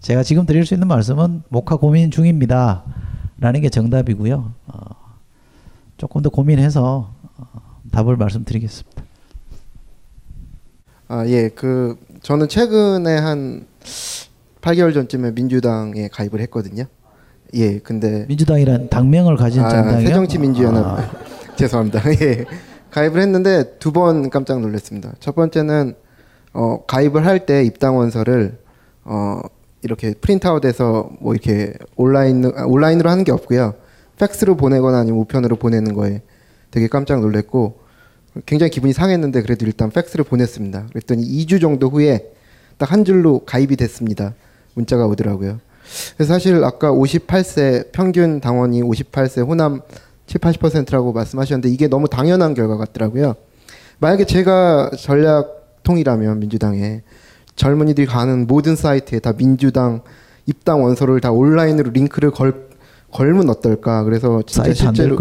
제가 0.00 0.24
지금 0.24 0.44
드릴 0.44 0.66
수 0.66 0.74
있는 0.74 0.88
말씀은 0.88 1.44
목화 1.48 1.76
고민 1.76 2.10
중입니다. 2.10 2.84
라는 3.40 3.60
게 3.60 3.68
정답이고요. 3.68 4.52
어, 4.66 4.80
조금 5.96 6.22
더 6.22 6.28
고민해서 6.28 7.14
어, 7.36 7.80
답을 7.92 8.16
말씀드리겠습니다. 8.16 9.04
아, 11.06 11.24
예. 11.28 11.48
그 11.48 11.96
저는 12.22 12.48
최근에 12.48 13.16
한 13.18 13.66
8개월 14.60 14.92
전쯤에 14.92 15.30
민주당에 15.30 16.08
가입을 16.08 16.40
했거든요. 16.40 16.86
예, 17.54 17.78
근데 17.78 18.26
민주당이란 18.28 18.88
당명을 18.90 19.36
가진 19.36 19.62
아, 19.64 19.68
정당이요? 19.68 20.06
새정치민주연합 20.08 20.84
아. 20.84 21.10
죄송합니다. 21.56 22.02
예, 22.20 22.44
가입을 22.90 23.20
했는데 23.20 23.78
두 23.78 23.92
번 23.92 24.30
깜짝 24.30 24.60
놀랐습니다. 24.60 25.12
첫 25.20 25.34
번째는 25.34 25.94
어, 26.52 26.84
가입을 26.86 27.26
할 27.26 27.46
때 27.46 27.64
입당 27.64 27.96
원서를 27.96 28.58
어, 29.04 29.40
이렇게 29.82 30.12
프린트아웃해서 30.14 31.10
뭐 31.20 31.34
이렇게 31.34 31.72
온라인 31.96 32.44
아, 32.56 32.64
온라인으로 32.66 33.08
하는 33.10 33.24
게 33.24 33.32
없고요. 33.32 33.74
팩스로 34.18 34.56
보내거나 34.56 34.98
아니면 34.98 35.20
우편으로 35.20 35.56
보내는 35.56 35.94
거에 35.94 36.22
되게 36.70 36.88
깜짝 36.88 37.20
놀랐고 37.20 37.78
굉장히 38.46 38.70
기분이 38.70 38.92
상했는데 38.92 39.42
그래도 39.42 39.64
일단 39.64 39.90
팩스를 39.90 40.24
보냈습니다. 40.24 40.86
그랬더니 40.90 41.22
2주 41.24 41.60
정도 41.60 41.88
후에 41.88 42.30
딱 42.76 42.92
한 42.92 43.04
줄로 43.04 43.40
가입이 43.44 43.76
됐습니다. 43.76 44.34
문자가 44.74 45.06
오더라고요. 45.06 45.58
그래서 46.16 46.34
사실 46.34 46.62
아까 46.64 46.90
58세 46.92 47.92
평균 47.92 48.40
당원이 48.40 48.82
58세 48.82 49.46
호남 49.46 49.80
7, 50.26 50.40
80%라고 50.40 51.12
말씀하셨는데 51.12 51.70
이게 51.70 51.88
너무 51.88 52.08
당연한 52.08 52.54
결과 52.54 52.76
같더라고요. 52.76 53.34
만약에 53.98 54.24
제가 54.24 54.90
전략통이라면 54.98 56.38
민주당에 56.38 57.02
젊은이들이 57.56 58.06
가는 58.06 58.46
모든 58.46 58.76
사이트에 58.76 59.18
다 59.18 59.32
민주당 59.32 60.02
입당 60.46 60.82
원서를 60.82 61.20
다 61.20 61.32
온라인으로 61.32 61.90
링크를 61.90 62.30
걸 62.30 62.68
걸면 63.10 63.50
어떨까? 63.50 64.04
그래서 64.04 64.42
진짜 64.46 64.72
실제로. 64.72 65.18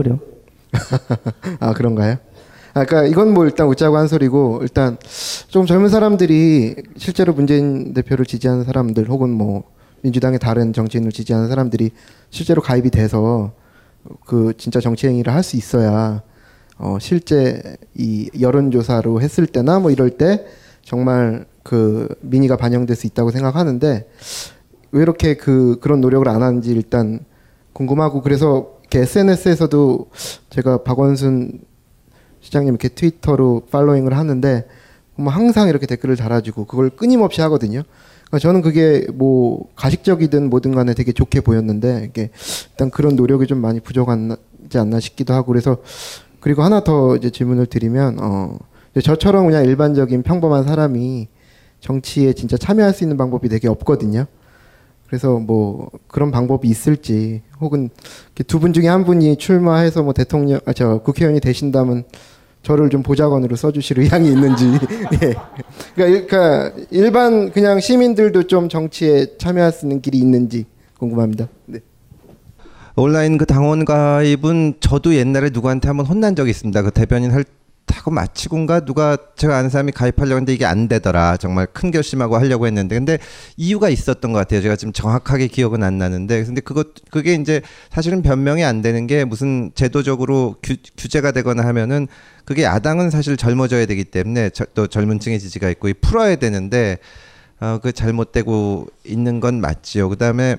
아 1.59 1.73
그런가요? 1.73 2.17
아, 2.73 2.85
그러니까 2.85 3.05
이건 3.05 3.33
뭐 3.33 3.45
일단 3.45 3.67
웃자고 3.67 3.97
한 3.97 4.07
소리고 4.07 4.59
일단 4.61 4.97
좀 5.47 5.65
젊은 5.65 5.89
사람들이 5.89 6.75
실제로 6.97 7.33
문재인 7.33 7.93
대표를 7.93 8.25
지지하는 8.25 8.65
사람들 8.65 9.09
혹은 9.09 9.31
뭐 9.31 9.63
민주당의 10.01 10.39
다른 10.39 10.73
정치인을 10.73 11.11
지지하는 11.11 11.47
사람들이 11.47 11.91
실제로 12.29 12.61
가입이 12.61 12.89
돼서 12.91 13.53
그 14.25 14.53
진짜 14.57 14.79
정치 14.79 15.07
행위를 15.07 15.33
할 15.33 15.43
수 15.43 15.57
있어야 15.57 16.21
어 16.79 16.97
실제 16.99 17.77
이 17.95 18.29
여론조사로 18.39 19.21
했을 19.21 19.47
때나 19.47 19.79
뭐 19.79 19.89
이럴 19.91 20.11
때 20.11 20.45
정말 20.83 21.45
그 21.63 22.07
민의가 22.21 22.55
반영될 22.55 22.95
수 22.95 23.07
있다고 23.07 23.31
생각하는데 23.31 24.07
왜 24.91 25.01
이렇게 25.01 25.35
그 25.35 25.79
그런 25.81 26.01
노력을 26.01 26.27
안 26.29 26.43
하는지 26.43 26.71
일단 26.71 27.25
궁금하고 27.73 28.21
그래서 28.21 28.77
이렇게 28.83 28.99
SNS에서도 29.01 30.09
제가 30.49 30.83
박원순 30.83 31.59
시장님 32.39 32.73
이렇게 32.73 32.89
트위터로 32.89 33.63
팔로잉을 33.71 34.15
하는데 34.15 34.65
뭐 35.15 35.33
항상 35.33 35.67
이렇게 35.67 35.87
댓글을 35.87 36.15
달아주고 36.15 36.65
그걸 36.65 36.89
끊임없이 36.89 37.41
하거든요. 37.41 37.81
그러니까 38.29 38.39
저는 38.39 38.61
그게 38.61 39.07
뭐 39.13 39.67
가식적이든 39.75 40.49
뭐든 40.49 40.73
간에 40.75 40.93
되게 40.93 41.11
좋게 41.11 41.41
보였는데 41.41 42.07
이게 42.09 42.29
일단 42.71 42.89
그런 42.89 43.15
노력이 43.15 43.47
좀 43.47 43.59
많이 43.59 43.79
부족하지 43.79 44.77
않나 44.77 44.99
싶기도 44.99 45.33
하고 45.33 45.47
그래서 45.47 45.77
그리고 46.39 46.61
하나 46.63 46.83
더 46.83 47.15
이제 47.15 47.29
질문을 47.29 47.65
드리면 47.67 48.17
어 48.19 48.57
저처럼 49.01 49.45
그냥 49.45 49.63
일반적인 49.65 50.23
평범한 50.23 50.65
사람이 50.65 51.27
정치에 51.79 52.33
진짜 52.33 52.57
참여할 52.57 52.93
수 52.93 53.03
있는 53.03 53.15
방법이 53.17 53.47
되게 53.49 53.67
없거든요. 53.67 54.25
그래서 55.07 55.39
뭐 55.39 55.89
그런 56.09 56.31
방법이 56.31 56.67
있을지 56.67 57.41
혹은 57.61 57.89
두 58.47 58.59
분 58.59 58.73
중에 58.73 58.87
한 58.89 59.05
분이 59.05 59.37
출마해서 59.37 60.03
뭐 60.03 60.11
대통령 60.13 60.59
아 60.65 60.73
저 60.73 60.97
국회의원이 60.99 61.39
되신다면 61.39 62.03
저를 62.67 62.89
좀 62.89 63.01
보좌관으로 63.01 63.55
써주실 63.55 63.99
의향이 63.99 64.27
있는지 64.29 64.65
예. 65.23 65.33
그러니까, 65.95 66.05
일- 66.05 66.27
그러니까 66.27 66.71
일 66.91 67.11
반 67.11 67.49
그냥 67.53 67.79
시민들도 67.79 68.43
좀 68.47 68.67
정치에 68.67 69.37
참여할 69.37 69.71
수 69.71 69.85
있는 69.85 70.01
길이 70.01 70.17
있는지 70.17 70.65
궁금합니다. 70.99 71.47
네. 71.67 71.79
온라인 72.97 73.37
그 73.37 73.45
당원 73.45 73.85
가입은 73.85 74.75
저도 74.81 75.15
옛날에 75.15 75.49
누구한테 75.53 75.87
한번 75.87 76.05
혼난 76.07 76.35
적이 76.35 76.49
있습니다. 76.49 76.81
그 76.81 76.91
대변인 76.91 77.31
할 77.31 77.45
하고 77.95 78.11
마치고인가 78.11 78.81
누가 78.81 79.17
제가 79.35 79.57
아는 79.57 79.69
사람이 79.69 79.91
가입하려고 79.93 80.35
했는데 80.35 80.53
이게 80.53 80.65
안 80.65 80.87
되더라. 80.87 81.37
정말 81.37 81.67
큰 81.67 81.91
결심하고 81.91 82.37
하려고 82.37 82.67
했는데 82.67 82.95
근데 82.95 83.17
이유가 83.55 83.89
있었던 83.89 84.31
것 84.33 84.39
같아요. 84.39 84.61
제가 84.61 84.75
지금 84.75 84.93
정확하게 84.93 85.47
기억은 85.47 85.83
안 85.83 85.97
나는데 85.97 86.43
근데 86.43 86.61
그것 86.61 86.87
그게 87.09 87.33
이제 87.35 87.61
사실은 87.91 88.21
변명이 88.21 88.63
안 88.63 88.81
되는 88.81 89.07
게 89.07 89.23
무슨 89.25 89.71
제도적으로 89.75 90.55
규, 90.61 90.75
규제가 90.97 91.31
되거나 91.31 91.63
하면은 91.65 92.07
그게 92.45 92.63
야당은 92.63 93.09
사실 93.09 93.37
젊어져야 93.37 93.85
되기 93.85 94.03
때문에 94.03 94.49
저- 94.51 94.65
또 94.73 94.87
젊은 94.87 95.19
층의 95.19 95.39
지지가 95.39 95.69
있고 95.71 95.89
이 95.89 95.93
풀어야 95.93 96.35
되는데 96.35 96.97
어, 97.59 97.79
그 97.81 97.91
잘못되고 97.91 98.87
있는 99.05 99.39
건 99.39 99.59
맞지요. 99.61 100.09
그다음에 100.09 100.57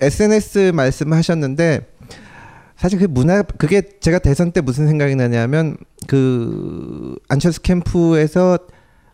SNS 0.00 0.72
말씀하셨는데 0.74 1.86
사실 2.76 2.98
그 2.98 3.04
문화 3.06 3.42
그게 3.42 3.82
제가 4.00 4.18
대선 4.18 4.52
때 4.52 4.60
무슨 4.60 4.86
생각이 4.86 5.14
나냐면 5.16 5.76
그 6.06 7.16
안철수 7.28 7.62
캠프에서 7.62 8.58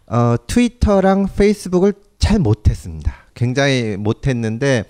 어 0.07 0.37
트위터랑 0.47 1.29
페이스북을 1.37 1.95
잘 2.19 2.39
못했습니다. 2.39 3.15
굉장히 3.35 3.97
못했는데 3.97 4.85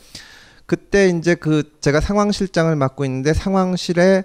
그때 0.67 1.09
이제 1.09 1.35
그 1.35 1.77
제가 1.81 2.01
상황실장을 2.01 2.75
맡고 2.75 3.05
있는데 3.05 3.35
상황실에 3.35 4.25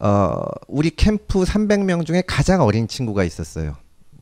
어 0.00 0.44
우리 0.68 0.90
캠프 0.90 1.42
300명 1.42 2.04
중에 2.04 2.22
가장 2.26 2.62
어린 2.62 2.86
친구가 2.86 3.24
있었어요. 3.24 3.76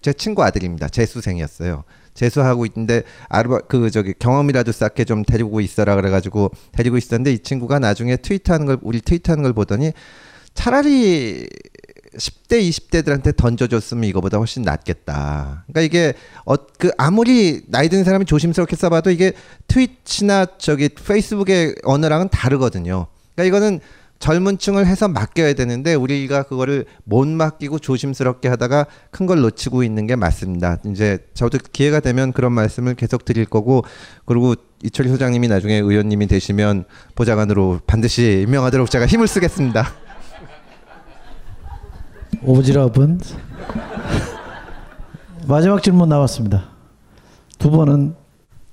제 0.09 0.15
친구 0.15 0.43
아들입니다. 0.43 0.89
재수생이었어요. 0.89 1.85
재수하고 2.15 2.65
있는데 2.65 3.03
아르바 3.29 3.61
그 3.69 3.91
저기 3.91 4.15
경험이라도 4.19 4.73
쌓게 4.73 5.05
좀 5.05 5.23
데리고 5.23 5.61
있어라 5.61 5.97
그래가지고 5.97 6.51
데리고 6.73 6.97
있었는데 6.97 7.33
이 7.35 7.39
친구가 7.41 7.79
나중에 7.79 8.17
트위터하는 8.17 8.65
걸 8.65 8.79
우리 8.81 9.03
트위터하는 9.03 9.43
걸 9.43 9.53
보더니 9.53 9.93
차라리 10.55 11.47
10대 12.17 12.67
20대들한테 12.71 13.37
던져줬으면 13.37 14.05
이거보다 14.05 14.39
훨씬 14.39 14.63
낫겠다. 14.63 15.65
그러니까 15.67 15.81
이게 15.83 16.15
어 16.47 16.57
그 16.79 16.91
아무리 16.97 17.61
나이 17.67 17.91
든 17.91 18.03
사람이 18.03 18.25
조심스럽게 18.25 18.77
써봐도 18.77 19.11
이게 19.11 19.33
트위치나 19.67 20.47
저기 20.57 20.89
페이스북의 20.89 21.75
언어랑은 21.83 22.31
다르거든요. 22.31 23.09
그러니까 23.35 23.57
이거는 23.57 23.81
젊은 24.19 24.59
층을 24.59 24.87
해서 24.87 25.07
맡겨야 25.09 25.55
되는데 25.55 25.95
우리가 25.95 26.43
그거를 26.43 26.85
못 27.05 27.27
맡기고 27.29 27.79
조심스럽게 27.79 28.49
하다가 28.49 28.87
큰 29.11 29.29
걸 29.29 29.41
놓치고 29.43 29.83
있는 29.83 30.07
게 30.07 30.17
맞습니다. 30.17 30.79
이제 30.87 31.19
저도 31.35 31.59
기회가 31.73 32.01
되면 32.01 32.33
그런 32.33 32.51
말씀을 32.53 32.95
계속 32.95 33.27
드릴 33.27 33.45
거고 33.45 33.85
그리고 34.25 34.55
이철희 34.83 35.11
소장님이 35.11 35.49
나중에 35.49 35.75
의원님이 35.75 36.27
되시면 36.29 36.85
보좌관으로 37.15 37.81
반드시 37.87 38.45
임명하도록 38.47 38.91
제가 38.91 39.07
힘을 39.07 39.29
쓰겠습니다. 39.29 39.87
오지랖은 42.43 43.21
마지막 45.47 45.83
질문 45.83 46.09
나왔습니다. 46.09 46.71
두 47.59 47.71
번은 47.71 48.15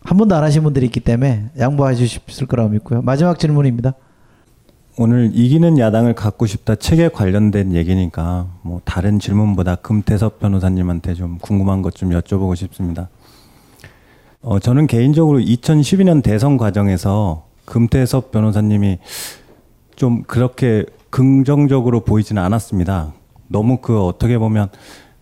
한 0.04 0.18
번도 0.18 0.36
안 0.36 0.44
하신 0.44 0.64
분들이 0.64 0.86
있기 0.86 1.02
때문에 1.02 1.50
양보해 1.60 1.96
주실 1.96 2.22
거라고 2.48 2.70
믿고요. 2.70 3.02
마지막 3.02 3.38
질문입니다. 3.40 3.94
오늘 4.98 5.32
이기는 5.34 5.78
야당을 5.78 6.14
갖고 6.16 6.46
싶다 6.46 6.76
책에 6.76 7.10
관련된 7.10 7.74
얘기니까 7.74 8.48
뭐 8.62 8.80
다른 8.86 9.20
질문보다 9.20 9.76
금태섭 9.76 10.40
변호사님한테 10.40 11.16
좀 11.16 11.38
궁금한 11.40 11.82
것 11.82 11.96
좀 11.96 12.12
여쭤보고 12.12 12.56
싶습니다. 12.56 13.10
어, 14.42 14.60
저는 14.60 14.88
개인적으로 14.88 15.40
2012년 15.40 16.24
대선 16.24 16.56
과정에서 16.58 17.46
금태섭 17.66 18.32
변호사님이 18.32 19.00
좀 19.96 20.24
그렇게 20.24 20.86
긍정적으로 21.10 22.02
보이지는 22.02 22.42
않았습니다. 22.42 23.14
너무 23.48 23.78
그 23.82 24.02
어떻게 24.02 24.38
보면 24.38 24.70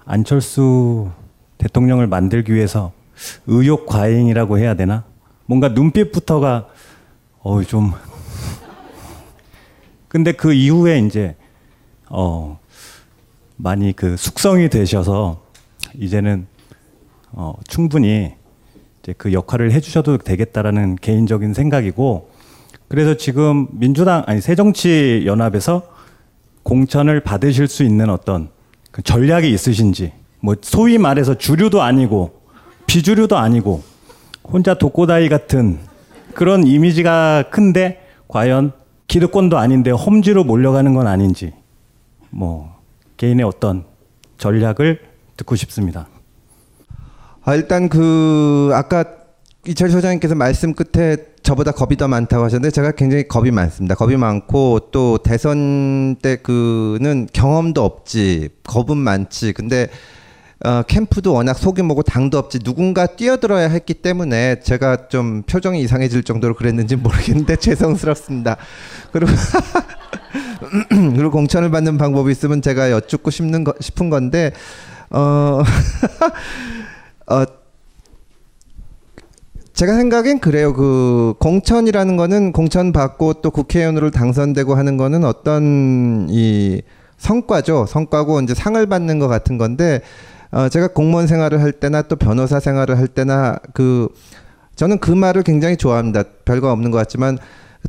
안철수 0.05 1.09
대통령을 1.57 2.07
만들기 2.07 2.53
위해서 2.53 2.91
의욕 3.47 3.86
과잉이라고 3.86 4.59
해야 4.59 4.76
되나? 4.76 5.03
뭔가 5.45 5.69
눈빛부터가 5.69 6.67
어좀 7.41 7.93
근데 10.14 10.32
그 10.32 10.53
이후에 10.53 10.99
이제 10.99 11.36
어 12.07 12.59
많이 13.55 13.93
그 13.93 14.16
숙성이 14.16 14.70
되셔서 14.70 15.41
이제는 15.95 16.45
어 17.32 17.55
충분히 17.68 18.32
이제 19.01 19.16
그 19.18 19.34
역할을 19.34 19.72
해주셔도 19.72 20.20
되겠다라는 20.20 20.97
개인적인 20.97 21.55
생각이고 21.55 22.30
그래서 22.89 23.18
지금 23.18 23.68
민주당 23.72 24.22
아니 24.28 24.39
새정치 24.39 25.24
연합에서 25.26 25.82
공천을 26.61 27.20
받으실 27.22 27.68
수 27.68 27.84
있는 27.84 28.11
어떤 28.11 28.49
그 28.91 29.01
전략이 29.01 29.51
있으신지 29.51 30.14
뭐 30.41 30.55
소위 30.61 30.99
말해서 30.99 31.39
주류도 31.39 31.82
아니고 31.82 32.39
비주류도 32.86 33.36
아니고 33.36 33.82
혼자 34.43 34.76
독고다이 34.76 35.28
같은 35.30 35.80
그런 36.36 36.68
이미지가 36.68 37.45
큰데 37.49 38.05
과연 38.28 38.74
기득권도 39.14 39.59
아닌데 39.59 39.91
험지로 39.91 40.43
몰려가는 40.43 40.95
건 40.95 41.05
아닌지 41.05 41.53
뭐 42.32 42.78
개인의 43.18 43.45
어떤 43.45 43.86
전략을 44.39 45.01
듣고 45.38 45.55
싶습니다. 45.55 46.07
아, 47.43 47.53
일단 47.53 47.89
그 47.89 48.72
아까 48.74 49.05
이철 49.68 49.91
소장님께서 49.91 50.34
말씀 50.34 50.74
끝에 50.74 51.18
저보다 51.43 51.74
겁이 51.74 51.95
더 51.95 52.07
많다고 52.07 52.43
하셨는데 52.45 52.72
제가 52.72 52.93
굉장히 52.93 53.28
겁이 53.28 53.51
많습니다. 53.51 53.93
겁이 53.93 54.18
많고 54.18 54.89
또 54.91 55.20
대선 55.20 56.16
때 56.20 56.38
그는 56.38 57.28
경험도 57.32 57.84
없지 57.84 58.49
겁은 58.64 58.97
많지. 58.97 59.53
근데 59.53 59.89
어, 60.64 60.82
캠프도 60.84 61.34
워낙 61.34 61.55
소규모고 61.55 62.03
당도 62.03 62.38
없지 62.38 62.59
누군가 62.59 63.05
뛰어들어야 63.05 63.68
했기 63.68 63.93
때문에 63.93 64.61
제가 64.61 65.09
좀 65.09 65.43
표정이 65.43 65.82
이상해질 65.82 66.24
정도로 66.24 66.55
그랬는지 66.55 66.95
모르겠는데 66.95 67.57
죄송스럽습니다. 67.64 68.55
그리고 69.11 69.32
그리고 70.89 71.32
공천을 71.32 71.70
받는 71.70 71.97
방법이 71.97 72.32
있으면 72.32 72.61
제가 72.61 72.91
여쭙고 72.91 73.30
싶는 73.30 73.66
거, 73.66 73.74
싶은 73.82 74.09
건데 74.09 74.53
어, 75.09 75.61
어 77.28 77.45
제가 79.74 79.97
생각엔 79.97 80.39
그래요. 80.39 80.74
그 80.74 81.34
공천이라는 81.39 82.16
거는 82.16 82.53
공천 82.53 82.93
받고 82.93 83.41
또 83.41 83.51
국회의원으로 83.51 84.11
당선되고 84.11 84.76
하는 84.76 84.95
거는 84.95 85.26
어떤 85.26 86.28
이 86.30 86.82
성과죠. 87.18 87.86
성과고 87.88 88.39
이제 88.41 88.53
상을 88.53 88.86
받는 88.86 89.20
것 89.20 89.28
같은 89.28 89.57
건데 89.57 90.01
어 90.54 90.70
제가 90.70 90.89
공무원 90.89 91.26
생활을 91.28 91.62
할 91.62 91.72
때나 91.72 92.04
또 92.04 92.16
변호사 92.16 92.60
생활을 92.60 92.97
할 92.97 93.08
때나 93.08 93.58
그 93.74 94.08
저는 94.76 94.99
그 94.99 95.10
말을 95.12 95.41
굉장히 95.43 95.78
좋아합니다. 95.78 96.24
별거 96.45 96.72
없는 96.72 96.91
것 96.91 96.97
같지만 96.97 97.38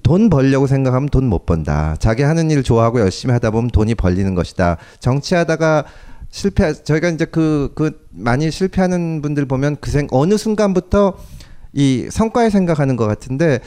돈 0.03 0.29
벌려고 0.31 0.67
생각하면 0.67 1.09
돈 1.11 1.25
못 1.29 1.45
번다. 1.47 1.97
자기 1.99 2.23
하는 2.23 2.51
일 2.51 2.63
좋아하고 2.63 3.01
열심히 3.01 3.33
하다 3.33 3.51
보면 3.51 3.71
돈이 3.71 3.95
벌리는 3.95 4.35
것이다. 4.35 4.79
정치하다가 5.01 5.85
실패 6.31 6.73
저희가 6.73 7.11
이제 7.11 7.25
그그 7.27 8.07
많이 8.11 8.51
실패하는 8.51 9.21
분들 9.23 9.45
보면 9.47 9.77
그 9.81 9.91
생 9.91 10.09
어느 10.11 10.37
순간부터 10.37 11.15
이 11.75 12.09
성과에 12.11 12.51
생각하는 12.51 12.97
것 12.97 13.07
같은데 13.07 13.61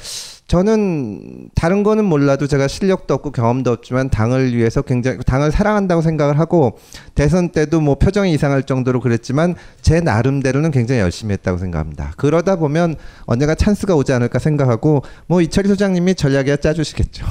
저는 0.48 1.50
다른 1.56 1.84
거는 1.84 2.06
몰라도 2.06 2.48
제가 2.48 2.70
실력도 2.70 3.14
없고 3.14 3.32
경험도 3.32 3.70
없지만 3.70 4.10
당을 4.10 4.56
위해서 4.56 4.82
굉장히 4.82 5.20
당을 5.20 5.52
사랑한다고 5.52 6.02
생각을 6.02 6.40
하고 6.40 6.80
대선 7.16 7.50
때도 7.50 7.82
뭐 7.82 7.96
표정이 7.96 8.32
이상할 8.32 8.64
정도로 8.64 9.02
그랬지만 9.02 9.56
제 9.82 10.00
나름대로는 10.00 10.72
굉장히 10.72 11.02
열심히 11.02 11.34
했다고 11.34 11.58
생각합니다. 11.58 12.14
그러다 12.16 12.56
보면 12.56 12.96
언젠가 13.26 13.56
찬스가 13.56 13.94
오지 13.96 14.14
않을까 14.14 14.40
생각하고 14.40 15.04
뭐 15.28 15.42
이철희 15.42 15.68
소장님이 15.68 16.16
전략이야 16.16 16.56
짜주시겠죠. 16.58 17.26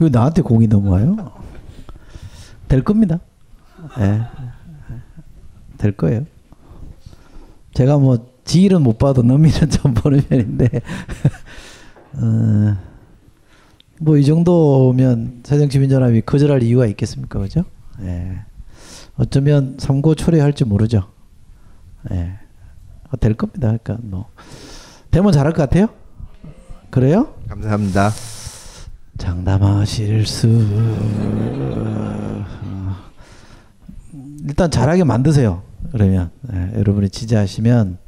왜 0.00 0.08
나한테 0.08 0.40
공이 0.40 0.66
넘어와요? 0.66 1.30
될 2.68 2.82
겁니다. 2.82 3.20
예. 4.00 4.22
될 5.76 5.92
거예요. 5.92 6.24
제가 7.74 7.98
뭐 7.98 8.31
지일은 8.44 8.82
못 8.82 8.98
봐도 8.98 9.22
너미는 9.22 9.70
좀 9.70 9.94
보는 9.94 10.22
편인데 10.22 10.68
어, 12.14 12.76
뭐이 14.00 14.24
정도면 14.24 15.42
새정치민주연합이 15.44 16.22
거절할 16.22 16.62
이유가 16.62 16.86
있겠습니까, 16.86 17.38
그죠? 17.38 17.64
예. 18.02 18.40
어쩌면 19.16 19.76
삼고 19.78 20.14
초래할지 20.16 20.64
모르죠. 20.64 21.10
예. 22.10 22.38
어, 23.10 23.16
될 23.18 23.34
겁니다. 23.34 23.76
그러니까 23.82 23.98
뭐 24.02 24.28
되면 25.10 25.30
잘할 25.32 25.52
것 25.52 25.62
같아요. 25.62 25.88
그래요? 26.90 27.34
감사합니다. 27.48 28.10
장담하실 29.18 30.26
수 30.26 30.48
어, 31.74 32.44
일단 34.44 34.70
잘하게 34.70 35.04
만드세요. 35.04 35.62
그러면 35.92 36.30
예, 36.52 36.72
여러분이 36.78 37.10
지지하시면 37.10 37.98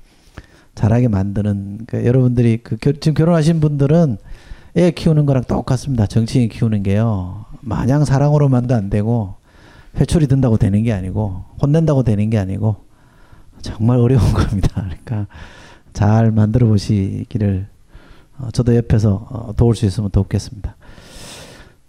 잘하게 0.75 1.09
만드는 1.09 1.79
그러니까 1.87 2.07
여러분들이 2.09 2.59
그 2.59 2.77
겨, 2.77 2.93
지금 2.93 3.14
결혼하신 3.14 3.61
분들은 3.61 4.18
애 4.77 4.91
키우는 4.91 5.27
거랑 5.27 5.45
똑같습니다. 5.45 6.07
정치인 6.07 6.49
키우는 6.49 6.83
게요. 6.83 7.45
마냥 7.61 8.05
사랑으로만도 8.05 8.75
안 8.75 8.91
되고 8.91 9.35
회초리 9.97 10.27
든다고 10.27 10.57
되는 10.57 10.83
게 10.83 10.93
아니고 10.93 11.45
혼낸다고 11.62 12.03
되는 12.03 12.29
게 12.31 12.39
아니고 12.39 12.77
정말 13.62 13.99
어려운 13.99 14.20
겁니다. 14.35 14.68
그러니까 15.05 15.27
잘 15.93 16.33
만들어 16.33 16.66
보시기를 16.66 17.68
어, 18.39 18.49
저도 18.53 18.75
옆에서 18.75 19.27
어, 19.31 19.53
도울 19.57 19.77
수 19.77 19.87
있으면 19.87 20.11
돕겠습니다. 20.11 20.77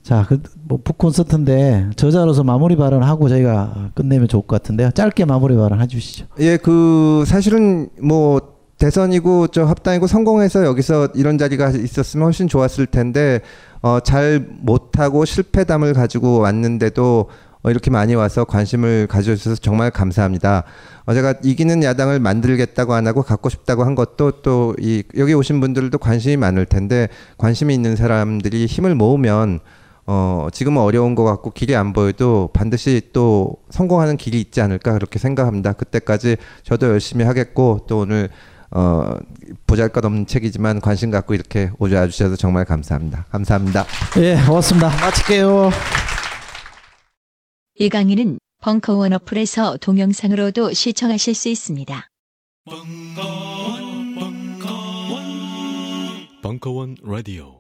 자, 0.04 0.24
그 0.28 0.40
뭐 0.68 0.80
북콘서트인데 0.84 1.92
저자로서 1.96 2.44
마무리 2.44 2.76
발언하고 2.76 3.30
저희가 3.30 3.92
끝내면 3.94 4.28
좋을 4.28 4.44
것 4.44 4.62
같은데요. 4.62 4.92
짧게 4.92 5.26
마무리 5.26 5.56
발언 5.56 5.80
해주시죠. 5.82 6.26
예, 6.40 6.58
그 6.58 7.24
사실은 7.28 7.90
뭐 8.02 8.55
대선이고 8.78 9.48
저 9.48 9.66
합당이고 9.66 10.08
성공해서 10.08 10.66
여기서 10.66 11.10
이런 11.16 11.38
자리가 11.38 11.70
있었으면 11.70 12.26
훨씬 12.26 12.48
좋았을 12.48 12.88
텐데 12.88 13.42
어, 13.82 14.00
잘 14.02 14.46
못하고 14.62 15.26
실패담을 15.26 15.94
가지고 15.94 16.40
왔는데도 16.40 17.30
어, 17.64 17.70
이렇게 17.72 17.90
많이 17.90 18.14
와서 18.16 18.44
관심을 18.44 19.08
가져주셔서 19.08 19.56
정말 19.58 19.92
감사합니다. 19.92 20.66
어, 21.06 21.14
제가 21.14 21.36
이기는 21.44 21.84
야당을 21.84 22.20
만들겠다고 22.20 22.94
안 22.94 23.08
하고 23.08 23.24
갖고 23.24 23.50
싶다고 23.50 23.84
한 23.86 23.96
것도 23.96 24.42
또 24.42 24.76
이 24.80 25.04
여기 25.18 25.34
오신 25.34 25.62
분들도 25.62 25.98
관심이 25.98 26.36
많을 26.38 26.66
텐데 26.66 27.08
관심이 27.38 27.74
있는 27.74 27.96
사람들이 27.96 28.66
힘을 28.66 28.94
모으면 28.94 29.62
어, 30.08 30.48
지금은 30.52 30.82
어려운 30.82 31.16
것 31.16 31.24
같고 31.24 31.52
길이 31.52 31.76
안 31.76 31.94
보여도 31.94 32.50
반드시 32.54 33.02
또 33.14 33.56
성공하는 33.72 34.18
길이 34.18 34.40
있지 34.42 34.62
않을까 34.62 34.94
그렇게 34.94 35.18
생각합니다. 35.18 35.74
그때까지 35.74 36.38
저도 36.64 36.90
열심히 36.90 37.26
하겠고 37.26 37.86
또 37.88 38.00
오늘 38.00 38.30
어, 38.76 39.16
보잘것없는 39.68 40.28
책이지만 40.28 40.82
관심 40.82 41.10
갖고 41.10 41.34
이렇게 41.34 41.72
오셔 41.80 42.08
주셔서 42.08 42.36
정말 42.36 42.66
감사합니다. 42.66 43.26
감사합니다. 43.32 43.86
예, 44.18 44.36
고맙습니다. 44.46 44.90
마칠게요. 44.90 45.70
이 47.80 47.88
강의는 47.88 48.38
벙커원 48.62 49.14
어플에서 49.14 49.78
동영상으로도 49.78 50.74
시청하실 50.74 51.36
수 51.36 51.48
있습니다. 51.48 52.10
벙커원 56.42 56.98
라디오 57.02 57.55